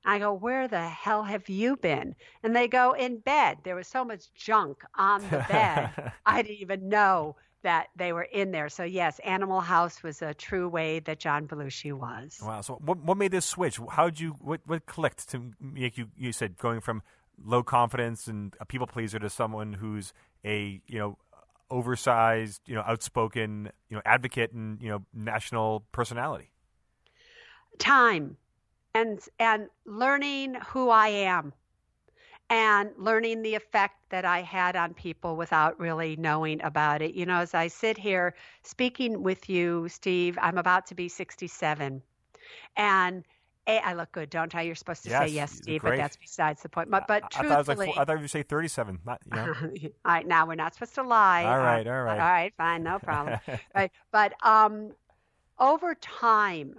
I 0.06 0.20
go, 0.20 0.34
Where 0.34 0.68
the 0.68 0.88
hell 0.88 1.24
have 1.24 1.50
you 1.50 1.76
been? 1.76 2.16
And 2.44 2.56
they 2.56 2.68
go, 2.68 2.94
In 2.94 3.18
bed. 3.18 3.60
There 3.64 3.76
was 3.76 3.88
so 3.88 4.06
much 4.06 4.34
junk 4.34 4.84
on 4.96 5.22
the 5.24 5.46
bed. 5.50 6.14
I 6.26 6.42
didn't 6.42 6.62
even 6.62 6.90
know 6.90 7.36
that 7.64 7.88
they 7.96 8.14
were 8.14 8.24
in 8.24 8.52
there. 8.52 8.70
So, 8.70 8.84
yes, 8.84 9.20
Animal 9.20 9.60
House 9.60 10.04
was 10.04 10.22
a 10.22 10.34
true 10.34 10.70
way 10.70 11.00
that 11.02 11.20
John 11.20 11.48
Belushi 11.48 11.92
was. 11.92 12.40
Wow. 12.42 12.62
So, 12.62 12.76
what, 12.76 13.00
what 13.00 13.18
made 13.18 13.32
this 13.32 13.46
switch? 13.46 13.80
How 13.90 14.06
did 14.06 14.20
you, 14.20 14.36
what, 14.40 14.62
what 14.66 14.86
clicked 14.86 15.30
to 15.30 15.52
make 15.60 15.98
you, 15.98 16.08
you 16.16 16.32
said, 16.32 16.58
going 16.58 16.80
from 16.80 17.02
low 17.44 17.64
confidence 17.64 18.28
and 18.28 18.56
a 18.60 18.66
people 18.66 18.88
pleaser 18.88 19.20
to 19.20 19.30
someone 19.30 19.74
who's 19.74 20.14
a, 20.46 20.82
you 20.88 21.00
know, 21.00 21.18
oversized, 21.70 22.62
you 22.66 22.76
know, 22.76 22.84
outspoken, 22.86 23.72
you 23.90 23.96
know, 23.96 24.02
advocate 24.06 24.52
and 24.52 24.82
you 24.82 24.90
know, 24.90 25.04
national 25.14 25.86
personality? 25.92 26.52
Time, 27.78 28.38
and 28.96 29.20
and 29.40 29.68
learning 29.86 30.56
who 30.68 30.90
I 30.90 31.10
am, 31.10 31.54
and 32.50 32.92
learning 32.98 33.42
the 33.42 33.56
effect 33.56 33.96
that 34.10 34.26
I 34.26 34.42
had 34.42 34.76
on 34.76 34.94
people 34.94 35.36
without 35.36 35.80
really 35.80 36.16
knowing 36.16 36.62
about 36.64 37.02
it. 37.02 37.14
You 37.14 37.26
know, 37.26 37.40
as 37.40 37.54
I 37.54 37.68
sit 37.68 37.98
here 37.98 38.36
speaking 38.64 39.22
with 39.22 39.50
you, 39.50 39.88
Steve, 39.90 40.38
I'm 40.42 40.58
about 40.58 40.88
to 40.88 40.96
be 40.96 41.10
67, 41.10 42.02
and 42.76 43.24
a, 43.68 43.80
I 43.80 43.94
look 43.94 44.12
good, 44.12 44.30
don't 44.30 44.54
I? 44.56 44.62
You're 44.62 44.76
supposed 44.76 45.04
to 45.04 45.10
yes, 45.10 45.28
say 45.28 45.36
yes, 45.36 45.52
Steve, 45.52 45.82
but 45.84 45.98
that's 45.98 46.18
besides 46.18 46.62
the 46.62 46.70
point. 46.70 46.90
But, 46.90 47.08
but 47.08 47.24
I, 47.24 47.28
truthfully, 47.28 47.52
I 47.52 47.64
thought, 47.64 47.78
like, 47.78 47.98
I 47.98 48.06
thought 48.06 48.22
you 48.22 48.28
say 48.28 48.44
37. 48.44 49.00
Not, 49.06 49.22
you 49.26 49.36
know. 49.36 49.54
all 50.06 50.12
right, 50.14 50.28
now 50.28 50.46
we're 50.46 50.56
not 50.56 50.74
supposed 50.74 50.96
to 50.96 51.04
lie. 51.04 51.44
All 51.44 51.58
right, 51.58 51.86
all 51.86 52.04
right, 52.04 52.20
all 52.20 52.32
right, 52.32 52.54
fine, 52.58 52.84
no 52.84 53.00
problem. 53.00 53.40
right, 53.76 53.92
but 54.12 54.34
um, 54.46 54.92
over 55.60 55.96
time, 55.96 56.76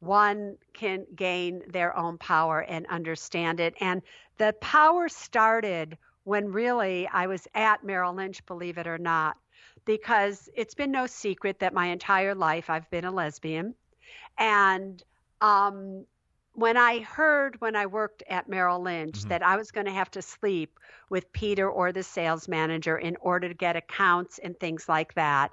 one 0.00 0.56
can 0.74 1.06
gain 1.14 1.62
their 1.68 1.96
own 1.96 2.18
power 2.18 2.60
and 2.62 2.86
understand 2.88 3.60
it. 3.60 3.74
And 3.80 4.02
the 4.38 4.52
power 4.60 5.08
started 5.08 5.96
when 6.24 6.52
really 6.52 7.08
I 7.08 7.26
was 7.26 7.46
at 7.54 7.84
Merrill 7.84 8.14
Lynch, 8.14 8.44
believe 8.46 8.78
it 8.78 8.86
or 8.86 8.98
not, 8.98 9.36
because 9.84 10.48
it's 10.54 10.74
been 10.74 10.90
no 10.90 11.06
secret 11.06 11.58
that 11.60 11.72
my 11.72 11.86
entire 11.86 12.34
life 12.34 12.68
I've 12.68 12.88
been 12.90 13.04
a 13.04 13.10
lesbian, 13.10 13.74
and 14.38 15.02
um, 15.42 16.06
when 16.54 16.76
I 16.76 17.00
heard 17.00 17.60
when 17.60 17.76
I 17.76 17.86
worked 17.86 18.22
at 18.28 18.48
Merrill 18.48 18.82
Lynch 18.82 19.20
mm-hmm. 19.20 19.28
that 19.30 19.42
I 19.42 19.56
was 19.56 19.70
going 19.70 19.86
to 19.86 19.92
have 19.92 20.10
to 20.12 20.22
sleep 20.22 20.78
with 21.10 21.32
Peter 21.32 21.68
or 21.70 21.92
the 21.92 22.02
sales 22.02 22.48
manager 22.48 22.96
in 22.98 23.16
order 23.20 23.48
to 23.48 23.54
get 23.54 23.76
accounts 23.76 24.38
and 24.38 24.58
things 24.58 24.88
like 24.88 25.14
that, 25.14 25.52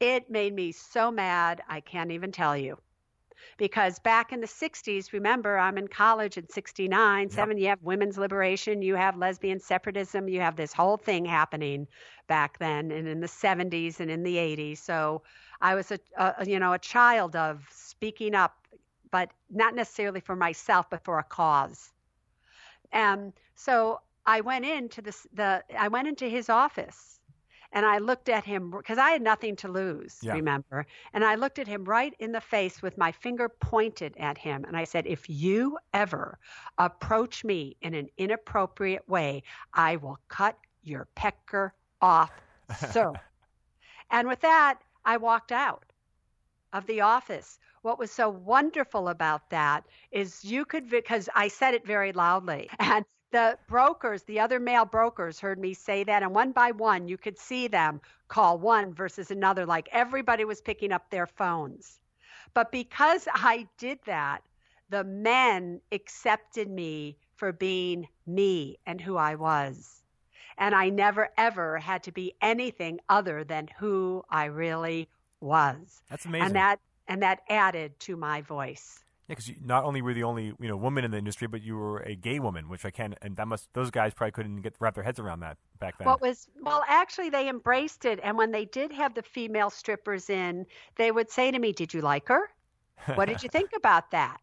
it 0.00 0.30
made 0.30 0.54
me 0.54 0.72
so 0.72 1.10
mad, 1.10 1.62
I 1.68 1.80
can't 1.80 2.10
even 2.12 2.32
tell 2.32 2.56
you. 2.56 2.78
because 3.56 3.98
back 3.98 4.32
in 4.32 4.40
the 4.40 4.46
60s, 4.46 5.12
remember, 5.12 5.58
I'm 5.58 5.78
in 5.78 5.88
college 5.88 6.36
in 6.38 6.48
69, 6.48 7.22
yep. 7.22 7.32
7, 7.32 7.58
you 7.58 7.68
have 7.68 7.82
women's 7.82 8.18
liberation, 8.18 8.82
you 8.82 8.94
have 8.96 9.16
lesbian 9.16 9.60
separatism, 9.60 10.28
you 10.28 10.40
have 10.40 10.56
this 10.56 10.72
whole 10.72 10.96
thing 10.96 11.24
happening 11.24 11.86
back 12.26 12.58
then 12.58 12.90
and 12.90 13.08
in 13.08 13.20
the 13.20 13.26
70s 13.26 14.00
and 14.00 14.10
in 14.10 14.22
the 14.22 14.36
80s. 14.36 14.78
So 14.78 15.22
I 15.60 15.74
was 15.74 15.90
a, 15.90 15.98
a 16.16 16.46
you 16.46 16.58
know, 16.58 16.72
a 16.72 16.78
child 16.78 17.36
of 17.36 17.64
speaking 17.70 18.34
up, 18.34 18.56
but 19.10 19.30
not 19.50 19.74
necessarily 19.74 20.20
for 20.20 20.36
myself, 20.36 20.88
but 20.90 21.04
for 21.04 21.18
a 21.18 21.24
cause. 21.24 21.92
And 22.92 23.32
so 23.54 24.00
I 24.26 24.40
went 24.40 24.64
into 24.64 25.02
the, 25.02 25.16
the 25.32 25.64
I 25.78 25.88
went 25.88 26.08
into 26.08 26.28
his 26.28 26.48
office 26.48 27.18
and 27.72 27.84
I 27.84 27.98
looked 27.98 28.28
at 28.28 28.44
him 28.44 28.70
because 28.70 28.98
I 28.98 29.10
had 29.10 29.22
nothing 29.22 29.56
to 29.56 29.68
lose, 29.68 30.18
yeah. 30.22 30.32
remember? 30.32 30.86
And 31.12 31.24
I 31.24 31.34
looked 31.34 31.58
at 31.58 31.66
him 31.66 31.84
right 31.84 32.14
in 32.18 32.32
the 32.32 32.40
face 32.40 32.80
with 32.80 32.96
my 32.96 33.12
finger 33.12 33.48
pointed 33.48 34.16
at 34.16 34.38
him. 34.38 34.64
And 34.64 34.76
I 34.76 34.84
said, 34.84 35.06
If 35.06 35.28
you 35.28 35.78
ever 35.92 36.38
approach 36.78 37.44
me 37.44 37.76
in 37.82 37.94
an 37.94 38.08
inappropriate 38.16 39.06
way, 39.08 39.42
I 39.74 39.96
will 39.96 40.18
cut 40.28 40.56
your 40.82 41.08
pecker 41.14 41.74
off, 42.00 42.32
sir. 42.90 43.12
and 44.10 44.28
with 44.28 44.40
that, 44.40 44.80
I 45.04 45.18
walked 45.18 45.52
out 45.52 45.84
of 46.72 46.86
the 46.86 47.02
office. 47.02 47.58
What 47.88 47.98
was 47.98 48.10
so 48.10 48.28
wonderful 48.28 49.08
about 49.08 49.48
that 49.48 49.86
is 50.12 50.44
you 50.44 50.66
could, 50.66 50.90
because 50.90 51.26
I 51.34 51.48
said 51.48 51.72
it 51.72 51.86
very 51.86 52.12
loudly, 52.12 52.68
and 52.78 53.02
the 53.30 53.58
brokers, 53.66 54.24
the 54.24 54.38
other 54.38 54.60
male 54.60 54.84
brokers, 54.84 55.40
heard 55.40 55.58
me 55.58 55.72
say 55.72 56.04
that, 56.04 56.22
and 56.22 56.34
one 56.34 56.52
by 56.52 56.70
one, 56.72 57.08
you 57.08 57.16
could 57.16 57.38
see 57.38 57.66
them 57.66 58.02
call 58.28 58.58
one 58.58 58.92
versus 58.92 59.30
another, 59.30 59.64
like 59.64 59.88
everybody 59.90 60.44
was 60.44 60.60
picking 60.60 60.92
up 60.92 61.08
their 61.08 61.26
phones. 61.26 61.98
But 62.52 62.70
because 62.72 63.26
I 63.32 63.66
did 63.78 64.00
that, 64.04 64.42
the 64.90 65.04
men 65.04 65.80
accepted 65.90 66.68
me 66.68 67.16
for 67.36 67.52
being 67.52 68.06
me 68.26 68.76
and 68.84 69.00
who 69.00 69.16
I 69.16 69.34
was. 69.34 70.02
And 70.58 70.74
I 70.74 70.90
never 70.90 71.30
ever 71.38 71.78
had 71.78 72.02
to 72.02 72.12
be 72.12 72.34
anything 72.42 73.00
other 73.08 73.44
than 73.44 73.66
who 73.78 74.24
I 74.28 74.44
really 74.44 75.08
was. 75.40 76.02
That's 76.10 76.26
amazing. 76.26 76.48
And 76.48 76.56
that 76.56 76.80
and 77.08 77.22
that 77.22 77.40
added 77.48 77.98
to 78.00 78.16
my 78.16 78.42
voice. 78.42 79.02
Yeah, 79.28 79.34
because 79.34 79.50
not 79.62 79.84
only 79.84 80.00
were 80.00 80.14
the 80.14 80.22
only 80.22 80.54
you 80.58 80.68
know 80.68 80.76
woman 80.76 81.04
in 81.04 81.10
the 81.10 81.18
industry, 81.18 81.48
but 81.48 81.62
you 81.62 81.76
were 81.76 82.00
a 82.00 82.14
gay 82.14 82.38
woman, 82.38 82.68
which 82.68 82.84
I 82.84 82.90
can't. 82.90 83.14
And 83.20 83.36
that 83.36 83.46
must 83.46 83.68
those 83.74 83.90
guys 83.90 84.14
probably 84.14 84.32
couldn't 84.32 84.62
get 84.62 84.74
wrap 84.80 84.94
their 84.94 85.04
heads 85.04 85.18
around 85.18 85.40
that 85.40 85.58
back 85.80 85.98
then. 85.98 86.06
What 86.06 86.22
was 86.22 86.48
well, 86.62 86.82
actually, 86.88 87.28
they 87.28 87.48
embraced 87.48 88.04
it, 88.04 88.20
and 88.22 88.38
when 88.38 88.52
they 88.52 88.64
did 88.64 88.92
have 88.92 89.14
the 89.14 89.22
female 89.22 89.68
strippers 89.68 90.30
in, 90.30 90.64
they 90.96 91.10
would 91.10 91.30
say 91.30 91.50
to 91.50 91.58
me, 91.58 91.72
"Did 91.72 91.92
you 91.92 92.00
like 92.00 92.28
her? 92.28 92.50
What 93.16 93.26
did 93.26 93.42
you 93.42 93.48
think 93.52 93.70
about 93.76 94.10
that?" 94.12 94.38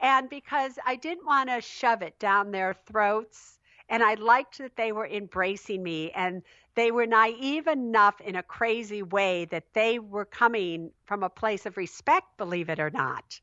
And 0.00 0.28
because 0.28 0.78
I 0.84 0.96
didn't 0.96 1.24
want 1.24 1.48
to 1.48 1.62
shove 1.62 2.02
it 2.02 2.18
down 2.18 2.50
their 2.50 2.74
throats, 2.74 3.55
and 3.88 4.02
I 4.02 4.14
liked 4.14 4.58
that 4.58 4.76
they 4.76 4.92
were 4.92 5.06
embracing 5.06 5.82
me, 5.82 6.10
and 6.12 6.42
they 6.74 6.90
were 6.90 7.06
naive 7.06 7.66
enough 7.66 8.20
in 8.20 8.36
a 8.36 8.42
crazy 8.42 9.02
way 9.02 9.44
that 9.46 9.72
they 9.72 9.98
were 9.98 10.24
coming 10.24 10.90
from 11.04 11.22
a 11.22 11.30
place 11.30 11.66
of 11.66 11.76
respect, 11.76 12.36
believe 12.36 12.68
it 12.68 12.80
or 12.80 12.90
not 12.90 13.40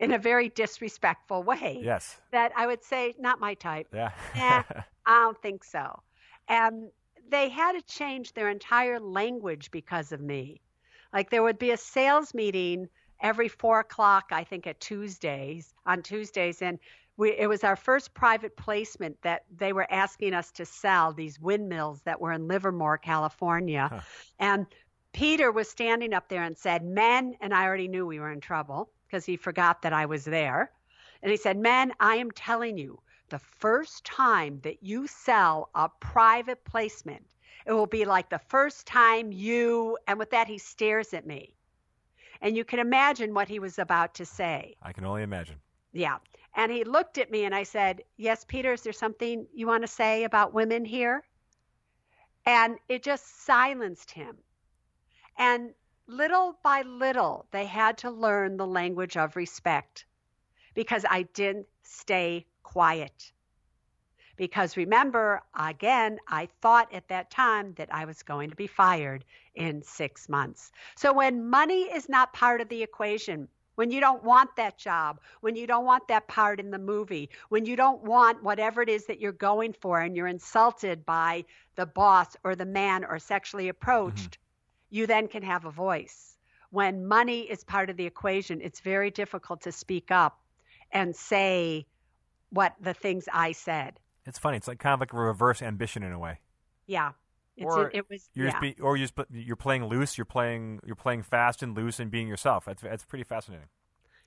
in 0.00 0.12
a 0.12 0.18
very 0.18 0.48
disrespectful 0.48 1.42
way. 1.42 1.80
Yes. 1.82 2.20
That 2.32 2.52
I 2.56 2.66
would 2.66 2.82
say, 2.82 3.14
not 3.18 3.40
my 3.40 3.54
type. 3.54 3.88
Yeah. 3.92 4.10
eh, 4.34 4.62
I 5.06 5.20
don't 5.20 5.40
think 5.40 5.64
so. 5.64 6.02
And 6.48 6.90
they 7.28 7.48
had 7.48 7.72
to 7.72 7.82
change 7.82 8.32
their 8.32 8.50
entire 8.50 9.00
language 9.00 9.70
because 9.70 10.12
of 10.12 10.20
me. 10.20 10.60
Like 11.12 11.30
there 11.30 11.42
would 11.42 11.58
be 11.58 11.70
a 11.70 11.76
sales 11.76 12.34
meeting 12.34 12.88
every 13.20 13.48
four 13.48 13.80
o'clock, 13.80 14.26
I 14.30 14.44
think, 14.44 14.66
at 14.66 14.80
Tuesdays, 14.80 15.72
on 15.86 16.02
Tuesdays. 16.02 16.60
And 16.60 16.78
we, 17.16 17.32
it 17.32 17.48
was 17.48 17.62
our 17.62 17.76
first 17.76 18.14
private 18.14 18.56
placement 18.56 19.20
that 19.22 19.44
they 19.56 19.72
were 19.72 19.86
asking 19.90 20.34
us 20.34 20.50
to 20.52 20.64
sell 20.64 21.12
these 21.12 21.40
windmills 21.40 22.02
that 22.02 22.20
were 22.20 22.32
in 22.32 22.48
Livermore, 22.48 22.98
California. 22.98 23.88
Huh. 23.92 24.00
And 24.38 24.66
Peter 25.12 25.52
was 25.52 25.68
standing 25.68 26.12
up 26.12 26.28
there 26.28 26.42
and 26.42 26.58
said, 26.58 26.84
Men, 26.84 27.36
and 27.40 27.54
I 27.54 27.64
already 27.64 27.88
knew 27.88 28.04
we 28.04 28.18
were 28.18 28.32
in 28.32 28.40
trouble 28.40 28.90
because 29.06 29.24
he 29.24 29.36
forgot 29.36 29.82
that 29.82 29.92
I 29.92 30.06
was 30.06 30.24
there. 30.24 30.72
And 31.22 31.30
he 31.30 31.36
said, 31.36 31.56
Men, 31.56 31.92
I 32.00 32.16
am 32.16 32.30
telling 32.32 32.76
you, 32.76 33.00
the 33.30 33.38
first 33.38 34.04
time 34.04 34.60
that 34.64 34.82
you 34.82 35.06
sell 35.06 35.70
a 35.74 35.88
private 36.00 36.64
placement, 36.64 37.24
it 37.64 37.72
will 37.72 37.86
be 37.86 38.04
like 38.04 38.28
the 38.28 38.38
first 38.38 38.86
time 38.86 39.32
you, 39.32 39.96
and 40.06 40.18
with 40.18 40.30
that, 40.30 40.48
he 40.48 40.58
stares 40.58 41.14
at 41.14 41.26
me. 41.26 41.54
And 42.42 42.56
you 42.56 42.64
can 42.64 42.78
imagine 42.78 43.32
what 43.32 43.48
he 43.48 43.58
was 43.58 43.78
about 43.78 44.14
to 44.16 44.26
say. 44.26 44.74
I 44.82 44.92
can 44.92 45.04
only 45.04 45.22
imagine. 45.22 45.56
Yeah. 45.92 46.18
And 46.54 46.70
he 46.70 46.84
looked 46.84 47.18
at 47.18 47.30
me 47.30 47.44
and 47.44 47.54
I 47.54 47.64
said, 47.64 48.02
Yes, 48.16 48.44
Peter, 48.44 48.72
is 48.72 48.82
there 48.82 48.92
something 48.92 49.46
you 49.52 49.66
want 49.66 49.82
to 49.82 49.88
say 49.88 50.24
about 50.24 50.54
women 50.54 50.84
here? 50.84 51.24
And 52.46 52.78
it 52.88 53.02
just 53.02 53.44
silenced 53.44 54.10
him. 54.10 54.36
And 55.36 55.74
little 56.06 56.58
by 56.62 56.82
little, 56.82 57.46
they 57.50 57.64
had 57.64 57.98
to 57.98 58.10
learn 58.10 58.56
the 58.56 58.66
language 58.66 59.16
of 59.16 59.36
respect 59.36 60.04
because 60.74 61.04
I 61.08 61.22
didn't 61.22 61.66
stay 61.82 62.46
quiet. 62.62 63.32
Because 64.36 64.76
remember, 64.76 65.42
again, 65.58 66.18
I 66.26 66.48
thought 66.60 66.92
at 66.92 67.08
that 67.08 67.30
time 67.30 67.72
that 67.74 67.94
I 67.94 68.04
was 68.04 68.22
going 68.22 68.50
to 68.50 68.56
be 68.56 68.66
fired 68.66 69.24
in 69.54 69.82
six 69.82 70.28
months. 70.28 70.72
So 70.96 71.12
when 71.12 71.48
money 71.48 71.82
is 71.82 72.08
not 72.08 72.32
part 72.32 72.60
of 72.60 72.68
the 72.68 72.82
equation, 72.82 73.48
when 73.74 73.90
you 73.90 74.00
don't 74.00 74.22
want 74.24 74.56
that 74.56 74.78
job, 74.78 75.20
when 75.40 75.56
you 75.56 75.66
don't 75.66 75.84
want 75.84 76.08
that 76.08 76.28
part 76.28 76.60
in 76.60 76.70
the 76.70 76.78
movie, 76.78 77.30
when 77.48 77.64
you 77.66 77.76
don't 77.76 78.02
want 78.02 78.42
whatever 78.42 78.82
it 78.82 78.88
is 78.88 79.06
that 79.06 79.20
you're 79.20 79.32
going 79.32 79.72
for 79.72 80.00
and 80.00 80.16
you're 80.16 80.28
insulted 80.28 81.04
by 81.04 81.44
the 81.76 81.86
boss 81.86 82.36
or 82.44 82.54
the 82.54 82.64
man 82.64 83.04
or 83.04 83.18
sexually 83.18 83.68
approached, 83.68 84.32
mm-hmm 84.32 84.40
you 84.94 85.08
then 85.08 85.26
can 85.26 85.42
have 85.42 85.64
a 85.64 85.72
voice. 85.72 86.36
When 86.70 87.04
money 87.04 87.40
is 87.40 87.64
part 87.64 87.90
of 87.90 87.96
the 87.96 88.06
equation, 88.06 88.60
it's 88.60 88.78
very 88.78 89.10
difficult 89.10 89.62
to 89.62 89.72
speak 89.72 90.12
up 90.12 90.38
and 90.92 91.16
say 91.16 91.84
what 92.50 92.76
the 92.80 92.94
things 92.94 93.28
I 93.32 93.50
said. 93.52 93.98
It's 94.24 94.38
funny. 94.38 94.56
It's 94.56 94.68
like 94.68 94.78
kind 94.78 94.94
of 94.94 95.00
like 95.00 95.12
a 95.12 95.16
reverse 95.16 95.62
ambition 95.62 96.04
in 96.04 96.12
a 96.12 96.18
way. 96.20 96.38
Yeah. 96.86 97.10
It's, 97.56 97.66
or 97.66 97.88
it, 97.88 97.96
it 97.96 98.10
was. 98.10 98.28
You're 98.34 98.48
yeah. 98.48 98.60
be, 98.60 98.76
or 98.80 98.96
you're, 98.96 99.06
just, 99.06 99.18
you're 99.30 99.56
playing 99.56 99.84
loose. 99.86 100.18
You're 100.18 100.24
playing. 100.24 100.80
You're 100.84 100.96
playing 100.96 101.22
fast 101.22 101.62
and 101.62 101.76
loose 101.76 102.00
and 102.00 102.10
being 102.10 102.28
yourself. 102.28 102.64
That's 102.64 102.82
that's 102.82 103.04
pretty 103.04 103.24
fascinating. 103.24 103.68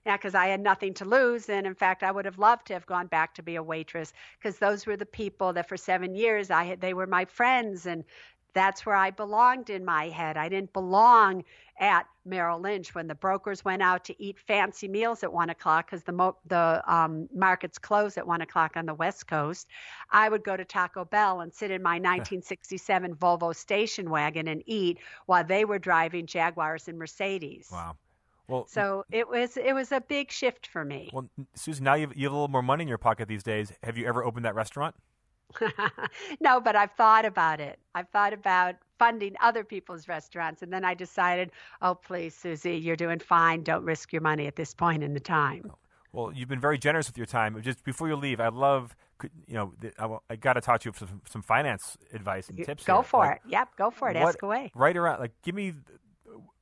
Yeah, 0.05 0.15
because 0.15 0.35
I 0.35 0.47
had 0.47 0.61
nothing 0.61 0.93
to 0.95 1.05
lose, 1.05 1.49
and 1.49 1.67
in 1.67 1.75
fact, 1.75 2.01
I 2.01 2.11
would 2.11 2.23
have 2.23 2.39
loved 2.39 2.67
to 2.67 2.73
have 2.73 2.85
gone 2.85 3.07
back 3.07 3.33
to 3.35 3.43
be 3.43 3.55
a 3.55 3.63
waitress 3.63 4.13
because 4.39 4.57
those 4.57 4.85
were 4.85 4.95
the 4.95 5.05
people 5.05 5.51
that 5.51 5.67
for 5.67 5.75
seven 5.75 6.15
years 6.15 6.49
I 6.49 6.63
had. 6.63 6.79
They 6.79 6.93
were 6.93 7.07
my 7.07 7.25
friends, 7.25 7.85
and 7.85 8.05
that's 8.53 8.85
where 8.85 8.95
I 8.95 9.11
belonged 9.11 9.69
in 9.69 9.85
my 9.85 10.09
head. 10.09 10.37
I 10.37 10.49
didn't 10.49 10.73
belong 10.73 11.43
at 11.79 12.07
Merrill 12.25 12.59
Lynch 12.59 12.95
when 12.95 13.07
the 13.07 13.15
brokers 13.15 13.63
went 13.63 13.81
out 13.81 14.03
to 14.05 14.23
eat 14.23 14.39
fancy 14.39 14.87
meals 14.87 15.23
at 15.23 15.31
one 15.31 15.49
o'clock 15.49 15.89
because 15.89 16.03
the 16.03 16.11
mo- 16.11 16.37
the 16.47 16.81
um, 16.91 17.27
markets 17.33 17.77
close 17.77 18.17
at 18.17 18.25
one 18.25 18.41
o'clock 18.41 18.73
on 18.75 18.85
the 18.85 18.93
West 18.93 19.27
Coast. 19.27 19.67
I 20.09 20.27
would 20.27 20.43
go 20.43 20.57
to 20.57 20.65
Taco 20.65 21.05
Bell 21.05 21.41
and 21.41 21.53
sit 21.53 21.71
in 21.71 21.83
my 21.83 21.91
1967 21.99 23.15
Volvo 23.15 23.55
station 23.55 24.09
wagon 24.09 24.47
and 24.47 24.63
eat 24.65 24.97
while 25.27 25.43
they 25.43 25.65
were 25.65 25.79
driving 25.79 26.25
Jaguars 26.25 26.87
and 26.87 26.97
Mercedes. 26.97 27.69
Wow. 27.71 27.95
Well, 28.47 28.65
so 28.67 29.03
it 29.11 29.27
was 29.27 29.57
it 29.57 29.73
was 29.73 29.91
a 29.91 29.99
big 29.99 30.31
shift 30.31 30.67
for 30.67 30.85
me. 30.85 31.09
Well, 31.11 31.29
Susan, 31.53 31.83
now 31.83 31.95
you 31.95 32.07
have, 32.07 32.15
you 32.15 32.23
have 32.23 32.31
a 32.31 32.35
little 32.35 32.47
more 32.47 32.61
money 32.61 32.83
in 32.83 32.87
your 32.87 32.97
pocket 32.97 33.27
these 33.27 33.43
days. 33.43 33.73
Have 33.83 33.97
you 33.97 34.07
ever 34.07 34.23
opened 34.23 34.45
that 34.45 34.55
restaurant? 34.55 34.95
no, 36.39 36.59
but 36.59 36.75
I've 36.75 36.91
thought 36.91 37.25
about 37.25 37.59
it. 37.59 37.79
I've 37.95 38.09
thought 38.09 38.33
about 38.33 38.75
funding 38.99 39.35
other 39.41 39.63
people's 39.63 40.07
restaurants. 40.07 40.61
And 40.61 40.71
then 40.71 40.83
I 40.83 40.93
decided, 40.93 41.51
oh, 41.81 41.95
please, 41.95 42.35
Suze, 42.35 42.65
you're 42.65 42.95
doing 42.95 43.19
fine. 43.19 43.63
Don't 43.63 43.83
risk 43.83 44.11
your 44.11 44.21
money 44.21 44.47
at 44.47 44.55
this 44.55 44.73
point 44.73 45.03
in 45.03 45.13
the 45.13 45.19
time. 45.19 45.69
Oh, 45.69 45.77
well, 46.13 46.31
you've 46.33 46.49
been 46.49 46.59
very 46.59 46.77
generous 46.77 47.07
with 47.07 47.17
your 47.17 47.25
time. 47.25 47.61
Just 47.61 47.83
before 47.83 48.07
you 48.07 48.15
leave, 48.15 48.39
I'd 48.39 48.53
love, 48.53 48.95
you 49.47 49.55
know, 49.55 49.73
I, 49.99 50.33
I 50.33 50.35
got 50.35 50.53
to 50.53 50.61
talk 50.61 50.81
to 50.81 50.89
you 50.89 50.93
for 50.93 51.05
some, 51.05 51.21
some 51.29 51.41
finance 51.41 51.97
advice 52.13 52.49
and 52.49 52.57
tips. 52.63 52.83
Go 52.83 52.95
here. 52.95 53.03
for 53.03 53.25
like, 53.25 53.41
it. 53.45 53.51
Yep, 53.51 53.69
go 53.77 53.89
for 53.91 54.09
it. 54.09 54.15
What, 54.15 54.29
Ask 54.29 54.41
away. 54.41 54.71
Right 54.73 54.95
around, 54.97 55.19
like, 55.19 55.33
give 55.43 55.55
me 55.55 55.73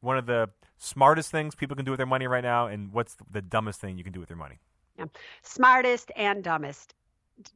one 0.02 0.18
of 0.18 0.26
the 0.26 0.50
smartest 0.78 1.32
things 1.32 1.56
people 1.56 1.76
can 1.76 1.86
do 1.86 1.92
with 1.92 2.00
their 2.00 2.06
money 2.06 2.28
right 2.28 2.44
now, 2.44 2.68
and 2.68 2.92
what's 2.92 3.16
the 3.32 3.42
dumbest 3.42 3.80
thing 3.80 3.98
you 3.98 4.04
can 4.04 4.14
do 4.14 4.20
with 4.20 4.30
your 4.30 4.38
money? 4.38 4.60
Yeah. 4.98 5.06
Smartest 5.42 6.12
and 6.16 6.44
dumbest 6.44 6.96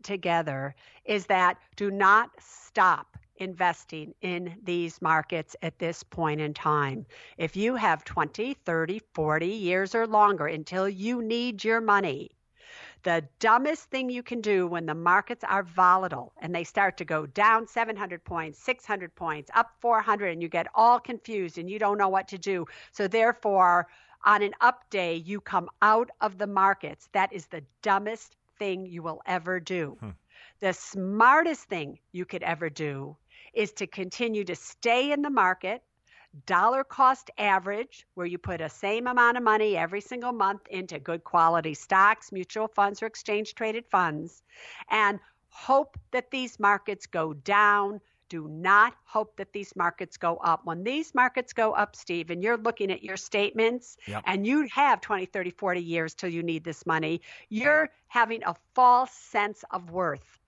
together 0.04 0.76
is 1.06 1.26
that 1.28 1.58
do 1.76 1.92
not 1.92 2.32
stop 2.40 3.18
investing 3.38 4.14
in 4.22 4.56
these 4.64 5.02
markets 5.02 5.56
at 5.62 5.80
this 5.80 6.04
point 6.04 6.42
in 6.42 6.54
time. 6.54 7.06
If 7.38 7.56
you 7.56 7.76
have 7.76 8.04
20, 8.04 8.54
30, 8.54 9.02
40 9.14 9.48
years 9.48 9.96
or 9.96 10.06
longer 10.06 10.48
until 10.48 10.90
you 10.90 11.22
need 11.22 11.64
your 11.64 11.82
money, 11.82 12.32
the 13.04 13.24
dumbest 13.40 13.86
thing 13.86 14.10
you 14.10 14.22
can 14.22 14.42
do 14.42 14.68
when 14.68 14.86
the 14.86 14.94
markets 14.94 15.44
are 15.48 15.64
volatile 15.64 16.34
and 16.42 16.54
they 16.54 16.66
start 16.66 16.98
to 16.98 17.06
go 17.06 17.26
down 17.26 17.66
700 17.66 18.24
points, 18.24 18.60
600 18.60 19.16
points, 19.16 19.50
up 19.56 19.72
400, 19.80 20.34
and 20.34 20.42
you 20.42 20.50
get 20.50 20.68
all 20.76 21.00
confused 21.00 21.58
and 21.58 21.70
you 21.70 21.80
don't 21.80 21.98
know 21.98 22.10
what 22.10 22.28
to 22.28 22.38
do. 22.38 22.66
So, 22.92 23.08
therefore, 23.08 23.88
on 24.26 24.42
an 24.42 24.54
up 24.60 24.90
day, 24.90 25.16
you 25.16 25.40
come 25.40 25.70
out 25.82 26.10
of 26.20 26.38
the 26.38 26.48
markets. 26.48 27.08
That 27.14 27.32
is 27.32 27.48
the 27.48 27.64
dumbest 27.82 28.36
thing 28.60 28.86
you 28.86 29.02
will 29.02 29.22
ever 29.26 29.60
do. 29.60 29.98
Hmm. 30.00 30.10
The 30.60 30.74
smartest 30.74 31.64
thing 31.64 32.00
you 32.12 32.26
could 32.26 32.44
ever 32.44 32.70
do 32.70 33.16
is 33.54 33.72
to 33.74 33.88
continue 33.88 34.44
to 34.44 34.56
stay 34.56 35.12
in 35.12 35.22
the 35.22 35.30
market, 35.30 35.82
dollar 36.46 36.84
cost 36.84 37.32
average, 37.38 38.06
where 38.14 38.28
you 38.28 38.38
put 38.38 38.62
a 38.62 38.70
same 38.70 39.08
amount 39.08 39.38
of 39.38 39.44
money 39.44 39.76
every 39.76 40.02
single 40.02 40.34
month 40.34 40.62
into 40.70 41.00
good 41.00 41.24
quality 41.24 41.74
stocks, 41.74 42.32
mutual 42.32 42.68
funds, 42.68 43.02
or 43.02 43.08
exchange 43.08 43.56
traded 43.56 43.86
funds, 43.88 44.44
and 44.90 45.20
hope 45.50 45.98
that 46.12 46.30
these 46.30 46.60
markets 46.60 47.08
go 47.08 47.34
down. 47.34 48.00
Do 48.30 48.48
not 48.48 48.94
hope 49.06 49.36
that 49.38 49.52
these 49.54 49.76
markets 49.76 50.18
go 50.18 50.38
up. 50.38 50.62
When 50.64 50.84
these 50.84 51.14
markets 51.16 51.52
go 51.52 51.74
up, 51.74 51.96
Steve, 51.96 52.30
and 52.30 52.44
you're 52.44 52.58
looking 52.58 52.92
at 52.92 53.04
your 53.04 53.18
statements 53.18 53.98
yep. 54.08 54.24
and 54.26 54.46
you 54.46 54.68
have 54.72 55.02
20, 55.02 55.26
30, 55.26 55.50
40 55.52 55.82
years 55.82 56.14
till 56.14 56.30
you 56.30 56.44
need 56.44 56.64
this 56.64 56.86
money, 56.86 57.22
you're 57.50 57.90
having 58.08 58.44
a 58.46 58.56
false 58.76 59.12
sense 59.12 59.64
of 59.72 59.92
worth. 59.92 60.40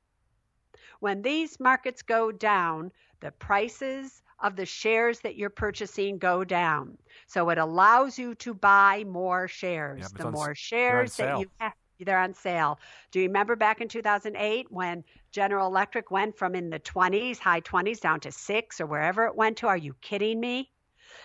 When 1.00 1.22
these 1.24 1.60
markets 1.60 2.04
go 2.04 2.32
down, 2.32 2.92
the 3.20 3.32
prices 3.32 4.22
of 4.42 4.56
the 4.56 4.66
shares 4.66 5.20
that 5.22 5.36
you're 5.36 5.50
purchasing 5.50 6.18
go 6.18 6.44
down. 6.44 6.98
So 7.28 7.50
it 7.50 7.58
allows 7.58 8.18
you 8.18 8.36
to 8.36 8.54
buy 8.54 9.06
more 9.08 9.48
shares. 9.48 10.12
the 10.12 10.32
more 10.32 10.56
shares 10.56 11.16
that 11.18 11.40
you 11.40 11.50
have, 11.60 11.74
they're 12.06 12.20
on 12.20 12.34
sale. 12.34 12.80
Do 13.12 13.20
you 13.20 13.28
remember 13.28 13.56
back 13.56 13.82
in 13.82 13.88
2008 13.88 14.72
when 14.72 15.04
General 15.32 15.68
Electric 15.68 16.12
went 16.12 16.38
from 16.38 16.56
in 16.56 16.70
the 16.70 16.80
20s, 16.80 17.40
high 17.40 17.62
20s, 17.62 18.00
down 18.00 18.20
to 18.22 18.32
six 18.32 18.82
or 18.82 18.86
wherever 18.86 19.26
it 19.26 19.36
went 19.36 19.58
to? 19.58 19.68
Are 19.68 19.78
you 19.78 19.96
kidding 20.02 20.40
me? 20.40 20.72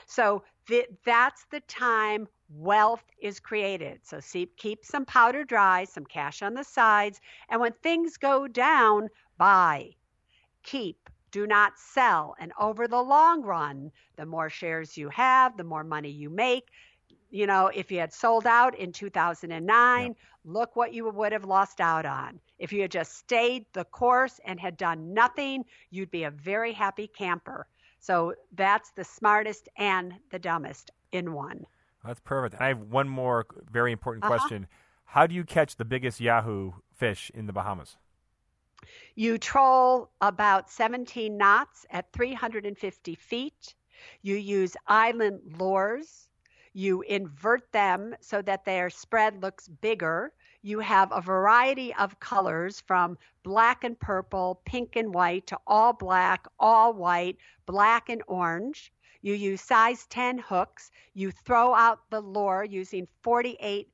So 0.06 0.42
th- 0.66 0.88
that's 1.04 1.44
the 1.50 1.60
time 1.60 2.28
wealth 2.48 3.04
is 3.20 3.40
created. 3.40 4.00
So 4.04 4.20
see, 4.20 4.46
keep 4.56 4.84
some 4.84 5.04
powder 5.04 5.44
dry, 5.44 5.84
some 5.84 6.04
cash 6.04 6.42
on 6.42 6.54
the 6.54 6.64
sides, 6.64 7.20
and 7.48 7.60
when 7.60 7.72
things 7.72 8.16
go 8.16 8.46
down, 8.46 9.08
buy, 9.36 9.90
keep, 10.62 11.10
do 11.30 11.46
not 11.46 11.78
sell. 11.78 12.34
And 12.38 12.52
over 12.58 12.88
the 12.88 13.02
long 13.02 13.42
run, 13.42 13.90
the 14.16 14.26
more 14.26 14.48
shares 14.48 14.96
you 14.96 15.08
have, 15.10 15.56
the 15.56 15.64
more 15.64 15.84
money 15.84 16.10
you 16.10 16.30
make. 16.30 16.68
You 17.30 17.46
know, 17.46 17.68
if 17.68 17.90
you 17.90 17.98
had 17.98 18.12
sold 18.12 18.46
out 18.46 18.78
in 18.78 18.92
2009, 18.92 20.06
yep. 20.06 20.16
look 20.44 20.76
what 20.76 20.94
you 20.94 21.08
would 21.08 21.32
have 21.32 21.44
lost 21.44 21.80
out 21.80 22.06
on. 22.06 22.40
If 22.58 22.72
you 22.72 22.82
had 22.82 22.90
just 22.90 23.18
stayed 23.18 23.66
the 23.72 23.84
course 23.84 24.40
and 24.44 24.60
had 24.60 24.76
done 24.76 25.12
nothing, 25.12 25.64
you'd 25.90 26.10
be 26.10 26.24
a 26.24 26.30
very 26.30 26.72
happy 26.72 27.08
camper. 27.08 27.66
So 27.98 28.34
that's 28.52 28.90
the 28.92 29.04
smartest 29.04 29.68
and 29.76 30.14
the 30.30 30.38
dumbest 30.38 30.90
in 31.12 31.32
one. 31.32 31.66
That's 32.04 32.20
perfect. 32.20 32.60
I 32.60 32.68
have 32.68 32.80
one 32.80 33.08
more 33.08 33.46
very 33.70 33.92
important 33.92 34.24
uh-huh. 34.24 34.38
question. 34.38 34.66
How 35.04 35.26
do 35.26 35.34
you 35.34 35.44
catch 35.44 35.76
the 35.76 35.84
biggest 35.84 36.20
wahoo 36.20 36.74
fish 36.94 37.30
in 37.34 37.46
the 37.46 37.52
Bahamas? 37.52 37.96
You 39.14 39.38
troll 39.38 40.10
about 40.20 40.70
17 40.70 41.36
knots 41.36 41.86
at 41.90 42.12
350 42.12 43.14
feet. 43.14 43.74
You 44.22 44.36
use 44.36 44.76
island 44.86 45.40
lures. 45.58 46.28
You 46.76 47.00
invert 47.00 47.72
them 47.72 48.14
so 48.20 48.42
that 48.42 48.66
their 48.66 48.90
spread 48.90 49.40
looks 49.40 49.66
bigger. 49.66 50.34
You 50.60 50.80
have 50.80 51.10
a 51.10 51.22
variety 51.22 51.94
of 51.94 52.20
colors 52.20 52.82
from 52.82 53.16
black 53.42 53.82
and 53.82 53.98
purple, 53.98 54.60
pink 54.66 54.94
and 54.94 55.14
white 55.14 55.46
to 55.46 55.58
all 55.66 55.94
black, 55.94 56.46
all 56.60 56.92
white, 56.92 57.38
black 57.64 58.10
and 58.10 58.22
orange. 58.26 58.92
You 59.22 59.32
use 59.32 59.62
size 59.62 60.06
10 60.08 60.36
hooks. 60.36 60.90
You 61.14 61.30
throw 61.30 61.74
out 61.74 62.10
the 62.10 62.20
lure 62.20 62.64
using 62.64 63.08
48, 63.22 63.88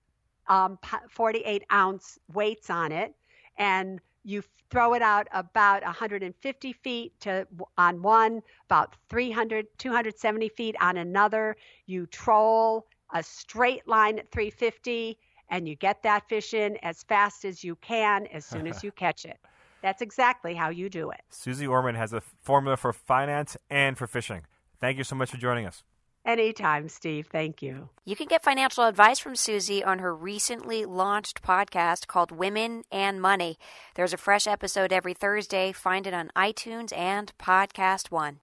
um, 0.49 0.77
48 1.09 1.63
ounce 1.73 2.19
weights 2.35 2.69
on 2.69 2.91
it. 2.91 3.15
And 3.59 4.01
you 4.25 4.43
throw 4.71 4.95
it 4.95 5.03
out 5.03 5.29
about 5.33 5.85
150 5.85 6.73
feet 6.73 7.13
to 7.21 7.47
on 7.77 8.03
one, 8.03 8.43
about 8.67 8.97
300, 9.11 9.67
270 9.79 10.49
feet 10.49 10.77
on 10.81 10.97
another. 10.97 11.57
You 11.87 12.07
troll 12.07 12.87
a 13.15 13.23
straight 13.23 13.87
line 13.87 14.19
at 14.19 14.31
350 14.31 15.19
and 15.51 15.69
you 15.69 15.77
get 15.77 16.03
that 16.03 16.27
fish 16.29 16.55
in 16.55 16.79
as 16.83 17.03
fast 17.03 17.45
as 17.45 17.63
you 17.63 17.77
can 17.77 18.27
as 18.29 18.47
soon 18.47 18.67
as 18.67 18.83
you 18.85 18.91
catch 18.93 19.25
it. 19.25 19.39
That's 19.83 20.01
exactly 20.01 20.55
how 20.55 20.71
you 20.71 20.89
do 20.89 21.11
it. 21.11 21.21
Suze 21.29 21.63
Orman 21.63 21.97
has 21.97 22.13
a 22.13 22.21
formula 22.21 22.77
for 22.77 22.93
finance 22.93 23.57
and 23.69 23.99
for 23.99 24.07
fishing. 24.07 24.43
Thank 24.81 24.97
you 24.97 25.05
so 25.05 25.17
much 25.17 25.31
for 25.31 25.37
joining 25.37 25.67
us. 25.67 25.85
Anytime, 26.25 26.89
Steve. 26.89 27.27
Thank 27.33 27.63
you. 27.63 27.89
You 28.05 28.15
can 28.15 28.29
get 28.29 28.45
financial 28.45 28.85
advice 28.85 29.19
from 29.19 29.35
Suze 29.35 29.83
on 29.85 29.99
her 29.99 30.15
recently 30.15 30.85
launched 30.85 31.43
podcast 31.43 32.07
called 32.07 32.31
Women 32.31 32.85
and 32.93 33.21
Money. 33.21 33.59
There's 33.97 34.13
a 34.13 34.17
fresh 34.17 34.47
episode 34.47 34.93
every 34.93 35.15
Thursday. 35.15 35.73
Find 35.73 36.07
it 36.07 36.15
on 36.15 36.31
iTunes 36.37 36.97
and 36.97 37.33
Podcast 37.39 38.13
One. 38.13 38.39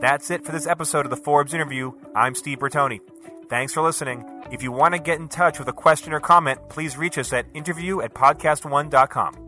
That's 0.00 0.30
it 0.30 0.44
for 0.44 0.52
this 0.52 0.66
episode 0.66 1.06
of 1.06 1.10
the 1.10 1.16
Forbes 1.16 1.54
interview. 1.54 1.92
I'm 2.14 2.34
Steve 2.34 2.58
Bertoni. 2.58 3.00
Thanks 3.48 3.72
for 3.72 3.82
listening. 3.82 4.24
If 4.52 4.62
you 4.62 4.70
want 4.70 4.94
to 4.94 5.00
get 5.00 5.18
in 5.18 5.28
touch 5.28 5.58
with 5.58 5.68
a 5.68 5.72
question 5.72 6.12
or 6.12 6.20
comment, 6.20 6.68
please 6.68 6.96
reach 6.96 7.18
us 7.18 7.32
at 7.32 7.46
interview 7.54 8.00
at 8.00 8.14
podcastone.com. 8.14 9.43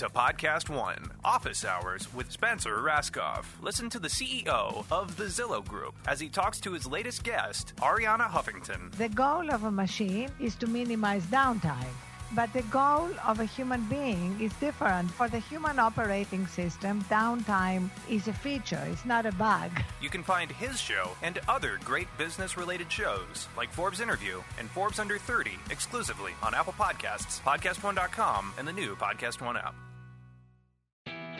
to 0.00 0.08
Podcast 0.08 0.70
One 0.70 1.12
Office 1.22 1.62
Hours 1.62 2.08
with 2.14 2.32
Spencer 2.32 2.78
Rascoff. 2.78 3.44
Listen 3.60 3.90
to 3.90 3.98
the 3.98 4.08
CEO 4.08 4.86
of 4.90 5.14
the 5.18 5.24
Zillow 5.24 5.62
Group 5.62 5.94
as 6.08 6.18
he 6.18 6.30
talks 6.30 6.58
to 6.60 6.72
his 6.72 6.86
latest 6.86 7.22
guest, 7.22 7.74
Arianna 7.76 8.26
Huffington. 8.26 8.90
The 8.92 9.10
goal 9.10 9.52
of 9.52 9.64
a 9.64 9.70
machine 9.70 10.30
is 10.40 10.54
to 10.54 10.66
minimize 10.66 11.26
downtime. 11.26 11.92
But 12.32 12.50
the 12.54 12.62
goal 12.62 13.10
of 13.26 13.40
a 13.40 13.44
human 13.44 13.82
being 13.90 14.40
is 14.40 14.54
different. 14.54 15.10
For 15.10 15.28
the 15.28 15.40
human 15.40 15.78
operating 15.78 16.46
system, 16.46 17.04
downtime 17.10 17.90
is 18.08 18.26
a 18.26 18.32
feature, 18.32 18.82
it's 18.90 19.04
not 19.04 19.26
a 19.26 19.32
bug. 19.32 19.70
You 20.00 20.08
can 20.08 20.22
find 20.22 20.50
his 20.50 20.80
show 20.80 21.10
and 21.22 21.38
other 21.46 21.78
great 21.84 22.08
business 22.16 22.56
related 22.56 22.90
shows 22.90 23.48
like 23.54 23.70
Forbes 23.70 24.00
Interview 24.00 24.40
and 24.58 24.70
Forbes 24.70 24.98
Under 24.98 25.18
30 25.18 25.58
exclusively 25.68 26.32
on 26.42 26.54
Apple 26.54 26.72
Podcasts, 26.72 27.42
PodcastOne.com, 27.42 28.54
and 28.56 28.66
the 28.66 28.72
new 28.72 28.96
Podcast 28.96 29.44
One 29.44 29.58
app. 29.58 29.74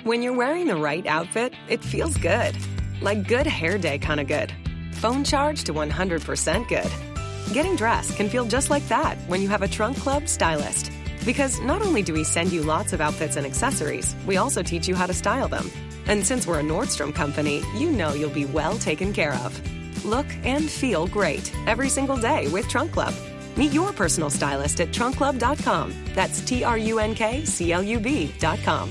When 0.04 0.22
you're 0.22 0.36
wearing 0.36 0.66
the 0.66 0.76
right 0.76 1.06
outfit, 1.06 1.54
it 1.68 1.84
feels 1.84 2.16
good. 2.16 2.56
Like 3.00 3.28
good 3.28 3.46
hair 3.46 3.78
day 3.78 3.98
kind 3.98 4.20
of 4.20 4.26
good. 4.26 4.52
Phone 4.92 5.24
charge 5.24 5.64
to 5.64 5.72
100% 5.72 6.68
good 6.68 6.90
Getting 7.52 7.74
dressed 7.74 8.16
can 8.16 8.28
feel 8.28 8.44
just 8.44 8.70
like 8.70 8.86
that 8.88 9.18
when 9.26 9.42
you 9.42 9.48
have 9.48 9.62
a 9.62 9.68
Trunk 9.68 9.96
Club 9.96 10.28
stylist. 10.28 10.92
Because 11.24 11.60
not 11.60 11.82
only 11.82 12.00
do 12.00 12.12
we 12.12 12.22
send 12.22 12.52
you 12.52 12.62
lots 12.62 12.92
of 12.92 13.00
outfits 13.00 13.36
and 13.36 13.44
accessories, 13.44 14.14
we 14.26 14.36
also 14.36 14.62
teach 14.62 14.86
you 14.86 14.94
how 14.94 15.06
to 15.06 15.12
style 15.12 15.48
them. 15.48 15.68
And 16.06 16.24
since 16.24 16.46
we're 16.46 16.60
a 16.60 16.62
Nordstrom 16.62 17.12
company, 17.12 17.62
you 17.76 17.90
know 17.90 18.14
you'll 18.14 18.30
be 18.30 18.46
well 18.46 18.78
taken 18.78 19.12
care 19.12 19.34
of. 19.34 19.60
Look 20.04 20.26
and 20.44 20.70
feel 20.70 21.08
great 21.08 21.52
every 21.66 21.88
single 21.88 22.16
day 22.16 22.46
with 22.48 22.68
Trunk 22.68 22.92
Club. 22.92 23.14
Meet 23.56 23.72
your 23.72 23.92
personal 23.92 24.30
stylist 24.30 24.80
at 24.80 24.88
trunkclub.com. 24.88 25.92
That's 26.14 26.40
T 26.42 26.62
R 26.62 26.78
U 26.78 27.00
N 27.00 27.14
K 27.16 27.44
C 27.44 27.72
L 27.72 27.82
U 27.82 27.98
B.com. 27.98 28.90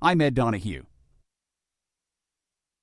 I'm 0.00 0.20
Ed 0.20 0.34
Donahue. 0.34 0.84